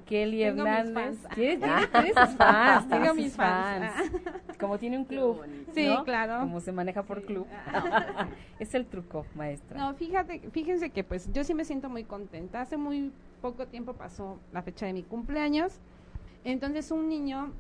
Kelly 0.01 0.39
Tengo 0.41 0.65
mis 0.65 0.73
Hernández, 0.73 1.19
fans. 1.23 1.35
¿tienes, 1.35 1.91
tienes- 1.93 2.15
sus 2.15 2.37
fans, 2.37 2.89
Tengo 2.89 3.15
mis 3.15 3.37
fans. 3.37 3.93
fans. 3.95 4.13
Como 4.59 4.79
tiene 4.79 4.99
un 4.99 5.05
club, 5.05 5.43
Sí, 5.75 5.87
¿no? 5.87 6.05
claro. 6.05 6.41
Como 6.41 6.61
se 6.61 6.73
maneja 6.73 7.03
por 7.03 7.21
Sí. 7.21 7.27
club. 7.27 7.47
es 8.59 8.75
el 8.75 8.87
truco, 8.87 9.27
maestra. 9.35 9.79
No, 9.79 9.95
fíjate, 9.95 10.41
fíjense 10.51 10.91
que 10.91 11.05
pues 11.05 11.33
yo 11.33 11.45
sí 11.45 11.55
me 11.55 11.65
siento 11.65 11.89
muy 11.89 12.05
contenta. 12.05 12.61
Hace 12.61 12.77
muy 12.77 13.13
poco 13.41 13.67
tiempo 13.67 13.95
pasó 13.95 14.39
la 14.53 14.63
fecha 14.63 14.87
de 14.87 14.93
mi 14.93 15.03
cumpleaños. 15.03 15.81
Entonces 16.45 16.91
un 16.91 17.09
niño 17.09 17.53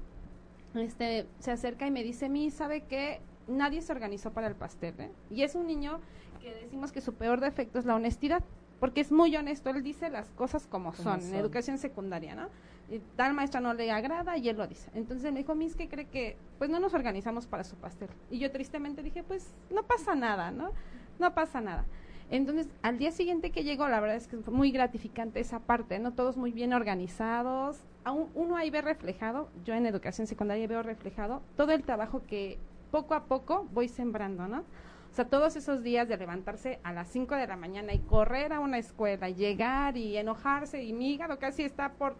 este 0.75 1.27
se 1.39 1.51
acerca 1.51 1.87
y 1.87 1.91
me 1.91 2.03
dice, 2.03 2.29
"Mi, 2.29 2.51
¿sabe 2.51 2.83
qué? 2.83 3.21
Nadie 3.49 3.83
se 3.83 3.93
organizó 3.93 4.33
para 4.33 4.47
el 4.47 4.55
pastel, 4.55 4.95
¿eh?". 4.99 5.11
Y 5.31 5.43
es 5.43 5.55
un 5.55 5.67
niño 5.67 6.01
que 6.41 6.55
decimos 6.55 6.93
que 6.93 7.01
su 7.01 7.15
peor 7.15 7.41
defecto 7.41 7.79
es 7.79 7.85
la 7.85 7.95
honestidad, 7.95 8.43
porque 8.83 9.01
es 9.01 9.13
muy 9.13 9.37
honesto, 9.37 9.71
él 9.71 9.85
dice 9.85 10.11
las 10.11 10.29
cosas 10.33 10.67
como, 10.67 10.91
Como 10.91 11.05
son, 11.05 11.21
son. 11.21 11.31
en 11.31 11.37
educación 11.37 11.79
secundaria, 11.79 12.35
¿no? 12.35 12.49
Y 12.91 12.99
tal 13.15 13.33
maestra 13.33 13.61
no 13.61 13.75
le 13.75 13.89
agrada 13.93 14.37
y 14.37 14.49
él 14.49 14.57
lo 14.57 14.67
dice. 14.67 14.91
Entonces 14.93 15.33
me 15.33 15.39
dijo, 15.39 15.55
Miss, 15.55 15.77
que 15.77 15.89
cree 15.89 16.07
que 16.07 16.37
pues 16.59 16.69
no 16.69 16.81
nos 16.81 16.93
organizamos 16.93 17.47
para 17.47 17.63
su 17.63 17.77
pastel? 17.77 18.09
Y 18.29 18.41
yo 18.41 18.51
tristemente 18.51 19.05
dije, 19.05 19.23
pues 19.23 19.55
no 19.71 19.85
pasa 19.85 20.17
nada, 20.17 20.51
¿no? 20.51 20.73
No 21.21 21.33
pasa 21.33 21.61
nada. 21.61 21.85
Entonces, 22.29 22.67
al 22.83 22.99
día 22.99 23.13
siguiente 23.13 23.53
que 23.53 23.63
llegó, 23.63 23.87
la 23.87 24.01
verdad 24.01 24.17
es 24.17 24.27
que 24.27 24.37
fue 24.39 24.53
muy 24.53 24.73
gratificante 24.73 25.39
esa 25.39 25.61
parte, 25.61 26.01
¿no? 26.01 26.11
Todos 26.11 26.37
muy 26.37 26.51
bien 26.51 26.73
organizados. 26.73 27.85
Aún 28.03 28.31
uno 28.35 28.57
ahí 28.57 28.71
ve 28.71 28.83
reflejado, 28.83 29.49
yo 29.65 29.75
en 29.75 29.87
educación 29.87 30.27
secundaria 30.27 30.67
veo 30.67 30.83
reflejado 30.83 31.41
todo 31.57 31.71
el 31.71 31.85
trabajo 31.85 32.23
que 32.27 32.59
poco 32.91 33.15
a 33.15 33.27
poco 33.27 33.69
voy 33.73 33.87
sembrando, 33.87 34.49
¿no? 34.49 34.65
O 35.13 35.15
sea, 35.15 35.27
todos 35.27 35.57
esos 35.57 35.83
días 35.83 36.09
de 36.09 36.17
levantarse 36.17 36.81
a 36.83 36.93
las 36.95 37.07
5 37.09 37.35
de 37.37 37.47
la 37.47 37.55
mañana 37.57 37.93
y 37.93 37.99
correr 37.99 38.51
a 38.55 38.61
una 38.61 38.79
escuela, 38.79 39.29
y 39.29 39.35
llegar 39.35 39.99
y 39.99 40.17
enojarse 40.17 40.83
y 40.83 40.95
mi 40.95 41.13
hígado 41.13 41.39
casi 41.39 41.65
está 41.65 41.93
por... 41.93 42.17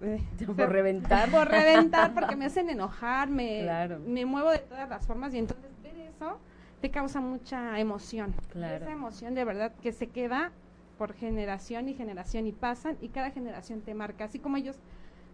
eh, 0.00 0.18
Por 0.56 0.70
reventar. 0.70 1.30
por 1.30 1.46
reventar 1.46 2.14
porque 2.14 2.34
me 2.36 2.46
hacen 2.46 2.70
enojar, 2.70 3.28
me, 3.28 3.60
Claro. 3.64 3.98
me 3.98 4.24
muevo 4.24 4.50
de 4.50 4.60
todas 4.60 4.88
las 4.88 5.06
formas 5.06 5.34
y 5.34 5.38
entonces 5.38 5.70
ver 5.82 5.94
eso 5.98 6.38
te 6.80 6.90
causa 6.90 7.20
mucha 7.20 7.78
emoción. 7.78 8.34
Claro. 8.50 8.84
Esa 8.84 8.92
emoción 8.92 9.34
de 9.34 9.44
verdad 9.44 9.72
que 9.82 9.92
se 9.92 10.06
queda 10.06 10.52
por 10.96 11.12
generación 11.12 11.90
y 11.90 11.94
generación 11.94 12.46
y 12.46 12.52
pasan 12.52 12.96
y 13.02 13.08
cada 13.10 13.30
generación 13.30 13.82
te 13.82 13.92
marca, 13.92 14.24
así 14.24 14.38
como 14.38 14.56
ellos 14.56 14.76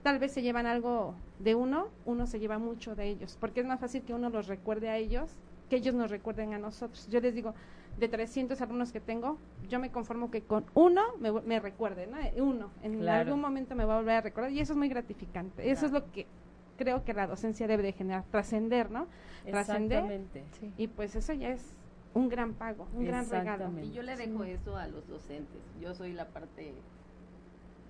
tal 0.02 0.18
vez 0.18 0.32
se 0.32 0.42
llevan 0.42 0.66
algo 0.66 1.14
de 1.38 1.54
uno, 1.54 1.90
uno 2.06 2.26
se 2.26 2.40
lleva 2.40 2.58
mucho 2.58 2.96
de 2.96 3.06
ellos, 3.06 3.36
porque 3.40 3.60
es 3.60 3.66
más 3.66 3.78
fácil 3.78 4.02
que 4.02 4.14
uno 4.14 4.30
los 4.30 4.48
recuerde 4.48 4.88
a 4.90 4.96
ellos 4.96 5.30
que 5.72 5.76
ellos 5.78 5.94
nos 5.94 6.10
recuerden 6.10 6.52
a 6.52 6.58
nosotros. 6.58 7.08
Yo 7.08 7.18
les 7.20 7.34
digo, 7.34 7.54
de 7.98 8.06
300 8.06 8.60
alumnos 8.60 8.92
que 8.92 9.00
tengo, 9.00 9.38
yo 9.70 9.78
me 9.78 9.90
conformo 9.90 10.30
que 10.30 10.42
con 10.42 10.66
uno 10.74 11.00
me, 11.18 11.32
me 11.32 11.60
recuerde, 11.60 12.06
¿no? 12.06 12.18
Eh, 12.20 12.34
Uno, 12.42 12.70
en 12.82 12.98
Claro. 12.98 13.20
algún 13.30 13.40
momento 13.40 13.74
me 13.74 13.86
va 13.86 13.94
a 13.94 13.96
volver 14.00 14.16
a 14.16 14.20
recordar 14.20 14.50
y 14.52 14.60
eso 14.60 14.74
es 14.74 14.76
muy 14.76 14.90
gratificante. 14.90 15.70
Eso 15.70 15.86
es 15.86 15.92
lo 15.92 16.12
que 16.12 16.26
creo 16.76 17.04
que 17.06 17.14
la 17.14 17.26
docencia 17.26 17.66
debe 17.66 17.82
de 17.84 17.92
generar, 17.92 18.24
trascender, 18.30 18.90
¿no? 18.90 19.06
Trascender 19.46 20.00
Exactamente. 20.00 20.44
y 20.76 20.88
pues 20.88 21.16
eso 21.16 21.32
ya 21.32 21.48
es 21.48 21.74
un 22.12 22.28
gran 22.28 22.52
pago, 22.52 22.86
un 22.92 23.06
gran 23.06 23.30
regalo. 23.30 23.70
Y 23.82 23.92
yo 23.92 24.02
le 24.02 24.14
dejo 24.16 24.44
eso 24.44 24.76
a 24.76 24.86
los 24.88 25.08
docentes. 25.08 25.62
Yo 25.80 25.94
soy 25.94 26.12
la 26.12 26.26
parte 26.28 26.74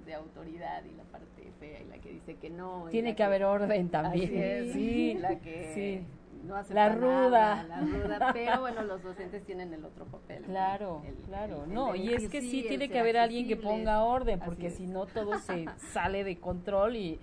de 0.07 0.15
autoridad 0.15 0.85
y 0.85 0.97
la 0.97 1.03
parte 1.03 1.51
fea 1.59 1.81
y 1.81 1.87
la 1.89 1.99
que 1.99 2.11
dice 2.11 2.37
que 2.37 2.49
no. 2.49 2.87
Tiene 2.93 3.17
que 3.17 3.25
haber 3.25 3.43
orden 3.43 3.89
también. 3.89 4.25
Así 4.27 4.37
es, 4.39 4.73
Sí, 4.73 5.15
la 5.15 5.41
que 5.41 5.73
sí. 5.75 6.07
No 6.45 6.57
acepta 6.57 6.89
La 6.89 6.95
ruda. 6.95 7.63
nada, 7.63 7.65
la 7.65 7.81
ruda, 7.81 8.31
pero 8.33 8.61
bueno, 8.61 8.83
los 8.83 9.03
docentes 9.03 9.45
tienen 9.45 9.73
el 9.75 9.85
otro 9.85 10.05
papel. 10.07 10.43
¿no? 10.43 10.49
Claro, 10.49 11.03
El- 11.07 11.15
claro. 11.27 11.57
el- 11.65 11.69
el 11.71 11.75
no, 11.75 11.95
y 11.95 12.13
es 12.13 12.29
que 12.29 12.41
sí 12.41 12.65
tiene 12.67 12.89
que 12.89 12.99
haber 12.99 13.17
alguien 13.17 13.47
que 13.47 13.57
ponga 13.57 14.03
orden, 14.03 14.41
porque 14.41 14.71
si 14.71 14.87
no 14.87 15.07
todo 15.07 15.39
se 15.39 15.67
sale 15.93 16.25
de 16.25 16.39
control 16.39 16.97
y 16.97 17.21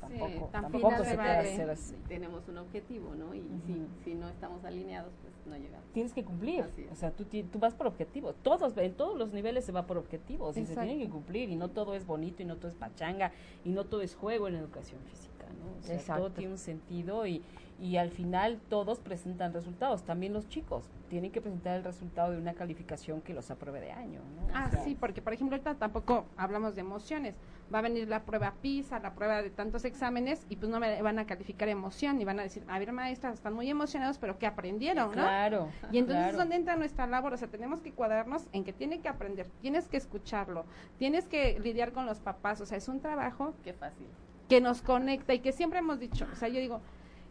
tampoco, 0.00 0.48
tampoco 0.52 0.88
tampoco 0.88 1.04
se 1.04 1.14
puede 1.16 1.28
hacer 1.30 1.70
así. 1.70 1.94
Tenemos 2.08 2.48
un 2.48 2.58
objetivo, 2.58 3.14
¿no? 3.14 3.34
Y 3.34 3.42
si, 3.66 3.86
si 4.04 4.14
no 4.14 4.28
estamos 4.28 4.64
alineados, 4.64 5.12
pues 5.22 5.34
no 5.46 5.56
llegamos. 5.56 5.86
Tienes 5.92 6.12
que 6.12 6.24
cumplir, 6.24 6.64
o 6.90 6.94
sea, 6.94 7.10
tú, 7.10 7.24
tú 7.24 7.58
vas 7.58 7.74
por 7.74 7.86
objetivos, 7.86 8.36
todos, 8.42 8.76
en 8.76 8.94
todos 8.94 9.16
los 9.18 9.32
niveles 9.32 9.64
se 9.64 9.72
va 9.72 9.86
por 9.86 9.96
objetivos 9.98 10.56
y 10.56 10.66
se 10.66 10.74
tienen 10.74 10.98
que 10.98 11.08
cumplir 11.08 11.50
y 11.50 11.56
no 11.56 11.68
todo 11.70 11.94
es 11.94 12.06
bonito 12.06 12.42
y 12.42 12.46
no 12.46 12.56
todo 12.56 12.68
es 12.68 12.74
pachanga 12.74 13.32
y 13.64 13.70
no 13.70 13.84
todo 13.84 14.02
es 14.02 14.14
juego 14.14 14.48
en 14.48 14.54
educación 14.56 15.00
física. 15.02 15.46
¿no? 15.58 15.78
O 15.78 15.82
sea, 15.82 15.96
todo 15.96 16.00
Exacto. 16.26 16.30
tiene 16.32 16.52
un 16.52 16.58
sentido 16.58 17.26
y, 17.26 17.42
y 17.80 17.96
al 17.96 18.10
final 18.10 18.58
todos 18.68 18.98
presentan 18.98 19.52
resultados, 19.52 20.02
también 20.02 20.32
los 20.32 20.48
chicos 20.48 20.84
tienen 21.08 21.30
que 21.30 21.40
presentar 21.40 21.76
el 21.76 21.84
resultado 21.84 22.32
de 22.32 22.38
una 22.38 22.54
calificación 22.54 23.20
que 23.20 23.32
los 23.32 23.50
apruebe 23.50 23.80
de 23.80 23.92
año, 23.92 24.20
¿no? 24.36 24.46
O 24.46 24.48
Ah, 24.52 24.68
sea, 24.70 24.82
sí, 24.82 24.96
porque 24.98 25.22
por 25.22 25.32
ejemplo 25.32 25.54
ahorita 25.54 25.76
tampoco 25.76 26.26
hablamos 26.36 26.74
de 26.74 26.80
emociones. 26.80 27.36
Va 27.72 27.78
a 27.78 27.82
venir 27.82 28.08
la 28.08 28.22
prueba 28.24 28.54
PISA, 28.62 28.98
la 28.98 29.14
prueba 29.14 29.42
de 29.42 29.50
tantos 29.50 29.84
exámenes 29.84 30.44
y 30.48 30.56
pues 30.56 30.70
no 30.70 30.80
me 30.80 31.00
van 31.02 31.18
a 31.18 31.26
calificar 31.26 31.68
emoción 31.68 32.20
y 32.20 32.24
van 32.24 32.40
a 32.40 32.42
decir, 32.42 32.64
a 32.66 32.78
ver 32.78 32.92
maestras, 32.92 33.34
están 33.34 33.52
muy 33.54 33.68
emocionados, 33.70 34.18
pero 34.18 34.38
¿qué 34.38 34.46
aprendieron, 34.46 35.06
no? 35.08 35.12
Claro. 35.12 35.68
Y 35.92 35.98
entonces 35.98 36.16
claro. 36.24 36.30
es 36.32 36.36
donde 36.38 36.56
entra 36.56 36.76
nuestra 36.76 37.06
labor, 37.06 37.34
o 37.34 37.36
sea, 37.36 37.48
tenemos 37.48 37.80
que 37.80 37.92
cuadernos 37.92 38.46
en 38.52 38.64
que 38.64 38.72
tiene 38.72 39.00
que 39.00 39.08
aprender, 39.08 39.46
tienes 39.60 39.86
que 39.86 39.98
escucharlo, 39.98 40.64
tienes 40.98 41.28
que 41.28 41.60
lidiar 41.60 41.92
con 41.92 42.06
los 42.06 42.18
papás, 42.20 42.60
o 42.60 42.66
sea, 42.66 42.76
es 42.78 42.88
un 42.88 43.00
trabajo 43.00 43.54
Qué 43.62 43.72
fácil. 43.74 44.06
que 44.48 44.60
nos 44.62 44.80
conecta 44.82 45.32
y 45.34 45.40
que 45.40 45.52
siempre 45.52 45.78
hemos 45.78 46.00
dicho, 46.00 46.26
o 46.32 46.36
sea, 46.36 46.48
yo 46.48 46.58
digo, 46.60 46.80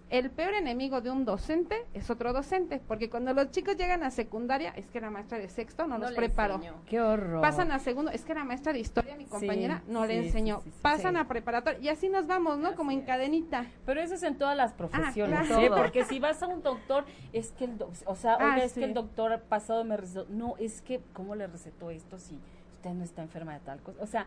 el 0.09 0.29
peor 0.31 0.53
enemigo 0.53 1.01
de 1.01 1.11
un 1.11 1.25
docente 1.25 1.75
es 1.93 2.09
otro 2.09 2.31
docente, 2.31 2.81
porque 2.87 3.09
cuando 3.09 3.33
los 3.33 3.51
chicos 3.51 3.75
llegan 3.75 4.03
a 4.03 4.09
secundaria, 4.11 4.71
es 4.75 4.89
que 4.89 5.01
la 5.01 5.09
maestra 5.09 5.37
de 5.37 5.49
sexto 5.49 5.85
no, 5.85 5.95
No 5.97 6.05
los 6.05 6.11
le 6.11 6.15
preparó. 6.15 6.55
enseñó. 6.55 6.75
Qué 6.85 7.01
horror. 7.01 7.41
Pasan 7.41 7.71
a 7.71 7.79
segundo, 7.79 8.11
es 8.11 8.23
que 8.23 8.33
la 8.33 8.43
maestra 8.45 8.71
de 8.71 8.79
historia, 8.79 9.15
mi 9.17 9.25
compañera, 9.25 9.83
no 9.87 10.05
le 10.05 10.25
enseñó. 10.27 10.57
sí, 10.61 10.69
sí, 10.69 10.71
sí, 10.71 10.79
Pasan 10.81 11.15
sí. 11.15 11.19
a 11.19 11.27
preparatoria 11.27 11.79
y 11.81 11.89
así 11.89 12.07
nos 12.09 12.25
vamos, 12.25 12.57
¿no? 12.57 12.75
Como 12.75 12.91
en 12.91 13.01
cadenita. 13.01 13.65
Pero 13.85 13.99
eso 14.01 14.15
es 14.15 14.23
en 14.23 14.37
todas 14.37 14.55
las 14.55 14.73
profesiones, 14.73 15.47
claro. 15.47 15.61
¿eh? 15.61 15.67
Todo. 15.67 15.77
Porque 15.77 16.05
si 16.05 16.19
vas 16.19 16.41
a 16.41 16.47
un 16.47 16.63
doctor, 16.63 17.03
es 17.33 17.51
que 17.51 17.65
el, 17.65 17.77
doc- 17.77 17.91
o 18.05 18.15
sea, 18.15 18.37
Ah, 18.39 18.53
oiga, 18.53 18.63
es 18.63 18.71
sí. 18.71 18.79
que 18.79 18.85
el 18.85 18.93
doctor 18.93 19.41
pasado 19.49 19.83
me 19.83 19.97
recetó, 19.97 20.25
no, 20.29 20.55
es 20.57 20.81
que, 20.81 21.01
¿cómo 21.13 21.35
le 21.35 21.47
recetó 21.47 21.89
esto 21.91 22.17
si 22.17 22.39
usted 22.73 22.91
no 22.91 23.03
está 23.03 23.23
enferma 23.23 23.53
de 23.55 23.59
tal 23.59 23.81
cosa? 23.81 24.01
O 24.01 24.07
sea, 24.07 24.25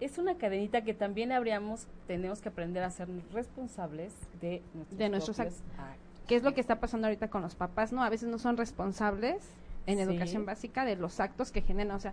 es 0.00 0.18
una 0.18 0.36
cadenita 0.36 0.82
que 0.82 0.94
también 0.94 1.32
habríamos, 1.32 1.86
tenemos 2.06 2.40
que 2.40 2.48
aprender 2.48 2.82
a 2.82 2.90
ser 2.90 3.08
responsables 3.32 4.12
de 4.40 4.62
nuestros, 4.74 4.98
De 4.98 5.08
nuestros 5.08 5.36
propios 5.36 5.60
act- 5.76 5.96
¿Qué 6.26 6.36
es 6.36 6.42
lo 6.42 6.52
que 6.52 6.60
está 6.60 6.78
pasando 6.78 7.06
ahorita 7.06 7.28
con 7.28 7.40
los 7.42 7.54
papás, 7.54 7.92
no? 7.92 8.02
A 8.02 8.10
veces 8.10 8.28
no 8.28 8.38
son 8.38 8.56
responsables 8.58 9.42
en 9.86 9.96
Sí. 9.96 10.02
educación 10.02 10.44
básica 10.44 10.84
de 10.84 10.94
los 10.96 11.20
actos 11.20 11.50
que 11.50 11.62
generan, 11.62 11.96
o 11.96 12.00
sea, 12.00 12.12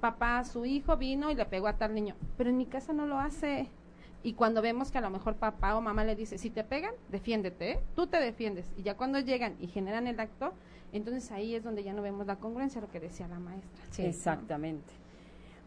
papá, 0.00 0.44
su 0.44 0.64
hijo 0.66 0.96
vino 0.96 1.30
y 1.30 1.34
le 1.34 1.44
pegó 1.46 1.66
a 1.66 1.72
tal 1.72 1.94
niño, 1.94 2.14
pero 2.38 2.48
en 2.50 2.56
mi 2.56 2.66
casa 2.66 2.92
no 2.92 3.06
lo 3.06 3.18
hace. 3.18 3.68
Y 4.22 4.34
cuando 4.34 4.62
vemos 4.62 4.90
que 4.90 4.98
a 4.98 5.00
lo 5.00 5.10
mejor 5.10 5.34
papá 5.36 5.76
o 5.76 5.80
mamá 5.80 6.04
le 6.04 6.14
dice, 6.16 6.38
si 6.38 6.50
te 6.50 6.64
pegan, 6.64 6.92
defiéndete, 7.10 7.72
¿eh? 7.72 7.80
tú 7.96 8.06
te 8.06 8.18
defiendes. 8.18 8.66
Y 8.76 8.82
ya 8.82 8.96
cuando 8.96 9.18
llegan 9.20 9.54
y 9.60 9.66
generan 9.66 10.06
el 10.06 10.18
acto, 10.20 10.52
entonces 10.92 11.30
ahí 11.32 11.54
es 11.54 11.64
donde 11.64 11.82
ya 11.82 11.92
no 11.92 12.02
vemos 12.02 12.26
la 12.26 12.36
congruencia, 12.36 12.80
lo 12.80 12.88
que 12.90 13.00
decía 13.00 13.26
la 13.28 13.38
maestra. 13.40 13.68
Exactamente. 13.98 14.92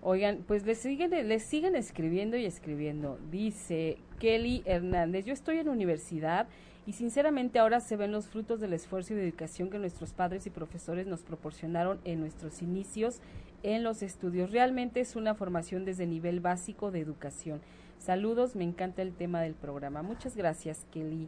Oigan, 0.01 0.43
pues 0.47 0.65
les 0.65 0.77
siguen, 0.77 1.11
les 1.11 1.43
siguen 1.43 1.75
escribiendo 1.75 2.37
y 2.37 2.45
escribiendo. 2.45 3.19
Dice 3.31 3.97
Kelly 4.19 4.63
Hernández, 4.65 5.25
yo 5.25 5.33
estoy 5.33 5.57
en 5.57 5.67
universidad 5.67 6.47
y 6.85 6.93
sinceramente 6.93 7.59
ahora 7.59 7.81
se 7.81 7.97
ven 7.97 8.11
los 8.11 8.27
frutos 8.27 8.61
del 8.61 8.73
esfuerzo 8.73 9.13
y 9.13 9.17
dedicación 9.17 9.69
que 9.69 9.77
nuestros 9.77 10.13
padres 10.13 10.47
y 10.47 10.49
profesores 10.49 11.05
nos 11.05 11.21
proporcionaron 11.21 11.99
en 12.05 12.21
nuestros 12.21 12.61
inicios 12.61 13.19
en 13.61 13.83
los 13.83 14.01
estudios. 14.01 14.51
Realmente 14.51 15.01
es 15.01 15.15
una 15.15 15.35
formación 15.35 15.83
desde 15.83 16.07
nivel 16.07 16.39
básico 16.39 16.91
de 16.91 17.01
educación. 17.01 17.61
Saludos, 17.97 18.55
me 18.55 18.63
encanta 18.63 19.01
el 19.01 19.13
tema 19.13 19.41
del 19.41 19.53
programa. 19.53 20.01
Muchas 20.01 20.37
gracias, 20.37 20.85
Kelly. 20.91 21.27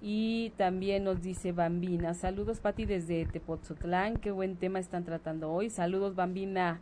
Y 0.00 0.52
también 0.56 1.04
nos 1.04 1.22
dice 1.22 1.52
Bambina, 1.52 2.14
saludos 2.14 2.60
Pati 2.60 2.86
desde 2.86 3.24
Tepoztlán, 3.26 4.16
qué 4.16 4.30
buen 4.30 4.56
tema 4.56 4.78
están 4.78 5.04
tratando 5.04 5.52
hoy. 5.52 5.70
Saludos 5.70 6.14
Bambina. 6.14 6.80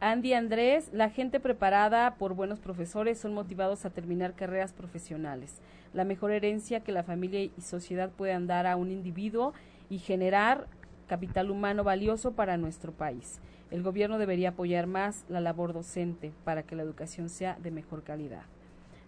Andy 0.00 0.32
Andrés, 0.32 0.90
la 0.92 1.10
gente 1.10 1.40
preparada 1.40 2.14
por 2.14 2.34
buenos 2.34 2.60
profesores 2.60 3.18
son 3.18 3.34
motivados 3.34 3.84
a 3.84 3.90
terminar 3.90 4.34
carreras 4.34 4.72
profesionales. 4.72 5.60
La 5.92 6.04
mejor 6.04 6.30
herencia 6.30 6.84
que 6.84 6.92
la 6.92 7.02
familia 7.02 7.42
y 7.42 7.52
sociedad 7.60 8.08
puedan 8.10 8.46
dar 8.46 8.68
a 8.68 8.76
un 8.76 8.92
individuo 8.92 9.54
y 9.90 9.98
generar 9.98 10.68
capital 11.08 11.50
humano 11.50 11.82
valioso 11.82 12.30
para 12.32 12.56
nuestro 12.56 12.92
país. 12.92 13.40
El 13.72 13.82
gobierno 13.82 14.18
debería 14.18 14.50
apoyar 14.50 14.86
más 14.86 15.24
la 15.28 15.40
labor 15.40 15.72
docente 15.72 16.32
para 16.44 16.62
que 16.62 16.76
la 16.76 16.84
educación 16.84 17.28
sea 17.28 17.58
de 17.60 17.72
mejor 17.72 18.04
calidad. 18.04 18.44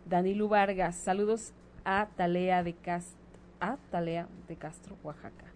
Danilu 0.07 0.49
Vargas, 0.49 0.97
saludos 0.97 1.53
a 1.84 2.09
Talea 2.16 2.64
de 2.64 2.74
Castro, 2.74 3.16
a 3.61 3.76
Talea 3.93 4.26
de 4.49 4.57
Castro, 4.57 4.97
Oaxaca. 5.05 5.49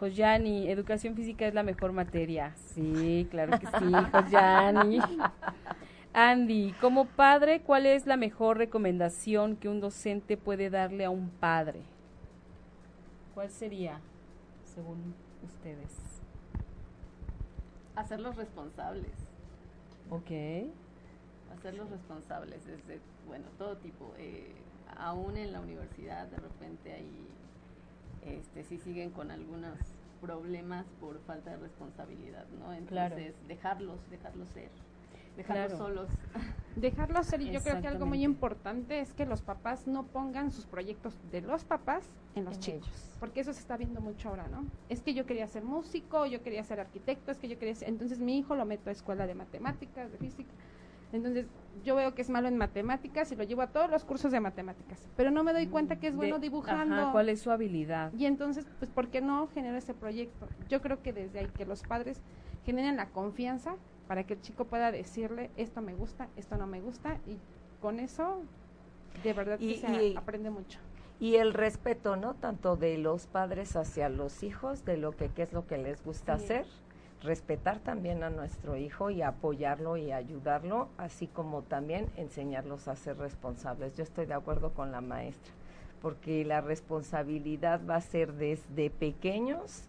Joyani, 0.00 0.70
educación 0.70 1.14
física 1.14 1.46
es 1.46 1.52
la 1.52 1.62
mejor 1.62 1.92
materia. 1.92 2.54
Sí, 2.56 3.28
claro 3.30 3.58
que 3.58 3.66
sí, 3.66 3.92
Joyani. 4.12 4.98
Andy, 6.14 6.72
como 6.80 7.04
padre, 7.04 7.60
¿cuál 7.60 7.84
es 7.84 8.06
la 8.06 8.16
mejor 8.16 8.56
recomendación 8.56 9.56
que 9.56 9.68
un 9.68 9.80
docente 9.80 10.38
puede 10.38 10.70
darle 10.70 11.04
a 11.04 11.10
un 11.10 11.28
padre? 11.28 11.82
¿Cuál 13.34 13.50
sería, 13.50 14.00
según 14.64 15.14
ustedes? 15.44 15.94
Hacerlos 17.94 18.36
responsables. 18.36 19.12
Ok. 20.08 20.30
Hacerlos 21.54 21.90
responsables 21.90 22.64
desde, 22.64 23.00
bueno, 23.26 23.44
todo 23.58 23.76
tipo. 23.76 24.14
Eh, 24.16 24.54
aún 24.96 25.36
en 25.36 25.52
la 25.52 25.60
universidad, 25.60 26.26
de 26.28 26.38
repente 26.38 26.94
ahí 26.94 27.28
este, 28.24 28.64
sí 28.64 28.78
siguen 28.78 29.10
con 29.10 29.30
algunos 29.30 29.78
problemas 30.20 30.86
por 31.00 31.18
falta 31.20 31.50
de 31.50 31.56
responsabilidad, 31.56 32.44
¿no? 32.58 32.66
Claro. 32.86 33.16
Entonces, 33.16 33.48
dejarlos, 33.48 33.98
dejarlos 34.10 34.48
ser, 34.50 34.68
dejarlos 35.36 35.66
Claro. 35.68 35.76
solos. 35.78 36.08
Dejarlo 36.76 37.22
ser 37.24 37.40
y 37.42 37.50
yo 37.50 37.60
creo 37.62 37.80
que 37.80 37.88
algo 37.88 38.06
muy 38.06 38.22
importante 38.22 39.00
es 39.00 39.12
que 39.12 39.26
los 39.26 39.42
papás 39.42 39.88
no 39.88 40.04
pongan 40.06 40.52
sus 40.52 40.66
proyectos 40.66 41.18
de 41.32 41.40
los 41.40 41.64
papás 41.64 42.04
en 42.36 42.44
los 42.44 42.54
En 42.54 42.60
chicos, 42.60 42.86
ellos. 42.88 43.16
porque 43.18 43.40
eso 43.40 43.52
se 43.52 43.58
está 43.60 43.76
viendo 43.76 44.00
mucho 44.00 44.28
ahora, 44.28 44.46
¿no? 44.46 44.64
Es 44.88 45.02
que 45.02 45.12
yo 45.12 45.26
quería 45.26 45.48
ser 45.48 45.64
músico, 45.64 46.26
yo 46.26 46.42
quería 46.44 46.62
ser 46.62 46.78
arquitecto, 46.78 47.32
es 47.32 47.38
que 47.38 47.48
yo 47.48 47.58
quería 47.58 47.74
ser, 47.74 47.88
entonces 47.88 48.20
mi 48.20 48.38
hijo 48.38 48.54
lo 48.54 48.64
meto 48.66 48.88
a 48.88 48.92
escuela 48.92 49.26
de 49.26 49.34
matemáticas, 49.34 50.12
de 50.12 50.18
física. 50.18 50.52
Entonces, 51.12 51.46
yo 51.84 51.96
veo 51.96 52.14
que 52.14 52.22
es 52.22 52.30
malo 52.30 52.48
en 52.48 52.56
matemáticas 52.56 53.32
y 53.32 53.36
lo 53.36 53.44
llevo 53.44 53.62
a 53.62 53.68
todos 53.68 53.90
los 53.90 54.04
cursos 54.04 54.30
de 54.32 54.40
matemáticas, 54.40 55.08
pero 55.16 55.30
no 55.30 55.42
me 55.42 55.52
doy 55.52 55.66
cuenta 55.66 55.96
que 55.96 56.08
es 56.08 56.16
bueno 56.16 56.36
De- 56.36 56.42
dibujando. 56.42 56.94
ajá, 56.94 57.12
¿Cuál 57.12 57.28
es 57.28 57.40
su 57.40 57.50
habilidad? 57.50 58.12
Y 58.12 58.26
entonces, 58.26 58.66
pues, 58.78 58.90
¿por 58.90 59.08
qué 59.08 59.20
no 59.20 59.48
genera 59.48 59.78
ese 59.78 59.94
proyecto? 59.94 60.46
Yo 60.68 60.80
creo 60.80 61.02
que 61.02 61.12
desde 61.12 61.40
ahí 61.40 61.48
que 61.56 61.64
los 61.64 61.82
padres 61.82 62.20
generen 62.64 62.96
la 62.96 63.08
confianza 63.08 63.74
para 64.06 64.24
que 64.24 64.34
el 64.34 64.40
chico 64.40 64.64
pueda 64.66 64.92
decirle, 64.92 65.50
esto 65.56 65.80
me 65.80 65.94
gusta, 65.94 66.28
esto 66.36 66.56
no 66.56 66.66
me 66.66 66.80
gusta, 66.80 67.18
y 67.26 67.38
con 67.80 67.98
eso, 68.00 68.42
de 69.24 69.32
verdad 69.32 69.58
que 69.58 69.64
Y- 69.64 69.76
se 69.76 70.06
y- 70.08 70.16
aprende 70.16 70.50
mucho. 70.50 70.78
Y 71.18 71.36
el 71.36 71.52
respeto, 71.54 72.16
¿no? 72.16 72.34
Tanto 72.34 72.76
de 72.76 72.96
los 72.98 73.26
padres 73.26 73.76
hacia 73.76 74.08
los 74.08 74.42
hijos, 74.42 74.84
de 74.84 74.96
lo 74.96 75.12
que 75.12 75.28
qué 75.28 75.42
es 75.42 75.52
lo 75.52 75.66
que 75.66 75.76
les 75.78 76.02
gusta 76.02 76.38
Sí. 76.38 76.44
hacer, 76.44 76.66
respetar 77.22 77.80
también 77.80 78.22
a 78.22 78.30
nuestro 78.30 78.76
hijo 78.76 79.10
y 79.10 79.22
apoyarlo 79.22 79.96
y 79.96 80.12
ayudarlo, 80.12 80.88
así 80.96 81.26
como 81.26 81.62
también 81.62 82.06
enseñarlos 82.16 82.88
a 82.88 82.96
ser 82.96 83.18
responsables. 83.18 83.96
Yo 83.96 84.02
estoy 84.02 84.26
de 84.26 84.34
acuerdo 84.34 84.72
con 84.72 84.90
la 84.90 85.00
maestra, 85.00 85.52
porque 86.00 86.44
la 86.44 86.60
responsabilidad 86.60 87.80
va 87.88 87.96
a 87.96 88.00
ser 88.00 88.32
desde 88.34 88.90
pequeños, 88.90 89.84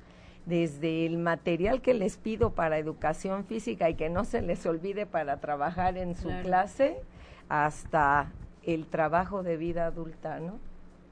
desde 0.45 1.05
el 1.05 1.17
material 1.17 1.81
que 1.81 1.93
les 1.93 2.17
pido 2.17 2.51
para 2.53 2.77
educación 2.77 3.45
física 3.45 3.89
y 3.89 3.95
que 3.95 4.09
no 4.09 4.25
se 4.25 4.41
les 4.41 4.65
olvide 4.65 5.05
para 5.05 5.37
trabajar 5.39 5.97
en 5.97 6.15
su 6.15 6.27
Claro. 6.27 6.43
clase, 6.43 6.97
hasta 7.47 8.31
el 8.63 8.87
trabajo 8.87 9.43
de 9.43 9.57
vida 9.57 9.85
adulta, 9.85 10.39
¿no? 10.39 10.59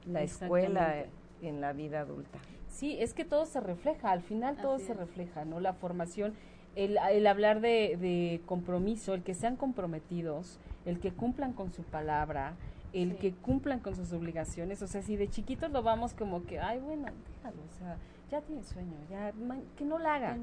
La 0.06 0.22
escuela 0.22 1.04
en 1.42 1.60
la 1.60 1.72
vida 1.72 2.00
adulta. 2.00 2.38
Sí, 2.70 2.96
es 3.00 3.12
que 3.14 3.24
todo 3.24 3.44
se 3.46 3.60
refleja, 3.60 4.10
al 4.10 4.22
final 4.22 4.56
todo 4.56 4.76
Así 4.76 4.86
se 4.86 4.92
es. 4.92 4.98
refleja, 4.98 5.44
¿no? 5.44 5.60
La 5.60 5.74
formación, 5.74 6.34
el, 6.76 6.96
el 7.10 7.26
hablar 7.26 7.60
de, 7.60 7.96
de 8.00 8.40
compromiso, 8.46 9.12
el 9.14 9.22
que 9.22 9.34
sean 9.34 9.56
comprometidos, 9.56 10.58
el 10.86 10.98
que 11.00 11.12
cumplan 11.12 11.52
con 11.52 11.72
su 11.72 11.82
palabra, 11.82 12.54
el 12.92 13.12
Sí. 13.12 13.16
que 13.18 13.32
cumplan 13.34 13.80
con 13.80 13.94
sus 13.96 14.12
obligaciones, 14.12 14.80
o 14.82 14.86
sea, 14.86 15.02
si 15.02 15.16
de 15.16 15.28
chiquitos 15.28 15.70
lo 15.70 15.82
vamos 15.82 16.14
como 16.14 16.44
que, 16.44 16.58
ay, 16.58 16.78
bueno, 16.80 17.06
déjalo, 17.36 17.62
o 17.68 17.78
sea, 17.78 17.96
ya 18.30 18.40
tiene 18.40 18.62
sueño, 18.64 18.96
ya, 19.10 19.32
que 19.76 19.84
no 19.84 19.98
la 19.98 20.14
haga, 20.14 20.38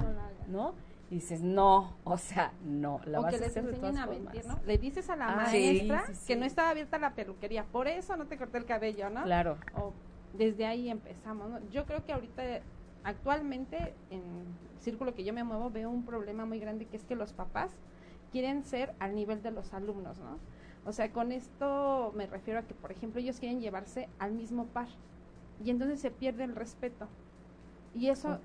¿no? 0.47 0.73
Y 1.09 1.15
dices, 1.15 1.41
no, 1.41 1.95
o 2.03 2.17
sea, 2.17 2.51
no, 2.65 2.99
la 3.05 3.19
o 3.19 3.23
vas 3.23 3.31
que 3.31 3.37
a 3.37 3.39
les 3.39 3.49
hacer 3.51 3.65
de 3.65 3.73
todas 3.77 3.95
a 3.95 4.05
formas. 4.05 4.21
mentir, 4.23 4.45
¿no? 4.45 4.59
Le 4.65 4.77
dices 4.77 5.09
a 5.09 5.15
la 5.15 5.29
Ah, 5.29 5.35
maestra 5.37 6.01
sí, 6.07 6.13
sí, 6.13 6.19
sí. 6.19 6.27
que 6.27 6.35
no 6.35 6.45
estaba 6.45 6.69
abierta 6.69 6.97
la 6.99 7.11
peluquería, 7.15 7.63
por 7.63 7.87
eso 7.87 8.17
no 8.17 8.25
te 8.27 8.37
corté 8.37 8.57
el 8.57 8.65
cabello, 8.65 9.09
¿no? 9.09 9.23
Claro, 9.23 9.57
O 9.75 9.93
desde 10.33 10.65
ahí 10.65 10.89
empezamos, 10.89 11.49
¿no? 11.49 11.59
Yo 11.69 11.85
creo 11.85 12.05
que 12.05 12.13
ahorita, 12.13 12.43
actualmente, 13.03 13.93
en 14.09 14.19
el 14.19 14.81
círculo 14.81 15.13
que 15.13 15.23
yo 15.23 15.33
me 15.33 15.43
muevo, 15.43 15.69
veo 15.69 15.89
un 15.89 16.05
problema 16.05 16.45
muy 16.45 16.59
grande 16.59 16.85
que 16.85 16.97
es 16.97 17.03
que 17.03 17.15
los 17.15 17.33
papás 17.33 17.71
quieren 18.31 18.63
ser 18.63 18.93
al 18.99 19.15
nivel 19.15 19.41
de 19.41 19.51
los 19.51 19.73
alumnos, 19.73 20.19
¿no? 20.19 20.37
O 20.85 20.91
sea, 20.93 21.11
con 21.11 21.31
esto 21.31 22.13
me 22.15 22.27
refiero 22.27 22.59
a 22.59 22.63
que, 22.63 22.73
por 22.73 22.91
ejemplo, 22.91 23.19
ellos 23.19 23.39
quieren 23.39 23.59
llevarse 23.59 24.07
al 24.19 24.31
mismo 24.31 24.65
par 24.67 24.87
y 25.63 25.69
entonces 25.69 25.99
se 25.99 26.11
pierde 26.11 26.43
el 26.43 26.55
respeto. 26.55 27.07
Y 27.93 28.09
eso 28.09 28.39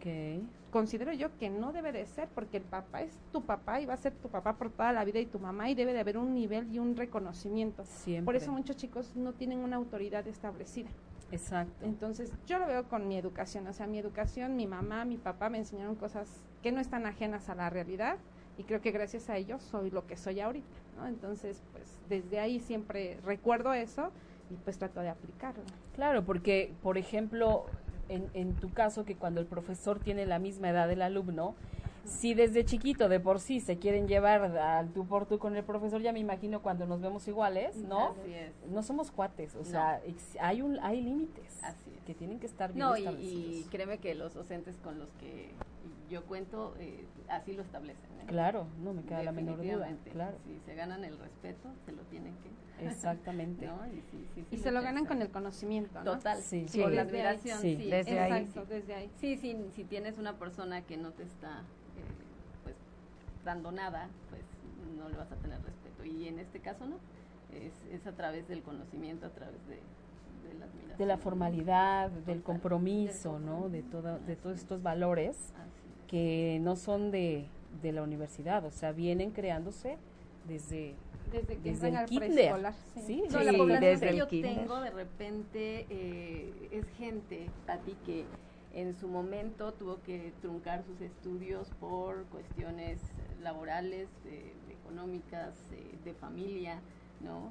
considero 0.70 1.12
yo 1.12 1.36
que 1.36 1.50
no 1.50 1.72
debe 1.72 1.92
de 1.92 2.06
ser, 2.06 2.28
porque 2.28 2.56
el 2.56 2.62
papá 2.62 3.02
es 3.02 3.18
tu 3.32 3.42
papá 3.42 3.80
y 3.80 3.86
va 3.86 3.94
a 3.94 3.98
ser 3.98 4.14
tu 4.14 4.28
papá 4.28 4.54
por 4.54 4.70
toda 4.70 4.92
la 4.92 5.04
vida 5.04 5.18
y 5.18 5.26
tu 5.26 5.38
mamá 5.38 5.68
y 5.68 5.74
debe 5.74 5.92
de 5.92 6.00
haber 6.00 6.16
un 6.16 6.34
nivel 6.34 6.72
y 6.72 6.78
un 6.78 6.96
reconocimiento. 6.96 7.84
Por 8.24 8.34
eso 8.34 8.50
muchos 8.50 8.76
chicos 8.76 9.14
no 9.14 9.34
tienen 9.34 9.58
una 9.58 9.76
autoridad 9.76 10.26
establecida. 10.26 10.88
Exacto. 11.32 11.84
Entonces, 11.84 12.32
yo 12.46 12.58
lo 12.58 12.66
veo 12.66 12.84
con 12.88 13.08
mi 13.08 13.16
educación, 13.16 13.66
o 13.66 13.72
sea, 13.72 13.86
mi 13.86 13.98
educación, 13.98 14.54
mi 14.54 14.66
mamá, 14.66 15.04
mi 15.04 15.16
papá 15.16 15.48
me 15.48 15.58
enseñaron 15.58 15.96
cosas 15.96 16.28
que 16.62 16.72
no 16.72 16.80
están 16.80 17.06
ajenas 17.06 17.48
a 17.48 17.54
la 17.54 17.70
realidad 17.70 18.18
y 18.58 18.64
creo 18.64 18.80
que 18.80 18.90
gracias 18.90 19.30
a 19.30 19.36
ellos 19.36 19.62
soy 19.62 19.90
lo 19.90 20.06
que 20.06 20.16
soy 20.16 20.40
ahorita, 20.40 20.76
¿no? 20.96 21.06
Entonces, 21.06 21.62
pues 21.72 21.98
desde 22.08 22.38
ahí 22.38 22.60
siempre 22.60 23.18
recuerdo 23.24 23.72
eso 23.72 24.10
y 24.50 24.54
pues 24.56 24.78
trato 24.78 25.00
de 25.00 25.08
aplicarlo. 25.08 25.64
Claro, 25.94 26.24
porque, 26.24 26.72
por 26.82 26.98
ejemplo, 26.98 27.64
en, 28.08 28.28
en 28.34 28.54
tu 28.54 28.70
caso, 28.70 29.04
que 29.04 29.16
cuando 29.16 29.40
el 29.40 29.46
profesor 29.46 29.98
tiene 29.98 30.26
la 30.26 30.38
misma 30.38 30.68
edad 30.68 30.86
del 30.86 31.00
alumno, 31.00 31.54
si 32.04 32.34
desde 32.34 32.64
chiquito 32.64 33.08
de 33.08 33.20
por 33.20 33.40
sí 33.40 33.60
se 33.60 33.78
quieren 33.78 34.08
llevar 34.08 34.42
al 34.56 34.92
tú 34.92 35.06
por 35.06 35.26
tú 35.26 35.38
con 35.38 35.56
el 35.56 35.64
profesor, 35.64 36.00
ya 36.00 36.12
me 36.12 36.20
imagino 36.20 36.62
cuando 36.62 36.86
nos 36.86 37.00
vemos 37.00 37.26
iguales, 37.28 37.76
¿no? 37.76 38.14
No 38.70 38.82
somos 38.82 39.10
cuates, 39.10 39.54
o 39.54 39.64
sea, 39.64 40.00
hay 40.40 40.62
un 40.62 40.78
hay 40.80 41.00
límites 41.00 41.60
que 42.06 42.14
tienen 42.14 42.40
que 42.40 42.46
estar 42.46 42.72
bien 42.72 42.86
no, 42.86 42.96
Y, 42.96 43.66
créeme 43.70 43.98
que 43.98 44.14
los 44.14 44.34
docentes 44.34 44.76
con 44.78 44.98
los 44.98 45.08
que 45.20 45.50
yo 46.10 46.24
cuento 46.24 46.74
eh, 46.78 47.06
así 47.28 47.52
lo 47.52 47.62
establecen. 47.62 48.10
¿eh? 48.20 48.24
Claro, 48.26 48.66
no 48.82 48.92
me 48.92 49.02
queda 49.02 49.22
la 49.22 49.32
menor 49.32 49.62
duda. 49.62 49.88
Claro. 50.12 50.36
Si 50.44 50.58
se 50.60 50.74
ganan 50.74 51.04
el 51.04 51.18
respeto, 51.18 51.70
se 51.86 51.92
lo 51.92 52.02
tienen 52.02 52.34
que. 52.36 52.50
Exactamente. 52.86 53.68
Y, 54.50 54.56
se 54.58 54.72
lo 54.72 54.82
ganan 54.82 55.06
con 55.06 55.22
el 55.22 55.30
conocimiento. 55.30 56.00
Total, 56.02 56.42
sí. 56.42 56.66
Con 56.74 56.94
la 56.94 57.02
admiración, 57.02 57.60
sí. 57.60 57.76
Desde, 57.76 58.18
ahí. 58.18 58.50
desde 58.68 58.94
ahí. 58.94 59.10
Sí, 59.18 59.36
sí, 59.36 59.56
si 59.74 59.84
tienes 59.84 60.18
una 60.18 60.36
persona 60.38 60.82
que 60.82 60.96
no 60.96 61.12
te 61.12 61.22
está 61.22 61.62
dando 63.44 63.72
nada, 63.72 64.08
pues 64.30 64.42
no 64.96 65.08
le 65.08 65.16
vas 65.16 65.30
a 65.32 65.36
tener 65.36 65.60
respeto. 65.62 66.04
Y 66.04 66.28
en 66.28 66.38
este 66.38 66.60
caso 66.60 66.86
no, 66.86 66.96
es, 67.52 67.72
es 67.92 68.06
a 68.06 68.12
través 68.12 68.48
del 68.48 68.62
conocimiento, 68.62 69.26
a 69.26 69.30
través 69.30 69.66
de, 69.66 69.76
de 70.48 70.58
la 70.58 70.66
admiración. 70.66 70.98
De 70.98 71.06
la 71.06 71.18
formalidad, 71.18 72.10
del 72.10 72.42
compromiso, 72.42 73.38
¿no? 73.38 73.68
De, 73.68 73.82
todo, 73.82 74.18
de 74.20 74.36
todos 74.36 74.58
estos 74.58 74.82
valores 74.82 75.52
que 76.08 76.58
no 76.60 76.76
son 76.76 77.10
de, 77.10 77.46
de 77.80 77.92
la 77.92 78.02
universidad, 78.02 78.64
o 78.64 78.70
sea, 78.70 78.92
vienen 78.92 79.30
creándose 79.30 79.96
desde 80.46 80.94
desde, 81.30 81.56
que 81.56 81.70
desde 81.70 81.88
el 81.88 82.04
kinder. 82.04 82.74
Sí, 82.94 83.22
sí, 83.26 83.44
la 83.44 83.52
población 83.52 84.00
que 84.00 84.16
yo 84.16 84.28
tengo 84.28 84.80
de 84.80 84.90
repente 84.90 85.86
eh, 85.88 86.68
es 86.70 86.86
gente, 86.98 87.48
a 87.66 87.78
ti 87.78 87.96
que 88.04 88.26
en 88.74 88.94
su 88.94 89.08
momento 89.08 89.72
tuvo 89.72 90.00
que 90.02 90.32
truncar 90.40 90.82
sus 90.84 91.00
estudios 91.00 91.68
por 91.80 92.24
cuestiones 92.26 93.00
laborales, 93.42 94.08
económicas, 94.70 95.54
de 96.04 96.14
familia, 96.14 96.80
¿no? 97.20 97.50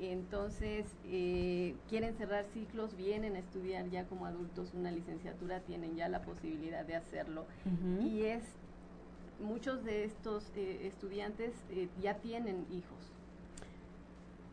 Entonces, 0.00 0.86
eh, 1.06 1.76
quieren 1.88 2.14
cerrar 2.14 2.44
ciclos, 2.52 2.96
vienen 2.96 3.36
a 3.36 3.38
estudiar 3.38 3.88
ya 3.88 4.04
como 4.06 4.26
adultos 4.26 4.74
una 4.74 4.90
licenciatura, 4.90 5.60
tienen 5.60 5.94
ya 5.94 6.08
la 6.08 6.22
posibilidad 6.22 6.84
de 6.84 6.96
hacerlo. 6.96 7.46
Y 8.00 8.22
es, 8.22 8.42
muchos 9.40 9.84
de 9.84 10.04
estos 10.04 10.50
eh, 10.56 10.88
estudiantes 10.88 11.52
eh, 11.70 11.88
ya 12.00 12.14
tienen 12.14 12.66
hijos. 12.72 12.98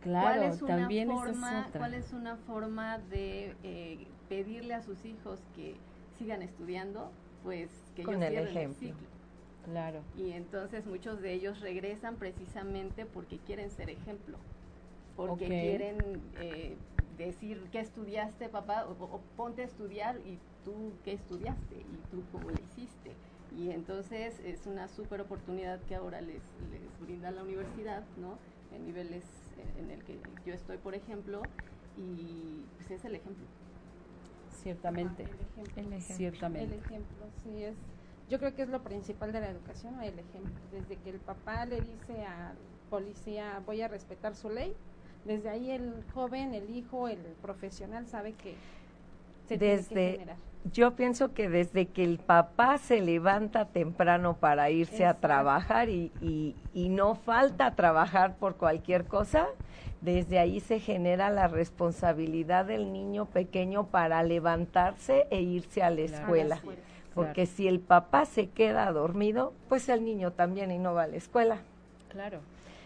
Claro, 0.01 0.39
¿Cuál 0.39 0.43
es 0.43 0.59
también 0.59 1.09
forma, 1.09 1.67
¿Cuál 1.75 1.93
es 1.95 2.13
una 2.13 2.37
forma 2.37 2.99
de 2.99 4.07
pedirle 4.29 4.75
a 4.75 4.81
sus 4.81 5.03
hijos 5.03 5.39
que 5.55 5.75
sigan 6.19 6.41
estudiando, 6.43 7.09
pues 7.43 7.69
que 7.95 8.03
Con 8.03 8.21
ellos 8.21 8.49
el 8.49 8.57
ejemplo. 8.57 8.79
ciclo. 8.79 9.07
Claro. 9.65 10.01
Y 10.17 10.31
entonces 10.31 10.85
muchos 10.85 11.21
de 11.21 11.33
ellos 11.33 11.61
regresan 11.61 12.15
precisamente 12.17 13.05
porque 13.05 13.37
quieren 13.39 13.71
ser 13.71 13.89
ejemplo, 13.89 14.37
porque 15.15 15.47
quieren 15.47 15.97
eh, 16.39 16.75
decir 17.17 17.67
qué 17.71 17.79
estudiaste, 17.79 18.49
papá, 18.49 18.85
o, 18.87 19.19
ponte 19.35 19.63
a 19.63 19.65
estudiar 19.65 20.17
y 20.25 20.37
tú 20.63 20.93
qué 21.03 21.13
estudiaste 21.13 21.75
y 21.75 22.11
tú 22.11 22.23
cómo 22.31 22.49
le 22.49 22.61
hiciste. 22.61 23.11
Y 23.57 23.71
entonces 23.71 24.39
es 24.45 24.65
una 24.67 24.87
súper 24.87 25.21
oportunidad 25.21 25.79
que 25.83 25.95
ahora 25.95 26.21
les, 26.21 26.41
les 26.71 26.99
brinda 27.01 27.31
la 27.31 27.43
universidad, 27.43 28.03
¿no? 28.17 28.37
En 28.75 28.85
niveles 28.85 29.23
en 29.77 29.91
el 29.91 30.03
que 30.03 30.19
yo 30.45 30.53
estoy, 30.53 30.77
por 30.77 30.93
ejemplo, 30.95 31.41
y 31.97 32.63
pues 32.77 32.91
es 32.91 33.05
el 33.05 33.15
ejemplo. 33.15 33.45
Ciertamente. 34.61 35.23
el, 35.23 35.93
ejemplo, 35.93 36.15
Ciertamente. 36.15 36.75
El 36.75 36.81
ejemplo, 36.81 37.25
sí 37.43 37.63
es. 37.63 37.75
Yo 38.29 38.37
creo 38.39 38.55
que 38.55 38.61
es 38.61 38.69
lo 38.69 38.83
principal 38.83 39.31
de 39.31 39.41
la 39.41 39.49
educación, 39.49 39.99
el 40.01 40.19
ejemplo. 40.19 40.53
Desde 40.71 40.97
que 40.97 41.09
el 41.09 41.19
papá 41.19 41.65
le 41.65 41.81
dice 41.81 42.25
al 42.25 42.55
policía, 42.89 43.61
voy 43.65 43.81
a 43.81 43.87
respetar 43.87 44.35
su 44.35 44.49
ley, 44.49 44.75
desde 45.25 45.49
ahí 45.49 45.71
el 45.71 46.03
joven, 46.13 46.53
el 46.53 46.69
hijo, 46.69 47.07
el 47.07 47.19
profesional 47.41 48.07
sabe 48.07 48.33
que 48.33 48.55
se 49.49 49.57
desde. 49.57 50.25
Yo 50.73 50.95
pienso 50.95 51.33
que 51.33 51.49
desde 51.49 51.87
que 51.87 52.03
el 52.03 52.19
papá 52.19 52.77
se 52.77 52.99
levanta 52.99 53.65
temprano 53.65 54.35
para 54.35 54.69
irse 54.69 55.05
a 55.05 55.15
trabajar 55.15 55.89
y, 55.89 56.11
y, 56.21 56.55
y 56.73 56.89
no 56.89 57.15
falta 57.15 57.75
trabajar 57.75 58.35
por 58.35 58.57
cualquier 58.57 59.05
cosa, 59.05 59.47
desde 60.01 60.37
ahí 60.37 60.59
se 60.59 60.79
genera 60.79 61.29
la 61.29 61.47
responsabilidad 61.47 62.65
del 62.65 62.91
niño 62.91 63.25
pequeño 63.25 63.87
para 63.87 64.21
levantarse 64.23 65.27
e 65.29 65.41
irse 65.41 65.81
a 65.81 65.89
la 65.89 66.01
escuela. 66.01 66.61
Porque 67.13 67.45
si 67.45 67.67
el 67.67 67.79
papá 67.79 68.25
se 68.25 68.49
queda 68.49 68.91
dormido, 68.91 69.53
pues 69.67 69.89
el 69.89 70.05
niño 70.05 70.31
también 70.31 70.71
y 70.71 70.77
no 70.77 70.93
va 70.93 71.03
a 71.03 71.07
la 71.07 71.17
escuela. 71.17 71.59
Claro. 72.09 72.39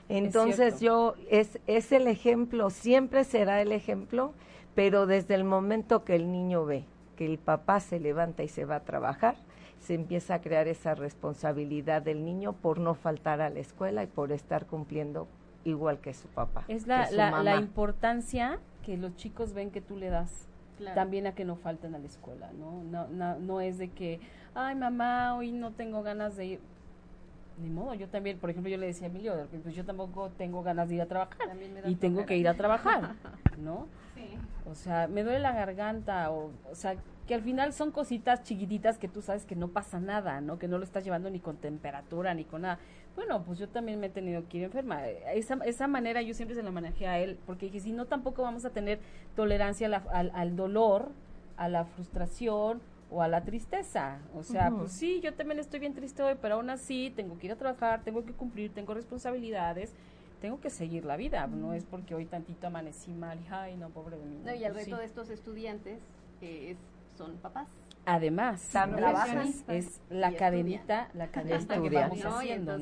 Entonces 0.09 0.80
yo, 0.80 1.16
es, 1.30 1.59
es 1.68 1.91
el 1.91 2.07
ejemplo, 2.07 2.70
siempre 2.70 3.24
será 3.24 3.61
el 3.61 3.72
ejemplo, 3.72 4.34
pero 4.76 5.05
desde 5.05 5.36
el 5.36 5.43
momento 5.43 6.03
que 6.03 6.15
el 6.15 6.32
niño 6.32 6.65
ve 6.65 6.86
que 7.15 7.26
el 7.26 7.38
papá 7.38 7.80
se 7.80 7.99
levanta 7.99 8.43
y 8.43 8.47
se 8.47 8.65
va 8.65 8.78
a 8.78 8.80
trabajar, 8.82 9.36
se 9.80 9.93
empieza 9.93 10.36
a 10.36 10.41
crear 10.41 10.67
esa 10.67 10.95
responsabilidad 10.95 12.01
del 12.01 12.26
niño 12.26 12.53
por 12.53 12.80
no 12.80 12.95
faltar 12.95 13.41
a 13.41 13.49
la 13.49 13.59
escuela 13.59 14.03
y 14.03 14.07
por 14.07 14.32
estar 14.32 14.65
cumpliendo 14.65 15.28
igual 15.65 15.99
que 15.99 16.13
su 16.13 16.28
papá. 16.28 16.63
Es 16.67 16.88
la, 16.88 17.09
la, 17.11 17.55
importancia 17.57 18.59
que 18.84 18.97
los 18.97 19.15
chicos 19.15 19.53
ven 19.53 19.71
que 19.71 19.82
tú 19.82 19.97
le 19.97 20.09
das 20.09 20.47
también 20.95 21.28
a 21.28 21.36
que 21.36 21.45
no 21.45 21.55
falten 21.55 21.95
a 21.95 21.99
la 21.99 22.05
escuela, 22.05 22.51
¿no? 22.53 22.84
No, 22.84 23.07
no, 23.07 23.39
no 23.39 23.61
es 23.61 23.78
de 23.78 23.89
que, 23.89 24.19
ay 24.55 24.76
mamá, 24.76 25.36
hoy 25.36 25.51
no 25.51 25.71
tengo 25.71 26.03
ganas 26.03 26.36
de 26.36 26.45
ir. 26.45 26.59
Ni 27.61 27.69
modo, 27.69 27.93
yo 27.93 28.07
también, 28.07 28.39
por 28.39 28.49
ejemplo, 28.49 28.71
yo 28.71 28.78
le 28.78 28.88
decía 28.88 29.07
a 29.07 29.09
Emilio, 29.11 29.47
pues 29.61 29.76
yo 29.76 29.86
tampoco 29.86 30.32
tengo 30.32 30.63
ganas 30.63 30.89
de 30.89 30.95
ir 30.95 31.01
a 31.01 31.05
trabajar 31.05 31.38
y 31.86 31.95
tengo 31.95 32.26
que 32.26 32.36
ir 32.36 32.47
a 32.47 32.55
trabajar, 32.55 33.13
¿no? 33.57 33.88
Sí. 34.30 34.38
O 34.69 34.76
sea, 34.76 35.07
me 35.07 35.24
duele 35.24 35.39
la 35.39 35.51
garganta, 35.51 36.32
o, 36.32 36.51
o 36.71 36.76
sea, 36.76 36.95
que 37.28 37.34
al 37.34 37.41
final 37.41 37.74
son 37.74 37.91
cositas 37.91 38.43
chiquititas 38.43 38.97
que 38.97 39.07
tú 39.07 39.21
sabes 39.21 39.45
que 39.45 39.55
no 39.55 39.69
pasa 39.69 39.99
nada, 39.99 40.41
¿no? 40.41 40.59
Que 40.59 40.67
no 40.67 40.78
lo 40.78 40.84
estás 40.84 41.03
llevando 41.03 41.30
ni 41.30 41.39
con 41.39 41.57
temperatura 41.57 42.34
ni 42.34 42.43
con 42.43 42.63
nada. 42.63 42.80
Bueno, 43.15 43.43
pues 43.43 43.59
yo 43.59 43.69
también 43.69 43.99
me 43.99 44.07
he 44.07 44.09
tenido 44.09 44.47
que 44.49 44.57
ir 44.57 44.63
enferma. 44.63 45.07
Esa, 45.07 45.55
esa 45.65 45.88
manera 45.88 46.21
yo 46.21 46.34
siempre 46.34 46.55
se 46.55 46.63
la 46.63 46.71
manejé 46.71 47.07
a 47.07 47.19
él, 47.19 47.38
porque 47.45 47.67
dije, 47.67 47.80
si 47.80 47.91
no, 47.93 48.05
tampoco 48.05 48.41
vamos 48.41 48.65
a 48.65 48.71
tener 48.71 48.99
tolerancia 49.36 49.88
al, 50.11 50.32
al, 50.34 50.55
dolor, 50.55 51.11
a 51.55 51.69
la 51.69 51.86
frustración 51.86 52.82
o 53.09 53.21
a 53.21 53.28
la 53.28 53.43
tristeza. 53.43 54.19
O 54.36 54.43
sea, 54.43 54.71
pues 54.71 54.91
sí, 54.91 55.21
yo 55.21 55.34
también 55.34 55.59
estoy 55.59 55.80
bien 55.80 55.93
triste 55.93 56.24
hoy, 56.24 56.36
pero 56.41 56.55
aún 56.55 56.69
así 56.69 57.13
tengo 57.15 57.38
que 57.38 57.45
ir 57.45 57.53
a 57.53 57.57
trabajar, 57.57 58.03
tengo 58.03 58.26
que 58.26 58.34
cumplir, 58.34 58.74
tengo 58.74 58.93
responsabilidades 58.93 59.93
tengo 60.44 60.60
que 60.60 60.70
seguir 60.70 61.06
la 61.06 61.16
vida, 61.16 61.48
no 61.48 61.72
es 61.72 61.86
porque 61.86 62.16
hoy 62.16 62.26
tantito 62.26 62.68
amanecí 62.68 63.14
mal, 63.14 63.39
y, 63.39 63.48
ay, 63.50 63.78
no, 63.78 63.88
pobre 63.91 64.18
de 64.18 64.26
mí. 64.26 64.41
No, 64.44 64.54
y 64.54 64.66
el 64.66 64.74
pues 64.74 64.84
reto 64.84 64.98
de 64.98 65.06
estos 65.06 65.30
estudiantes 65.30 66.02
es 66.41 66.76
son 67.18 67.38
papás. 67.38 67.70
Además, 68.06 68.62
es 69.70 70.02
la 70.10 70.36
cadenita, 70.36 71.08
la 71.14 71.28
cadenita 71.32 71.82
que 71.82 71.89
vamos 71.89 72.26
haciendo, 72.26 72.74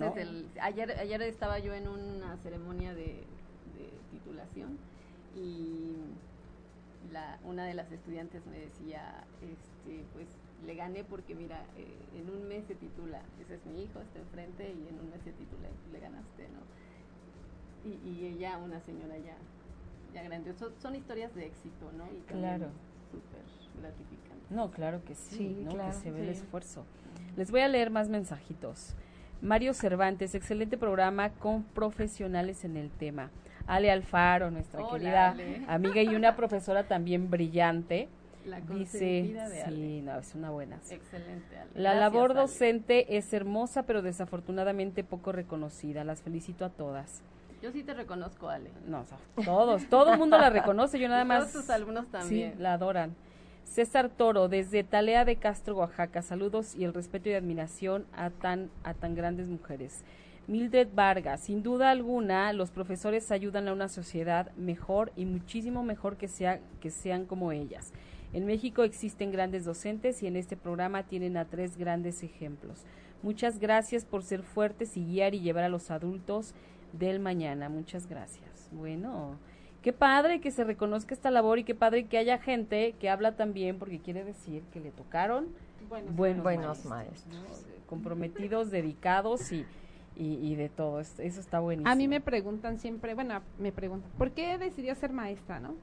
ayer, 0.60 0.92
ayer 1.00 1.22
estaba 1.22 1.60
yo 1.60 1.76
en 1.76 1.88
una 1.88 2.36
ceremonia 2.38 2.96
de, 2.96 3.26
titulación 4.10 4.80
y 5.36 5.98
la, 7.12 7.38
una 7.44 7.66
de 7.66 7.76
las 7.76 7.92
estudiantes 7.92 8.44
me 8.48 8.58
decía, 8.58 9.24
este, 9.40 10.04
pues 10.14 10.26
le 10.66 10.74
gané 10.74 11.04
porque 11.04 11.36
mira, 11.36 11.64
eh, 11.78 12.20
en 12.20 12.28
un 12.28 12.48
mes 12.48 12.66
se 12.66 12.74
titula, 12.74 13.22
ese 13.40 13.54
es 13.54 13.66
mi 13.68 13.84
hijo, 13.84 14.00
está 14.02 14.18
enfrente 14.18 14.64
y 14.64 14.88
en 14.90 15.00
un 15.00 15.12
mes 15.12 15.22
se 15.24 15.32
titula, 15.34 15.70
le 15.92 16.00
ganaste, 16.00 16.48
¿no? 16.50 16.82
Y, 17.84 18.26
ella, 18.26 18.58
una 18.58 18.80
señora 18.82 19.18
ya, 19.18 19.36
ya 20.14 20.24
grande, 20.24 20.54
son, 20.54 20.96
historias 20.96 21.34
de 21.34 21.48
éxito, 21.48 21.92
¿no? 21.98 22.06
Y 22.06 22.22
claro. 22.28 22.68
Súper 23.12 23.42
gratificante. 23.82 24.46
No, 24.50 24.70
claro 24.72 25.04
que 25.04 25.16
sí, 25.16 25.64
¿no? 25.64 25.72
que 25.72 25.94
se 25.94 26.12
ve 26.12 26.22
el 26.22 26.30
esfuerzo. 26.30 26.86
Les 27.38 27.50
voy 27.52 27.62
a 27.62 27.68
leer 27.68 27.90
más 27.90 28.10
mensajitos. 28.10 28.96
Mario 29.42 29.74
Cervantes, 29.74 30.36
excelente 30.36 30.78
programa 30.78 31.32
con 31.32 31.64
profesionales 31.64 32.64
en 32.64 32.78
el 32.78 32.92
tema. 32.92 33.32
Ale 33.66 33.90
Alfaro, 33.90 34.52
nuestra 34.52 34.84
querida 34.92 35.36
amiga 35.68 36.02
y 36.04 36.10
una 36.10 36.36
profesora 36.36 36.84
también 36.84 37.30
brillante. 37.30 38.08
La 38.46 38.60
Dice, 38.60 39.24
de 39.24 39.40
Ale. 39.40 39.66
sí, 39.66 40.02
no, 40.02 40.18
es 40.18 40.34
una 40.34 40.50
buena. 40.50 40.78
Excelente, 40.90 41.58
Ale. 41.58 41.70
La 41.76 41.94
Gracias, 41.94 42.00
labor 42.00 42.32
Ale. 42.32 42.42
docente 42.42 43.18
es 43.18 43.32
hermosa, 43.34 43.84
pero 43.84 44.02
desafortunadamente 44.02 45.04
poco 45.04 45.32
reconocida. 45.32 46.04
Las 46.04 46.22
felicito 46.22 46.66
a 46.66 46.70
todas. 46.70 47.22
Yo 47.62 47.72
sí 47.72 47.84
te 47.84 47.94
reconozco, 47.94 48.50
Ale. 48.50 48.72
No, 48.88 49.02
o 49.02 49.06
sea, 49.06 49.18
todos, 49.46 49.88
todo 49.88 50.14
el 50.14 50.20
mundo 50.20 50.38
la 50.38 50.50
reconoce, 50.50 51.00
yo 51.00 51.08
nada 51.10 51.24
más. 51.26 51.52
todos 51.52 51.66
tus 51.66 51.70
alumnos 51.70 52.08
también. 52.08 52.54
Sí, 52.54 52.60
la 52.62 52.74
adoran. 52.74 53.16
César 53.64 54.10
Toro, 54.10 54.50
desde 54.50 54.84
Talea 54.84 55.24
de 55.24 55.38
Castro, 55.38 55.78
Oaxaca. 55.78 56.22
Saludos 56.22 56.76
y 56.76 56.84
el 56.84 56.94
respeto 56.94 57.30
y 57.30 57.34
admiración 57.34 58.06
a 58.14 58.30
tan, 58.30 58.70
a 58.84 58.94
tan 58.94 59.16
grandes 59.16 59.48
mujeres. 59.48 60.04
Mildred 60.48 60.90
Vargas, 60.94 61.42
sin 61.42 61.64
duda 61.64 61.92
alguna, 61.92 62.52
los 62.52 62.72
profesores 62.72 63.32
ayudan 63.32 63.68
a 63.68 63.74
una 63.74 63.88
sociedad 63.88 64.52
mejor 64.58 65.14
y 65.16 65.26
muchísimo 65.26 65.84
mejor 65.84 66.18
que, 66.18 66.28
sea, 66.28 66.60
que 66.82 66.90
sean 66.90 67.26
como 67.26 67.52
ellas. 67.52 67.94
En 68.34 68.46
México 68.46 68.84
existen 68.84 69.32
grandes 69.32 69.66
docentes 69.66 70.24
y 70.24 70.28
en 70.28 70.36
este 70.36 70.58
programa 70.58 71.04
tienen 71.04 71.38
a 71.38 71.46
tres 71.46 71.78
grandes 71.78 72.24
ejemplos. 72.24 72.86
Muchas 73.24 73.60
gracias 73.60 74.04
por 74.04 74.24
ser 74.24 74.42
fuertes 74.42 74.98
y 74.98 75.06
guiar 75.06 75.36
y 75.36 75.42
llevar 75.42 75.64
a 75.64 75.70
los 75.70 75.92
adultos 75.92 76.56
del 76.94 77.20
mañana. 77.20 77.70
Muchas 77.70 78.08
gracias. 78.08 78.70
Bueno, 78.72 79.36
qué 79.82 79.94
padre 79.94 80.40
que 80.42 80.52
se 80.52 80.64
reconozca 80.64 81.14
esta 81.14 81.32
labor 81.32 81.60
y 81.60 81.64
qué 81.64 81.76
padre 81.76 82.06
que 82.06 82.18
haya 82.18 82.38
gente 82.38 82.94
que 83.00 83.10
habla 83.10 83.36
también 83.36 83.78
porque 83.80 84.00
quiere 84.00 84.24
decir 84.24 84.64
que 84.74 84.80
le 84.80 84.92
tocaron 84.92 85.48
Buenos 85.90 86.16
buenos, 86.16 86.44
Buenos 86.44 86.86
maestros, 86.86 87.34
maestros. 87.34 87.66
¿no? 87.76 87.86
comprometidos, 87.88 88.72
dedicados 88.72 89.52
y, 89.52 89.66
y, 90.16 90.36
y 90.36 90.56
de 90.56 90.70
todo. 90.70 91.02
Es- 91.02 91.20
Eso 91.20 91.40
está 91.42 91.60
buenísimo. 91.60 91.92
A 91.92 91.96
mí 91.96 92.08
me 92.08 92.22
preguntan 92.22 92.80
siempre, 92.80 93.14
bueno, 93.14 93.42
me 93.60 93.72
preguntan, 93.74 94.10
¿por 94.18 94.32
qué 94.32 94.58
decidió 94.58 94.96
ser 94.96 95.12
maestra, 95.12 95.60
no? 95.60 95.74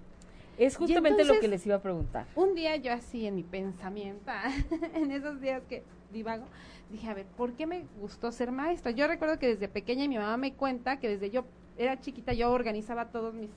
Es 0.59 0.77
justamente 0.77 1.19
lo 1.25 1.35
entonces- 1.35 1.41
que 1.41 1.49
les 1.49 1.67
iba 1.67 1.77
a 1.77 1.83
preguntar. 1.83 2.27
Un 2.35 2.55
día 2.55 2.77
yo 2.77 2.93
así 2.93 3.27
en 3.27 3.37
mi 3.37 3.43
pensamiento, 3.45 4.31
en 4.95 5.11
esos 5.11 5.41
días 5.41 5.63
que 5.69 5.83
divago, 6.13 6.45
dije, 6.91 7.09
a 7.09 7.15
ver, 7.15 7.27
¿por 7.27 7.53
qué 7.53 7.67
me 7.67 7.85
gustó 8.01 8.33
ser 8.33 8.51
maestra? 8.51 8.91
Yo 8.91 9.07
recuerdo 9.07 9.39
que 9.39 9.47
desde 9.49 9.69
pequeña 9.69 10.09
mi 10.09 10.17
mamá 10.19 10.37
me 10.37 10.55
cuenta 10.55 10.99
que 10.99 11.09
desde 11.09 11.31
yo 11.31 11.45
era 11.77 12.01
chiquita 12.01 12.33
yo 12.33 12.51
organizaba 12.51 13.07
todos 13.07 13.35
mis 13.35 13.51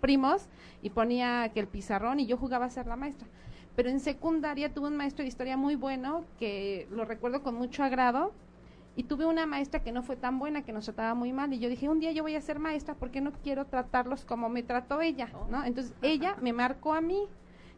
primos 0.00 0.48
y 0.82 0.90
ponía 0.90 1.50
que 1.54 1.60
el 1.60 1.68
pizarrón 1.68 2.18
y 2.18 2.26
yo 2.26 2.36
jugaba 2.36 2.66
a 2.66 2.70
ser 2.70 2.86
la 2.86 2.96
maestra. 2.96 3.28
Pero 3.76 3.90
en 3.90 4.00
secundaria 4.00 4.72
tuve 4.74 4.88
un 4.88 4.96
maestro 4.96 5.22
de 5.22 5.28
historia 5.28 5.56
muy 5.56 5.76
bueno 5.76 6.24
que 6.40 6.88
lo 6.90 7.04
recuerdo 7.04 7.42
con 7.44 7.54
mucho 7.54 7.84
agrado 7.84 8.32
y 8.98 9.04
tuve 9.04 9.26
una 9.26 9.46
maestra 9.46 9.80
que 9.80 9.92
no 9.92 10.02
fue 10.02 10.16
tan 10.16 10.40
buena, 10.40 10.62
que 10.62 10.72
nos 10.72 10.86
trataba 10.86 11.14
muy 11.14 11.32
mal 11.32 11.52
y 11.52 11.60
yo 11.60 11.68
dije, 11.68 11.88
un 11.88 12.00
día 12.00 12.10
yo 12.10 12.24
voy 12.24 12.34
a 12.34 12.40
ser 12.40 12.58
maestra 12.58 12.96
porque 12.96 13.20
no 13.20 13.30
quiero 13.30 13.64
tratarlos 13.64 14.24
como 14.24 14.48
me 14.48 14.64
trató 14.64 15.00
ella, 15.00 15.28
¿no? 15.48 15.64
Entonces 15.64 15.94
ella 16.02 16.34
me 16.40 16.52
marcó 16.52 16.94
a 16.94 17.00
mí 17.00 17.28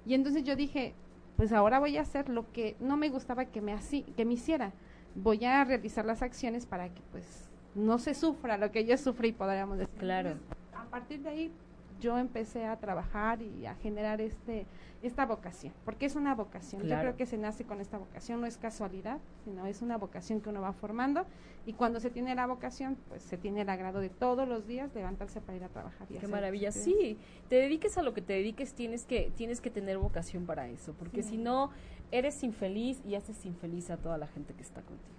y 0.07 0.15
entonces 0.15 0.45
yo 0.45 0.57
dije, 0.57 0.95
pues 1.37 1.53
ahora 1.53 1.79
voy 1.79 1.99
a 1.99 2.01
hacer 2.01 2.31
lo 2.31 2.51
que 2.53 2.75
no 2.81 2.97
me 2.97 3.11
gustaba 3.11 3.45
que 3.45 3.61
me, 3.61 3.75
así, 3.75 4.01
que 4.17 4.25
me 4.25 4.33
hiciera. 4.33 4.73
Voy 5.15 5.45
a 5.45 5.63
realizar 5.63 6.07
las 6.07 6.23
acciones 6.23 6.65
para 6.65 6.89
que 6.89 7.03
pues 7.13 7.51
no 7.75 7.99
se 7.99 8.15
sufra 8.15 8.57
lo 8.57 8.71
que 8.71 8.87
yo 8.87 8.97
sufrí, 8.97 9.33
podríamos 9.33 9.77
decir. 9.77 9.99
Claro. 9.99 10.31
Entonces, 10.31 10.57
a 10.73 10.85
partir 10.87 11.21
de 11.21 11.29
ahí 11.29 11.53
yo 12.01 12.19
empecé 12.19 12.65
a 12.67 12.77
trabajar 12.77 13.43
y 13.43 13.67
a 13.67 13.75
generar 13.77 14.21
este 14.21 14.67
esta 15.03 15.25
vocación, 15.25 15.73
porque 15.87 16.05
es 16.05 16.15
una 16.15 16.35
vocación. 16.35 16.83
Yo 16.83 16.89
Claro. 16.89 17.01
creo 17.03 17.17
que 17.17 17.25
se 17.25 17.39
nace 17.39 17.65
con 17.65 17.81
esta 17.81 17.97
vocación, 17.97 18.39
no 18.43 18.47
es 18.47 18.59
casualidad, 18.59 19.19
sino 19.45 19.65
es 19.65 19.81
una 19.81 19.97
vocación 19.97 20.43
que 20.43 20.51
uno 20.51 20.61
va 20.61 20.75
formando 20.75 21.25
y 21.65 21.73
cuando 21.73 22.01
se 22.01 22.11
tiene 22.11 22.35
la 22.35 22.47
vocación, 22.47 22.99
pues 23.09 23.23
se 23.23 23.39
tiene 23.39 23.63
el 23.63 23.71
agrado 23.71 24.01
de 24.01 24.11
todos 24.11 24.47
los 24.47 24.67
días 24.67 24.95
levantarse 24.95 25.41
para 25.41 25.57
ir 25.57 25.65
a 25.65 25.69
trabajar. 25.69 26.07
y 26.11 26.13
Qué 26.13 26.19
hacer 26.19 26.29
maravilla. 26.31 26.71
Sí, 26.71 27.17
te 27.49 27.57
dediques 27.57 27.97
a 27.97 28.03
lo 28.03 28.13
que 28.13 28.21
te 28.21 28.35
dediques, 28.35 28.75
tienes 28.75 29.07
que, 29.07 29.33
tienes 29.37 29.63
que 29.63 29.71
tener 29.71 29.97
vocación 29.97 30.45
para 30.45 30.69
eso, 30.69 30.93
porque 30.99 31.23
Sí. 31.23 31.31
si 31.31 31.37
no, 31.39 31.71
eres 32.11 32.43
infeliz 32.43 33.01
y 33.07 33.15
haces 33.15 33.47
infeliz 33.47 33.89
a 33.89 33.97
toda 33.97 34.19
la 34.19 34.27
gente 34.27 34.53
que 34.53 34.63
está 34.63 34.83
contigo. 34.83 35.15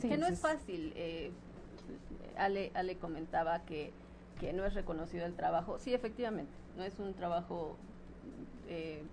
Sí. 0.00 0.08
que 0.08 0.16
no 0.18 0.26
es 0.26 0.40
fácil. 0.40 0.92
eh, 0.96 1.30
Ale, 2.36 2.70
Ale 2.74 2.96
comentaba 2.96 3.60
que, 3.64 3.92
que 4.42 4.52
no 4.52 4.64
es 4.64 4.74
reconocido 4.74 5.24
el 5.24 5.34
trabajo. 5.34 5.78
Sí, 5.78 5.94
efectivamente, 5.94 6.50
no 6.76 6.82
es 6.82 6.98
un 6.98 7.14
trabajo 7.14 7.76
eh, 8.68 9.04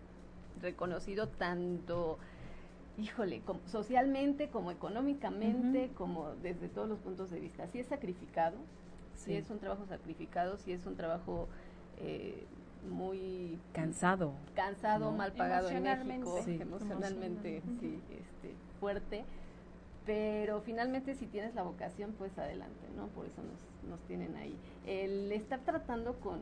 reconocido 0.60 1.28
tanto, 1.28 2.18
híjole, 2.98 3.42
como 3.42 3.60
socialmente 3.68 4.50
como 4.50 4.72
económicamente, 4.72 5.92
como 5.96 6.32
desde 6.42 6.68
todos 6.68 6.90
los 6.90 6.98
puntos 6.98 7.30
de 7.30 7.40
vista. 7.40 7.68
Sí 7.68 7.80
es 7.80 7.86
sacrificado, 7.86 8.58
sí, 9.16 9.26
Sí. 9.26 9.36
es 9.36 9.52
un 9.52 9.60
trabajo 9.60 9.86
sacrificado, 9.86 10.58
sí 10.58 10.72
es 10.72 10.84
un 10.88 10.96
trabajo 10.96 11.48
eh, 12.00 12.46
muy 12.90 13.60
Cansado. 13.72 14.32
cansado, 14.56 15.12
¿no? 15.12 15.18
mal 15.18 15.32
pagado 15.34 15.70
en 15.70 15.78
Emocionalmente. 15.86 16.26
México, 16.26 16.42
Sí. 16.44 16.58
emocionalmente, 16.60 17.58
Emocionalmente. 17.58 17.80
sí, 17.80 18.00
este, 18.18 18.56
fuerte. 18.80 19.26
Pero 20.10 20.60
finalmente 20.62 21.14
si 21.14 21.28
tienes 21.28 21.54
la 21.54 21.62
vocación, 21.62 22.16
pues 22.18 22.36
adelante, 22.40 22.88
¿no? 22.98 23.10
Por 23.10 23.28
eso 23.28 23.44
nos, 23.44 23.92
nos 23.92 24.00
tienen 24.08 24.36
ahí. 24.38 24.58
El 24.88 25.32
estar 25.32 25.60
tratando 25.60 26.16
con, 26.16 26.40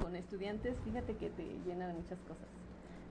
con 0.00 0.14
estudiantes, 0.14 0.76
fíjate 0.84 1.16
que 1.16 1.30
te 1.30 1.42
llena 1.66 1.88
de 1.88 1.94
muchas 1.94 2.20
cosas. 2.20 2.46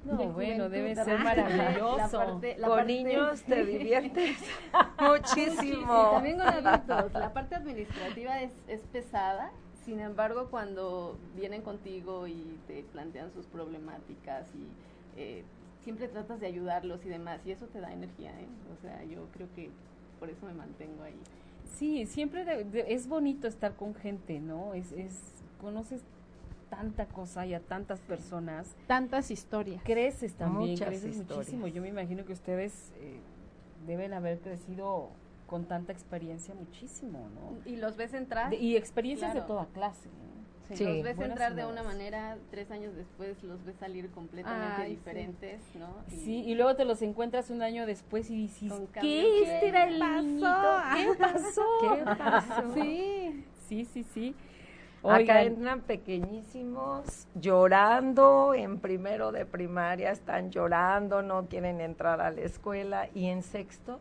No, 0.05 0.15
De 0.15 0.28
bueno, 0.28 0.69
debe 0.69 0.95
ser 0.95 1.19
maravilloso. 1.19 1.97
la 1.97 2.07
parte- 2.09 2.55
la 2.57 2.67
Con 2.69 2.78
parte- 2.78 2.93
niños 2.93 3.41
te 3.43 3.65
diviertes 3.65 4.38
Sí, 4.38 5.03
muchísimo. 5.03 6.11
también 6.13 6.38
con 6.38 6.47
adultos. 6.47 7.11
La 7.13 7.34
parte 7.34 7.55
administrativa 7.55 8.39
es, 8.43 8.53
es 8.69 8.80
pesada, 8.93 9.51
sin 9.84 9.99
embargo, 9.99 10.47
cuando 10.49 11.17
vienen 11.36 11.61
contigo 11.63 12.28
y 12.28 12.57
te 12.67 12.84
plantean 12.93 13.30
sus 13.34 13.45
problemáticas 13.47 14.47
y 14.55 14.69
eh, 15.19 15.43
siempre 15.86 16.07
tratas 16.09 16.39
de 16.41 16.47
ayudarlos 16.47 17.05
y 17.05 17.09
demás, 17.09 17.39
y 17.45 17.51
eso 17.51 17.67
te 17.67 17.79
da 17.79 17.93
energía, 17.93 18.31
¿eh? 18.41 18.47
O 18.77 18.81
sea, 18.81 19.03
yo 19.05 19.27
creo 19.31 19.47
que 19.55 19.69
por 20.19 20.29
eso 20.29 20.45
me 20.45 20.53
mantengo 20.53 21.03
ahí. 21.03 21.15
Sí, 21.77 22.05
siempre 22.07 22.43
de- 22.43 22.63
de- 22.65 22.93
es 22.93 23.07
bonito 23.07 23.47
estar 23.47 23.75
con 23.75 23.95
gente, 23.95 24.39
¿no? 24.41 24.73
Es, 24.73 24.91
es, 24.91 25.33
conoces 25.61 26.01
tanta 26.69 27.05
cosa 27.05 27.45
y 27.45 27.53
a 27.53 27.59
tantas 27.59 27.99
personas. 28.01 28.75
Tantas 28.88 29.29
historias. 29.31 29.81
Creces 29.83 30.33
también, 30.33 30.71
Muchas 30.71 30.88
creces 30.89 31.11
historias. 31.17 31.38
muchísimo. 31.38 31.67
Yo 31.67 31.81
me 31.81 31.89
imagino 31.89 32.25
que 32.25 32.33
ustedes 32.33 32.91
eh, 32.99 33.19
deben 33.86 34.13
haber 34.13 34.39
crecido 34.39 35.09
con 35.47 35.65
tanta 35.65 35.93
experiencia 35.93 36.55
muchísimo, 36.55 37.29
¿no? 37.36 37.71
Y 37.71 37.75
los 37.75 37.95
ves 37.95 38.13
entrar, 38.15 38.49
De- 38.49 38.57
y 38.57 38.75
experiencias 38.75 39.36
de 39.36 39.41
toda 39.41 39.67
clase. 39.67 40.09
¿no? 40.09 40.34
Sí. 40.74 40.84
los 40.86 41.03
ves 41.03 41.16
buenas 41.16 41.32
entrar 41.34 41.51
y 41.51 41.55
de 41.55 41.66
una 41.66 41.84
manera, 41.84 42.38
tres 42.49 42.72
años 42.72 42.95
después 42.95 43.41
los 43.43 43.63
ves 43.63 43.76
salir 43.78 44.09
completamente 44.11 44.82
Ay, 44.82 44.89
sí. 44.89 44.95
diferentes, 44.95 45.61
¿no? 45.76 45.88
Sí, 46.07 46.43
y 46.45 46.55
luego 46.55 46.76
te 46.76 46.86
los 46.86 47.01
encuentras 47.01 47.49
un 47.49 47.61
año 47.61 47.86
después 47.86 48.30
y 48.30 48.36
dices, 48.36 48.72
cambios. 48.91 49.01
¿qué? 49.01 49.43
Este 49.43 49.68
era 49.68 49.88
el 49.88 49.99
pasó? 49.99 50.22
niñito. 50.22 50.47
¿Qué 50.95 51.20
pasó? 51.20 51.61
¿Qué 51.82 52.05
pasó? 52.18 52.74
Sí. 52.74 53.45
Sí, 53.68 53.86
sí, 53.86 54.03
sí. 54.03 54.36
Acá 55.03 55.18
Oigan, 55.18 55.38
entran 55.38 55.82
pequeñísimos 55.82 57.28
llorando 57.36 58.53
en 58.55 58.80
primero 58.80 59.32
de 59.32 59.45
primaria, 59.45 60.11
están 60.11 60.49
llorando, 60.49 61.22
no 61.22 61.45
quieren 61.47 61.80
entrar 61.80 62.22
a 62.22 62.32
la 62.32 62.41
escuela 62.41 63.07
y 63.13 63.28
en 63.28 63.43
sexto 63.43 63.99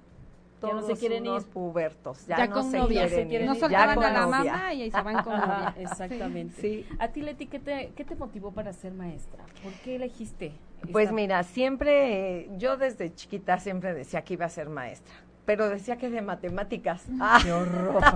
Ya 0.67 0.73
no 0.75 0.81
todos 0.81 0.93
se 0.93 0.97
quieren 1.07 1.27
unos 1.29 1.45
ir. 1.45 1.49
pubertos, 1.51 2.27
ya, 2.27 2.37
Ya, 2.39 2.47
no 2.47 2.55
con 2.55 2.71
se 2.71 2.79
novia. 2.79 3.07
quieren, 3.07 3.11
se 3.11 3.29
quieren 3.29 3.49
ir, 3.49 3.55
No 3.55 3.61
soltaban 3.61 4.03
a 4.03 4.11
la 4.13 4.27
mamá 4.27 4.73
y 4.75 4.83
ahí 4.83 4.91
se 4.91 5.01
van 5.03 5.23
con 5.23 5.37
novia. 5.37 5.75
Exactamente. 5.79 6.61
Sí. 6.61 6.87
A 6.99 7.09
ti, 7.09 7.23
Leti, 7.23 7.47
¿qué 7.47 7.59
te, 7.59 7.93
¿qué 7.97 8.05
te 8.05 8.17
motivó 8.17 8.53
para 8.53 8.73
ser 8.73 8.93
maestra? 8.93 9.45
¿Por 9.63 9.73
qué 9.75 9.97
elegiste? 9.97 10.53
Pues 10.93 11.05
esta- 11.05 11.15
mira, 11.15 11.43
siempre, 11.45 12.41
eh, 12.43 12.51
yo 12.57 12.77
desde 12.77 13.15
chiquita 13.15 13.59
siempre 13.59 13.95
decía 13.95 14.23
que 14.23 14.35
iba 14.35 14.47
a 14.47 14.51
ser 14.51 14.69
maestra, 14.69 15.15
pero 15.47 15.69
decía 15.69 15.97
que 15.97 16.11
de 16.11 16.21
matemáticas. 16.23 17.05
¡Ah, 17.21 17.39
qué 17.43 17.53
horror! 17.53 18.03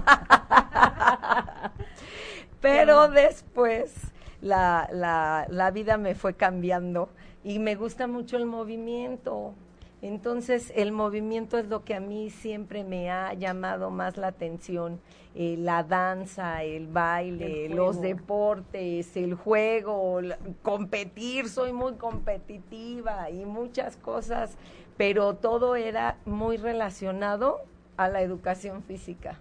pero 2.61 3.09
después 3.09 3.95
la, 4.41 4.89
la, 4.93 5.47
la 5.49 5.71
vida 5.71 5.97
me 5.97 6.15
fue 6.15 6.35
cambiando 6.35 7.09
y 7.45 7.59
me 7.59 7.75
gusta 7.77 8.07
mucho 8.07 8.37
el 8.37 8.47
movimiento. 8.47 9.55
Entonces, 10.01 10.73
el 10.77 10.93
movimiento 10.93 11.59
es 11.59 11.67
lo 11.67 11.85
que 11.85 11.95
a 11.95 12.01
mí 12.01 12.31
siempre 12.31 12.85
me 12.85 13.11
ha 13.11 13.35
llamado 13.35 13.91
más 13.91 14.17
la 14.17 14.29
atención. 14.29 15.01
eh, 15.35 15.57
la 15.57 15.85
danza, 15.85 16.65
el 16.65 16.89
baile, 16.89 17.67
El 17.67 17.77
los 17.77 18.01
deportes, 18.01 19.17
el 19.17 19.35
juego, 19.35 20.21
la- 20.21 20.39
competir, 20.63 21.49
soy 21.49 21.73
muy 21.73 21.93
competitiva 21.95 23.31
y 23.31 23.45
muchas 23.45 23.97
cosas, 23.97 24.57
pero 24.97 25.35
todo 25.35 25.77
era 25.77 26.17
muy 26.25 26.57
relacionado 26.57 27.61
a 27.97 28.09
la 28.09 28.23
educación 28.23 28.83
física. 28.83 29.39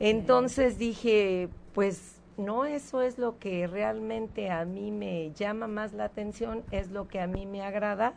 Entonces 0.00 0.76
dije, 0.78 1.48
pues 1.72 2.20
no, 2.36 2.64
eso 2.64 3.00
es 3.02 3.18
lo 3.18 3.38
que 3.38 3.66
realmente 3.68 4.50
a 4.50 4.64
mí 4.64 4.90
me 4.90 5.30
llama 5.34 5.68
más 5.68 5.92
la 5.92 6.04
atención, 6.04 6.64
es 6.72 6.90
lo 6.90 7.06
que 7.06 7.20
a 7.20 7.28
mí 7.28 7.46
me 7.46 7.62
agrada 7.62 8.14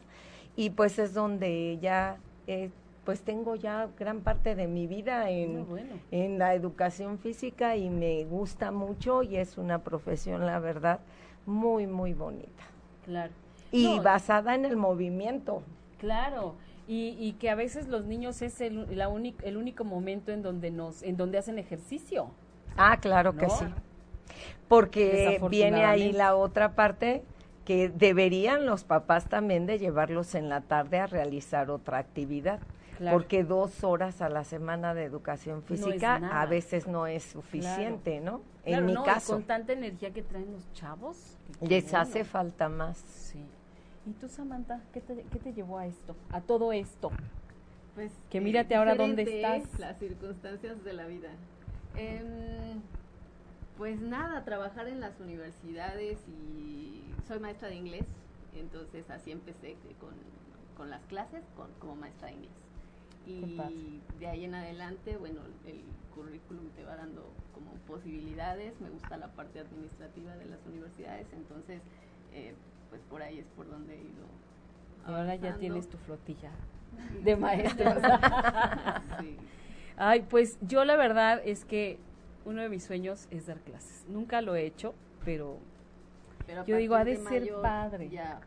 y 0.55 0.69
pues 0.71 0.99
es 0.99 1.13
donde 1.13 1.77
ya, 1.81 2.17
eh, 2.47 2.69
pues 3.05 3.21
tengo 3.21 3.55
ya 3.55 3.87
gran 3.97 4.21
parte 4.21 4.53
de 4.55 4.67
mi 4.67 4.85
vida 4.87 5.23
Muy 5.23 5.33
en, 5.43 5.65
bueno. 5.67 5.89
en 6.11 6.37
la 6.39 6.53
educación 6.53 7.17
física 7.19 7.75
y 7.75 7.89
me 7.89 8.23
gusta 8.25 8.71
mucho 8.71 9.23
y 9.23 9.37
es 9.37 9.57
una 9.57 9.79
profesión, 9.79 10.45
la 10.45 10.59
verdad, 10.59 10.99
muy, 11.45 11.87
muy 11.87 12.13
bonita. 12.13 12.63
Claro. 13.05 13.33
y 13.71 13.95
No. 13.97 14.03
basada 14.03 14.53
en 14.53 14.65
el 14.65 14.77
movimiento. 14.77 15.63
Claro, 15.99 16.55
y, 16.87 17.15
y 17.19 17.33
que 17.33 17.49
a 17.49 17.55
veces 17.55 17.87
los 17.87 18.05
niños 18.05 18.41
es 18.41 18.59
el, 18.61 18.97
la 18.97 19.09
únic- 19.09 19.41
el 19.43 19.55
único 19.57 19.83
momento 19.83 20.31
en 20.31 20.41
donde 20.43 20.69
nos, 20.71 21.01
en 21.03 21.15
donde 21.17 21.37
hacen 21.37 21.57
ejercicio. 21.57 22.27
Ah, 22.77 22.97
claro 22.99 23.35
que 23.35 23.49
sí. 23.49 23.65
Porque 24.67 25.39
viene 25.49 25.83
ahí 25.85 26.11
la 26.11 26.35
otra 26.35 26.73
parte 26.75 27.23
que 27.65 27.89
deberían 27.89 28.65
los 28.65 28.83
papás 28.83 29.25
también 29.29 29.65
de 29.65 29.77
llevarlos 29.79 30.35
en 30.35 30.49
la 30.49 30.61
tarde 30.61 30.99
a 30.99 31.07
realizar 31.07 31.69
otra 31.69 31.99
actividad. 31.99 32.59
Claro. 32.97 33.17
Porque 33.17 33.43
dos 33.43 33.83
horas 33.83 34.21
a 34.21 34.29
la 34.29 34.43
semana 34.43 34.93
de 34.93 35.05
educación 35.05 35.63
física 35.63 36.15
a 36.39 36.45
veces 36.45 36.87
no 36.87 37.07
es 37.07 37.23
suficiente, 37.23 38.19
¿no? 38.19 38.41
En 38.63 38.73
Claro, 38.73 38.85
mi 38.85 38.93
no, 38.93 39.03
caso, 39.03 39.33
con 39.33 39.43
tanta 39.43 39.73
energía 39.73 40.11
que 40.11 40.21
traen 40.21 40.51
los 40.51 40.71
chavos. 40.73 41.37
les 41.61 41.85
bueno. 41.85 41.99
hace 41.99 42.23
falta 42.23 42.69
más. 42.69 42.97
Sí. 43.07 43.43
¿Y 44.05 44.11
tú, 44.13 44.27
Samantha, 44.27 44.81
qué 44.93 45.01
te, 45.01 45.23
qué 45.31 45.39
te 45.39 45.53
llevó 45.53 45.79
a 45.79 45.87
esto, 45.87 46.15
a 46.31 46.41
todo 46.41 46.71
esto? 46.73 47.11
Pues 47.95 48.11
Que 48.29 48.37
eh, 48.37 48.41
mírate 48.41 48.75
ahora 48.75 48.93
dónde 48.95 49.23
estás. 49.23 49.79
Las 49.79 49.97
circunstancias 49.97 50.83
de 50.83 50.93
la 50.93 51.05
vida. 51.07 51.29
Em, 51.97 52.81
pues 53.77 53.99
nada, 53.99 54.43
trabajar 54.45 54.87
en 54.87 54.99
las 54.99 55.19
universidades 55.19 56.19
y 56.27 57.01
soy 57.27 57.39
maestra 57.39 57.69
de 57.69 57.75
inglés, 57.75 58.05
entonces 58.55 59.09
así 59.09 59.31
empecé 59.31 59.75
con, 59.99 60.13
con 60.75 60.89
las 60.89 61.03
clases 61.05 61.43
con, 61.55 61.71
como 61.79 61.95
maestra 61.95 62.27
de 62.27 62.33
inglés. 62.33 62.51
Y 63.27 64.01
de 64.19 64.27
ahí 64.27 64.45
en 64.45 64.55
adelante, 64.55 65.15
bueno, 65.17 65.41
el 65.65 65.81
currículum 66.15 66.69
te 66.75 66.83
va 66.83 66.95
dando 66.95 67.31
como 67.53 67.71
posibilidades, 67.87 68.79
me 68.81 68.89
gusta 68.89 69.15
la 69.17 69.27
parte 69.27 69.59
administrativa 69.59 70.35
de 70.35 70.45
las 70.45 70.59
universidades, 70.65 71.27
entonces 71.33 71.81
eh, 72.33 72.55
pues 72.89 73.01
por 73.09 73.21
ahí 73.21 73.39
es 73.39 73.45
por 73.55 73.69
donde 73.69 73.95
he 73.95 74.01
ido. 74.01 74.25
Ahora 75.05 75.35
ya 75.35 75.55
tienes 75.57 75.87
tu 75.87 75.97
flotilla 75.97 76.51
de 77.23 77.35
maestros. 77.35 77.95
Sí. 79.19 79.37
Ay, 79.97 80.25
pues 80.29 80.57
yo 80.61 80.83
la 80.83 80.95
verdad 80.95 81.41
es 81.45 81.63
que 81.63 81.99
uno 82.45 82.61
de 82.61 82.69
mis 82.69 82.83
sueños 82.83 83.27
es 83.29 83.45
dar 83.45 83.59
clases. 83.59 84.05
Nunca 84.09 84.41
lo 84.41 84.55
he 84.55 84.65
hecho, 84.65 84.93
pero 85.23 85.59
Pero 86.45 86.65
Yo 86.65 86.77
digo, 86.77 86.95
ha 86.95 87.03
de 87.03 87.15
ser 87.17 87.41
mayo 87.41 87.61
padre. 87.61 88.09
Ya, 88.09 88.41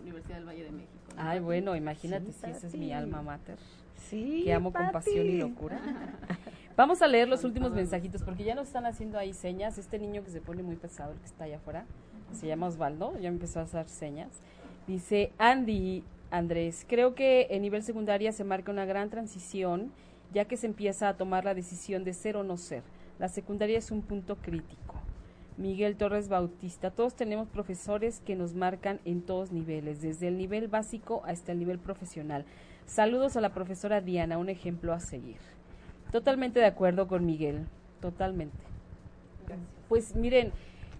Universidad 0.00 0.36
del 0.36 0.46
Valle 0.46 0.64
de 0.64 0.70
México. 0.70 0.92
¿no? 1.16 1.22
ay, 1.22 1.40
bueno, 1.40 1.76
imagínate 1.76 2.32
Sí, 2.32 2.38
si 2.44 2.50
esa 2.50 2.66
es 2.66 2.74
mi 2.74 2.92
alma 2.92 3.22
mater, 3.22 3.58
Sí, 3.96 4.42
que 4.44 4.52
amo 4.54 4.72
con 4.72 4.90
pasión 4.90 5.26
y 5.26 5.38
locura. 5.38 5.80
Vamos 6.76 7.02
a 7.02 7.06
leer 7.06 7.28
los 7.28 7.44
últimos 7.44 7.72
mensajitos 7.72 8.22
porque 8.22 8.44
ya 8.44 8.54
nos 8.54 8.68
están 8.68 8.86
haciendo 8.86 9.18
ahí 9.18 9.34
señas. 9.34 9.76
Este 9.76 9.98
niño 9.98 10.24
que 10.24 10.30
se 10.30 10.40
pone 10.40 10.62
muy 10.62 10.76
pesado, 10.76 11.12
el 11.12 11.18
que 11.18 11.26
está 11.26 11.44
allá 11.44 11.56
afuera, 11.56 11.84
se 12.32 12.46
llama 12.46 12.68
Osvaldo, 12.68 13.12
ya 13.14 13.30
me 13.30 13.36
empezó 13.36 13.60
a 13.60 13.64
hacer 13.64 13.88
señas. 13.88 14.40
Dice 14.86 15.32
Andy 15.36 16.02
Andrés, 16.30 16.86
creo 16.88 17.14
que 17.14 17.48
en 17.50 17.62
nivel 17.62 17.82
secundaria 17.82 18.32
se 18.32 18.44
marca 18.44 18.72
una 18.72 18.86
gran 18.86 19.10
transición 19.10 19.92
ya 20.32 20.44
que 20.44 20.56
se 20.56 20.66
empieza 20.66 21.08
a 21.08 21.16
tomar 21.16 21.44
la 21.44 21.54
decisión 21.54 22.04
de 22.04 22.14
ser 22.14 22.36
o 22.36 22.44
no 22.44 22.56
ser. 22.56 22.82
La 23.18 23.28
secundaria 23.28 23.78
es 23.78 23.90
un 23.90 24.02
punto 24.02 24.36
crítico. 24.36 24.89
Miguel 25.56 25.96
Torres 25.96 26.28
Bautista, 26.28 26.90
todos 26.90 27.14
tenemos 27.14 27.48
profesores 27.48 28.20
que 28.20 28.36
nos 28.36 28.54
marcan 28.54 29.00
en 29.04 29.22
todos 29.22 29.52
niveles, 29.52 30.00
desde 30.00 30.28
el 30.28 30.38
nivel 30.38 30.68
básico 30.68 31.22
hasta 31.26 31.52
el 31.52 31.58
nivel 31.58 31.78
profesional. 31.78 32.44
Saludos 32.86 33.36
a 33.36 33.40
la 33.40 33.52
profesora 33.52 34.00
Diana, 34.00 34.38
un 34.38 34.48
ejemplo 34.48 34.92
a 34.92 35.00
seguir. 35.00 35.38
Totalmente 36.12 36.60
de 36.60 36.66
acuerdo 36.66 37.06
con 37.08 37.26
Miguel, 37.26 37.66
totalmente. 38.00 38.56
Pues 39.88 40.16
miren, 40.16 40.52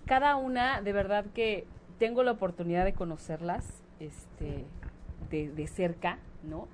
cada 0.06 0.36
una, 0.36 0.82
de 0.82 0.92
verdad 0.92 1.24
que 1.34 1.66
tengo 1.98 2.22
la 2.22 2.32
oportunidad 2.32 2.84
de 2.84 2.92
conocerlas, 2.92 3.82
este, 3.98 4.64
de, 5.30 5.50
de 5.50 5.66
cerca, 5.66 6.18
¿no? 6.42 6.68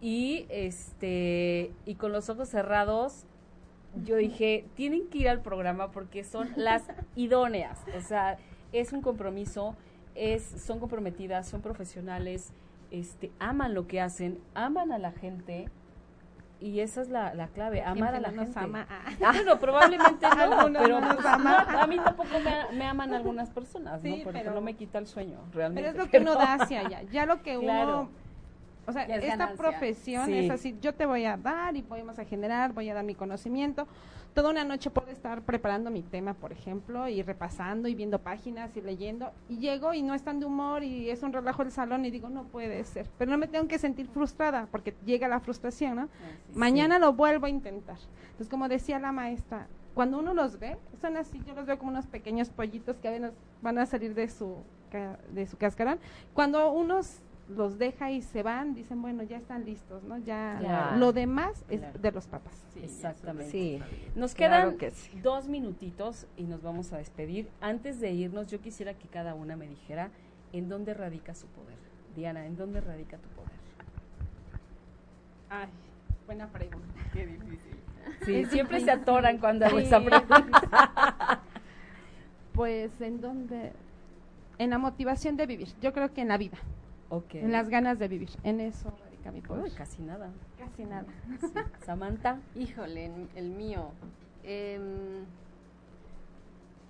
Y 0.00 0.46
este, 0.50 1.72
y 1.86 1.94
con 1.94 2.12
los 2.12 2.28
ojos 2.28 2.48
cerrados, 2.48 3.24
yo 4.02 4.16
dije, 4.16 4.66
tienen 4.74 5.08
que 5.08 5.18
ir 5.18 5.28
al 5.28 5.40
programa 5.40 5.90
porque 5.90 6.24
son 6.24 6.50
las 6.56 6.82
idóneas. 7.16 7.78
O 7.96 8.00
sea, 8.00 8.38
es 8.72 8.92
un 8.92 9.02
compromiso, 9.02 9.76
es, 10.14 10.42
son 10.42 10.80
comprometidas, 10.80 11.48
son 11.48 11.60
profesionales, 11.62 12.52
este, 12.90 13.30
aman 13.38 13.74
lo 13.74 13.86
que 13.86 14.00
hacen, 14.00 14.38
aman 14.54 14.92
a 14.92 14.98
la 14.98 15.12
gente. 15.12 15.68
Y 16.60 16.80
esa 16.80 17.02
es 17.02 17.08
la, 17.10 17.34
la 17.34 17.48
clave, 17.48 17.82
amar 17.82 18.14
a 18.14 18.20
la 18.20 18.30
no 18.30 18.36
nos 18.36 18.44
gente. 18.46 18.60
ama. 18.60 18.86
Ah, 18.88 19.12
Bueno, 19.32 19.58
probablemente 19.58 20.26
no, 20.48 20.72
pero 20.72 21.00
no 21.00 21.14
pues, 21.14 21.26
a 21.26 21.86
mí 21.86 21.96
tampoco 21.98 22.28
me, 22.42 22.76
me 22.78 22.84
aman 22.86 23.12
algunas 23.12 23.50
personas, 23.50 24.00
Sí, 24.00 24.18
¿no? 24.18 24.24
Porque 24.24 24.38
pero- 24.40 24.54
no 24.54 24.60
me 24.60 24.74
quita 24.74 24.98
el 24.98 25.06
sueño, 25.06 25.40
realmente. 25.52 25.90
Pero 25.90 26.02
es 26.02 26.04
lo 26.06 26.10
que 26.10 26.18
uno 26.18 26.32
pero- 26.38 26.44
da 26.46 26.54
hacia 26.54 26.80
allá. 26.80 27.02
Ya 27.12 27.26
lo 27.26 27.42
que 27.42 27.58
Claro. 27.58 28.00
uno. 28.02 28.23
O 28.86 28.92
sea, 28.92 29.02
es 29.04 29.24
esta 29.24 29.36
ganancia. 29.36 29.56
profesión 29.56 30.26
Sí. 30.26 30.38
es 30.38 30.50
así: 30.50 30.76
yo 30.80 30.94
te 30.94 31.06
voy 31.06 31.24
a 31.24 31.36
dar 31.36 31.76
y 31.76 31.82
vamos 31.82 32.18
a 32.18 32.24
generar, 32.24 32.72
voy 32.72 32.88
a 32.90 32.94
dar 32.94 33.04
mi 33.04 33.14
conocimiento. 33.14 33.86
Toda 34.34 34.50
una 34.50 34.64
noche 34.64 34.90
puedo 34.90 35.10
estar 35.12 35.42
preparando 35.42 35.92
mi 35.92 36.02
tema, 36.02 36.34
por 36.34 36.50
ejemplo, 36.50 37.06
y 37.08 37.22
repasando 37.22 37.86
y 37.86 37.94
viendo 37.94 38.18
páginas 38.18 38.76
y 38.76 38.80
leyendo. 38.80 39.30
Y 39.48 39.58
llego 39.58 39.94
y 39.94 40.02
no 40.02 40.12
están 40.12 40.40
de 40.40 40.46
humor 40.46 40.82
y 40.82 41.08
es 41.08 41.22
un 41.22 41.32
relajo 41.32 41.62
el 41.62 41.70
salón 41.70 42.04
y 42.04 42.10
digo, 42.10 42.28
no 42.28 42.42
puede 42.42 42.82
ser. 42.82 43.06
Pero 43.16 43.30
no 43.30 43.38
me 43.38 43.46
tengo 43.46 43.68
que 43.68 43.78
sentir 43.78 44.08
frustrada 44.08 44.66
porque 44.72 44.92
llega 45.04 45.28
la 45.28 45.38
frustración, 45.38 45.94
¿no? 45.94 46.08
Mañana 46.52 46.98
lo 46.98 47.12
vuelvo 47.12 47.46
a 47.46 47.48
intentar. 47.48 47.98
Entonces, 48.24 48.48
como 48.48 48.68
decía 48.68 48.98
la 48.98 49.12
maestra, 49.12 49.68
cuando 49.94 50.18
uno 50.18 50.34
los 50.34 50.58
ve, 50.58 50.76
son 51.00 51.16
así, 51.16 51.40
yo 51.46 51.54
los 51.54 51.64
veo 51.64 51.78
como 51.78 51.92
unos 51.92 52.06
pequeños 52.06 52.48
pollitos 52.50 52.96
que 52.96 53.06
apenas 53.06 53.30
van 53.62 53.78
a 53.78 53.86
salir 53.86 54.16
de 54.16 54.28
su, 54.28 54.56
de 55.32 55.46
su 55.46 55.56
cascarón. 55.56 56.00
Cuando 56.32 56.72
unos 56.72 57.20
los 57.48 57.78
deja 57.78 58.10
y 58.10 58.22
se 58.22 58.42
van, 58.42 58.74
dicen, 58.74 59.02
bueno, 59.02 59.22
ya 59.22 59.36
están 59.36 59.64
listos, 59.64 60.02
¿no? 60.04 60.16
Ya 60.18 60.56
Claro. 60.60 60.96
lo 60.96 61.12
demás 61.12 61.64
es 61.68 61.80
Claro. 61.80 61.98
de 61.98 62.12
los 62.12 62.26
papás. 62.26 62.64
Sí, 62.72 62.80
Exactamente. 62.82 63.50
Sí, 63.50 63.80
Nos 64.14 64.34
Claro 64.34 64.70
quedan 64.70 64.78
que 64.78 64.90
sí. 64.92 65.20
dos 65.20 65.46
minutitos 65.48 66.26
y 66.36 66.44
nos 66.44 66.62
vamos 66.62 66.92
a 66.92 66.98
despedir. 66.98 67.48
Antes 67.60 68.00
de 68.00 68.12
irnos, 68.12 68.46
yo 68.48 68.60
quisiera 68.60 68.94
que 68.94 69.08
cada 69.08 69.34
una 69.34 69.56
me 69.56 69.68
dijera 69.68 70.10
en 70.52 70.68
dónde 70.68 70.94
radica 70.94 71.34
su 71.34 71.46
poder. 71.48 71.76
Diana, 72.16 72.46
¿en 72.46 72.56
dónde 72.56 72.80
radica 72.80 73.18
tu 73.18 73.28
poder? 73.30 73.50
Ay, 75.50 75.68
buena 76.26 76.46
pregunta. 76.48 77.00
Qué 77.12 77.26
difícil. 77.26 77.76
Sí, 78.24 78.44
siempre 78.46 78.80
se 78.80 78.90
atoran 78.90 79.38
cuando 79.38 79.66
hago 79.66 79.78
Sí. 79.80 79.84
esa 79.86 80.00
pregunta. 80.02 81.40
Pues, 82.52 82.90
¿en 83.00 83.20
dónde? 83.20 83.72
En 84.58 84.70
la 84.70 84.78
motivación 84.78 85.36
de 85.36 85.46
vivir. 85.46 85.68
Yo 85.82 85.92
creo 85.92 86.12
que 86.14 86.20
en 86.20 86.28
la 86.28 86.38
vida, 86.38 86.56
En 87.32 87.52
las 87.52 87.68
ganas 87.68 87.98
de 87.98 88.08
vivir. 88.08 88.30
En 88.42 88.60
eso 88.60 88.92
radica 89.04 89.30
mi 89.32 89.40
poder. 89.40 89.64
Uy, 89.64 89.70
casi 89.70 90.02
nada. 90.02 90.30
Casi 90.58 90.84
nada. 90.84 91.06
Sí. 91.40 91.48
Samantha. 91.84 92.40
Híjole, 92.54 93.04
en- 93.06 93.28
el 93.36 93.50
mío. 93.50 93.90
em, 94.42 95.24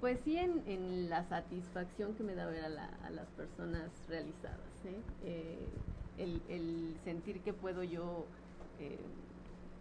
pues 0.00 0.18
sí, 0.24 0.36
en, 0.36 0.62
en 0.66 1.08
la 1.08 1.24
satisfacción 1.24 2.14
que 2.14 2.22
me 2.24 2.34
da 2.34 2.46
ver 2.46 2.64
a, 2.64 2.68
la- 2.68 2.90
a 3.04 3.10
las 3.10 3.26
personas 3.28 3.90
realizadas. 4.08 4.58
¿eh? 4.84 5.00
Eh, 5.24 5.68
el, 6.18 6.42
el 6.48 6.96
sentir 7.04 7.40
que 7.40 7.52
puedo 7.52 7.82
yo 7.82 8.26
eh, 8.80 8.98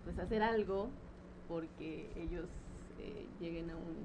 pues 0.04 0.18
hacer 0.20 0.41
algo 0.44 0.88
porque 1.48 2.10
ellos 2.16 2.46
eh, 3.00 3.26
lleguen 3.39 3.70
a 3.72 3.76
un 3.76 3.96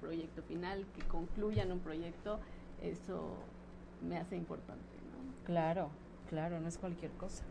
proyecto 0.00 0.42
final, 0.42 0.84
que 0.96 1.02
concluyan 1.02 1.70
un 1.70 1.80
proyecto, 1.80 2.40
eso 2.82 3.34
me 4.08 4.16
hace 4.18 4.36
importante. 4.36 4.82
Claro, 5.44 5.90
claro, 6.28 6.60
no 6.60 6.68
es 6.68 6.78
cualquier 6.78 7.10
cosa. 7.12 7.44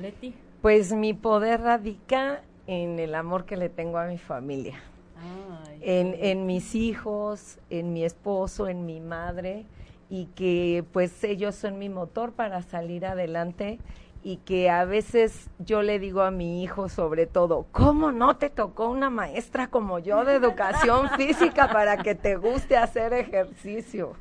Leti. 0.00 0.34
Pues 0.62 0.92
mi 0.92 1.14
poder 1.14 1.60
radica 1.60 2.42
en 2.66 2.98
el 2.98 3.14
amor 3.14 3.44
que 3.44 3.56
le 3.56 3.68
tengo 3.68 3.98
a 3.98 4.06
mi 4.06 4.18
familia, 4.18 4.78
Ay, 5.16 5.78
en, 5.82 6.14
en 6.18 6.46
mis 6.46 6.74
hijos, 6.74 7.58
en 7.70 7.92
mi 7.92 8.04
esposo, 8.04 8.68
en 8.68 8.86
mi 8.86 9.00
madre, 9.00 9.64
y 10.10 10.26
que 10.26 10.84
pues 10.92 11.22
ellos 11.24 11.54
son 11.54 11.78
mi 11.78 11.88
motor 11.88 12.32
para 12.32 12.62
salir 12.62 13.06
adelante 13.06 13.78
y 14.22 14.38
que 14.38 14.70
a 14.70 14.84
veces 14.84 15.50
yo 15.60 15.82
le 15.82 16.00
digo 16.00 16.22
a 16.22 16.32
mi 16.32 16.62
hijo 16.62 16.88
sobre 16.88 17.26
todo, 17.26 17.66
¿cómo 17.70 18.10
no 18.10 18.36
te 18.36 18.50
tocó 18.50 18.88
una 18.88 19.08
maestra 19.08 19.68
como 19.68 20.00
yo 20.00 20.24
de 20.24 20.34
educación 20.34 21.08
física 21.16 21.70
para 21.70 21.98
que 21.98 22.16
te 22.16 22.34
guste 22.34 22.76
hacer 22.76 23.12
ejercicio? 23.12 24.14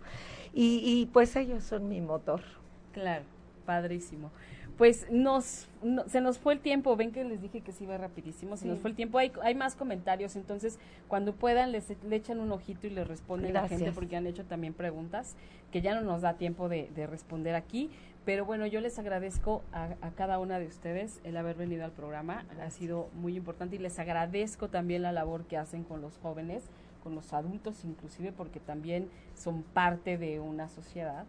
Y, 0.53 0.81
y 0.83 1.07
pues 1.07 1.35
ellos 1.35 1.63
son 1.63 1.89
mi 1.89 2.01
motor. 2.01 2.41
Claro, 2.95 3.23
padrísimo. 3.65 4.31
Pues 4.77 5.07
nos, 5.09 5.67
no- 5.81 6.05
se 6.09 6.19
nos 6.19 6.37
fue 6.37 6.51
el 6.53 6.59
tiempo, 6.59 6.95
ven 6.97 7.11
que 7.13 7.23
les 7.23 7.41
dije 7.41 7.61
que 7.61 7.71
se 7.71 7.85
iba 7.85 7.97
rapidísimo, 7.97 8.57
se 8.57 8.65
nos 8.67 8.79
fue 8.79 8.89
el 8.89 8.95
tiempo, 8.95 9.17
hay, 9.19 9.31
hay 9.41 9.55
más 9.55 9.73
comentarios, 9.75 10.35
entonces 10.35 10.79
cuando 11.07 11.33
puedan 11.33 11.71
les 11.71 11.85
le 12.03 12.15
echan 12.17 12.41
un 12.41 12.51
ojito 12.51 12.85
y 12.85 12.89
les 12.89 13.07
responden 13.07 13.53
la 13.53 13.61
gente 13.61 13.75
Gracias. 13.85 13.95
porque 13.95 14.17
han 14.17 14.27
hecho 14.27 14.43
también 14.43 14.73
preguntas 14.73 15.35
que 15.71 15.81
ya 15.81 15.95
no 15.95 16.01
nos 16.01 16.21
da 16.23 16.33
tiempo 16.33 16.67
de, 16.67 16.89
de 16.93 17.07
responder 17.07 17.55
aquí, 17.55 17.89
pero 18.25 18.43
bueno, 18.43 18.65
yo 18.65 18.81
les 18.81 18.99
agradezco 18.99 19.61
a, 19.71 19.95
a 20.01 20.11
cada 20.11 20.39
una 20.39 20.59
de 20.59 20.67
ustedes 20.67 21.21
el 21.23 21.37
haber 21.37 21.55
venido 21.55 21.85
al 21.85 21.91
programa, 21.91 22.43
ha 22.61 22.69
sido 22.69 23.07
muy 23.13 23.37
importante 23.37 23.77
y 23.77 23.79
les 23.79 23.97
agradezco 23.97 24.67
también 24.67 25.03
la 25.03 25.13
labor 25.13 25.45
que 25.45 25.55
hacen 25.57 25.83
con 25.85 26.01
los 26.01 26.17
jóvenes, 26.17 26.63
con 27.01 27.15
los 27.15 27.31
adultos 27.31 27.85
inclusive, 27.85 28.33
porque 28.33 28.59
también 28.59 29.07
son 29.35 29.63
parte 29.63 30.17
de 30.17 30.39
una 30.39 30.69
sociedad. 30.69 31.25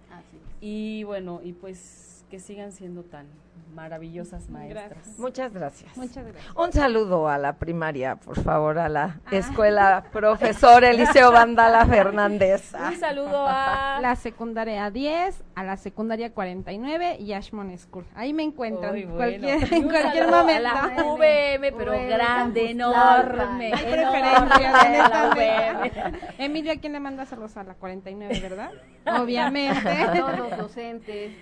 Y 0.61 1.05
bueno, 1.05 1.41
y 1.43 1.53
pues 1.53 2.25
que 2.31 2.41
sigan 2.41 2.73
siendo 2.73 3.03
tan 3.05 3.27
maravillosas 3.75 4.49
maestras. 4.49 5.19
Muchas 5.19 5.53
gracias. 5.53 5.97
Muchas 5.97 6.25
gracias. 6.25 6.57
Un 6.57 6.73
saludo 6.73 7.29
a 7.29 7.37
la 7.37 7.55
primaria, 7.55 8.17
por 8.17 8.41
favor, 8.41 8.79
a 8.79 8.89
la 8.89 9.21
escuela 9.31 10.05
profesor 10.13 10.83
Eliseo 10.85 11.31
Vandala 11.31 11.85
Fernández. 11.85 12.73
Un 12.89 12.97
saludo 12.97 13.45
a 13.47 13.99
la 14.01 14.17
secundaria 14.17 14.91
10, 14.91 15.45
a 15.55 15.65
la 15.65 15.77
secundaria 15.77 16.33
49 16.33 17.19
y 17.21 17.33
Ashmont 17.35 17.77
School. 17.79 18.07
Ahí 18.15 18.33
me 18.33 18.45
encuentran 18.45 18.95
Uy, 18.95 19.05
bueno. 19.05 19.17
cualquier, 19.17 19.73
Y 19.73 19.77
en 19.77 19.83
cualquier 19.89 20.31
momento. 20.31 20.69
A 20.69 20.87
la 20.97 21.15
VM, 21.15 21.73
pero 21.73 21.93
grande, 21.93 22.61
Campus 22.61 22.71
enorme. 22.71 23.73
Hay 23.75 23.97
la 23.97 24.43
honestamente. 24.43 25.37
VM. 25.37 26.19
Emilio, 26.39 26.73
¿a 26.73 26.77
quién 26.77 26.93
le 26.95 27.01
manda 27.01 27.27
saludos 27.27 27.57
a 27.57 27.65
la 27.65 27.75
49, 27.75 27.96
verdad? 28.41 28.71
Obviamente. 29.07 29.81
Todos 30.15 30.39
los 30.39 30.57
docentes 30.57 31.33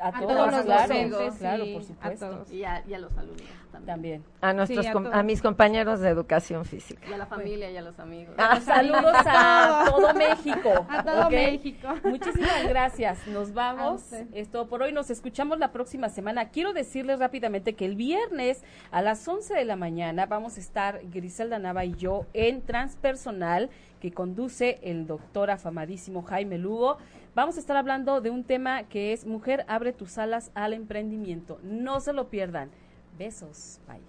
A, 0.00 0.08
A 0.08 0.12
todos, 0.20 0.28
todos 0.36 0.52
los 0.52 0.62
claro, 0.64 0.88
docentes, 0.94 1.34
claro, 1.38 1.64
sí, 1.64 1.72
por 1.72 1.82
a 1.82 1.84
supuesto. 1.84 2.28
todos. 2.30 2.50
y 2.52 2.64
a, 2.64 2.82
y 2.88 2.94
a 2.94 2.98
los 2.98 3.16
alumnos 3.18 3.42
también. 3.70 3.86
También. 3.86 4.24
A 4.40 4.52
nuestros, 4.52 4.84
Sí, 4.84 4.88
a 4.88 4.92
com- 4.92 5.04
todos. 5.04 5.16
a 5.16 5.22
mis 5.22 5.40
compañeros 5.42 6.00
de 6.00 6.08
educación 6.08 6.64
física. 6.64 7.06
Y 7.08 7.12
a 7.12 7.18
la 7.18 7.26
familia 7.26 7.70
y 7.70 7.76
a 7.76 7.82
los 7.82 7.98
amigos. 8.00 8.34
Ah, 8.36 8.60
Saludos 8.60 9.14
a 9.14 9.84
todo 9.88 10.12
México. 10.14 10.86
A 10.88 11.02
todo. 11.04 11.30
México. 11.30 11.88
Muchísimas 12.04 12.68
gracias. 12.68 13.26
Nos 13.28 13.54
vamos. 13.54 14.02
Es 14.32 14.50
todo 14.50 14.66
por 14.68 14.82
hoy. 14.82 14.92
Nos 14.92 15.08
escuchamos 15.10 15.58
la 15.58 15.70
próxima 15.70 16.08
semana. 16.08 16.48
Quiero 16.48 16.72
decirles 16.72 17.18
rápidamente 17.20 17.74
que 17.74 17.84
el 17.84 17.94
viernes 17.94 18.62
a 18.90 19.02
las 19.02 19.26
11 19.26 19.54
de 19.54 19.64
la 19.64 19.76
mañana 19.76 20.26
vamos 20.26 20.56
a 20.56 20.60
estar 20.60 21.00
Griselda 21.12 21.58
Nava 21.60 21.84
y 21.84 21.94
yo 21.94 22.26
en 22.34 22.62
Transpersonal 22.62 23.70
que 24.00 24.12
conduce 24.12 24.80
el 24.82 25.06
doctor 25.06 25.50
afamadísimo 25.50 26.22
Jaime 26.22 26.58
Lugo. 26.58 26.96
Vamos 27.34 27.56
a 27.56 27.60
estar 27.60 27.76
hablando 27.76 28.20
de 28.20 28.30
un 28.30 28.44
tema 28.44 28.84
que 28.84 29.12
es 29.12 29.24
Mujer, 29.24 29.64
abre 29.68 29.92
tus 29.92 30.18
alas 30.18 30.50
al 30.54 30.72
emprendimiento. 30.72 31.60
No 31.62 32.00
se 32.00 32.12
lo 32.12 32.28
pierdan. 32.28 32.70
Besos. 33.18 33.78
Bye. 33.86 34.00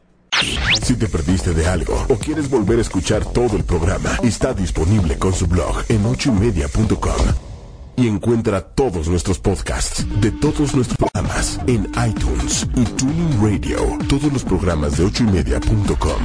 Si 0.81 0.95
te 0.95 1.07
perdiste 1.07 1.53
de 1.53 1.67
algo 1.67 1.93
o 2.09 2.15
quieres 2.15 2.49
volver 2.49 2.79
a 2.79 2.81
escuchar 2.81 3.23
todo 3.25 3.57
el 3.57 3.63
programa, 3.63 4.09
está 4.23 4.53
disponible 4.53 5.17
con 5.19 5.33
su 5.33 5.45
blog 5.45 5.83
en 5.89 6.03
ochoymedia.com. 6.05 7.51
Y 7.97 8.07
encuentra 8.07 8.61
todos 8.61 9.07
nuestros 9.07 9.37
podcasts 9.37 10.05
de 10.19 10.31
todos 10.31 10.73
nuestros 10.73 10.97
programas 10.97 11.59
en 11.67 11.91
iTunes 12.07 12.67
y 12.75 12.85
Tuning 12.85 13.39
Radio. 13.39 13.97
Todos 14.09 14.33
los 14.33 14.43
programas 14.43 14.97
de 14.97 15.05
ochoymedia.com 15.05 16.21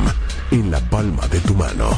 en 0.52 0.70
la 0.70 0.80
palma 0.88 1.26
de 1.28 1.40
tu 1.40 1.54
mano. 1.54 1.90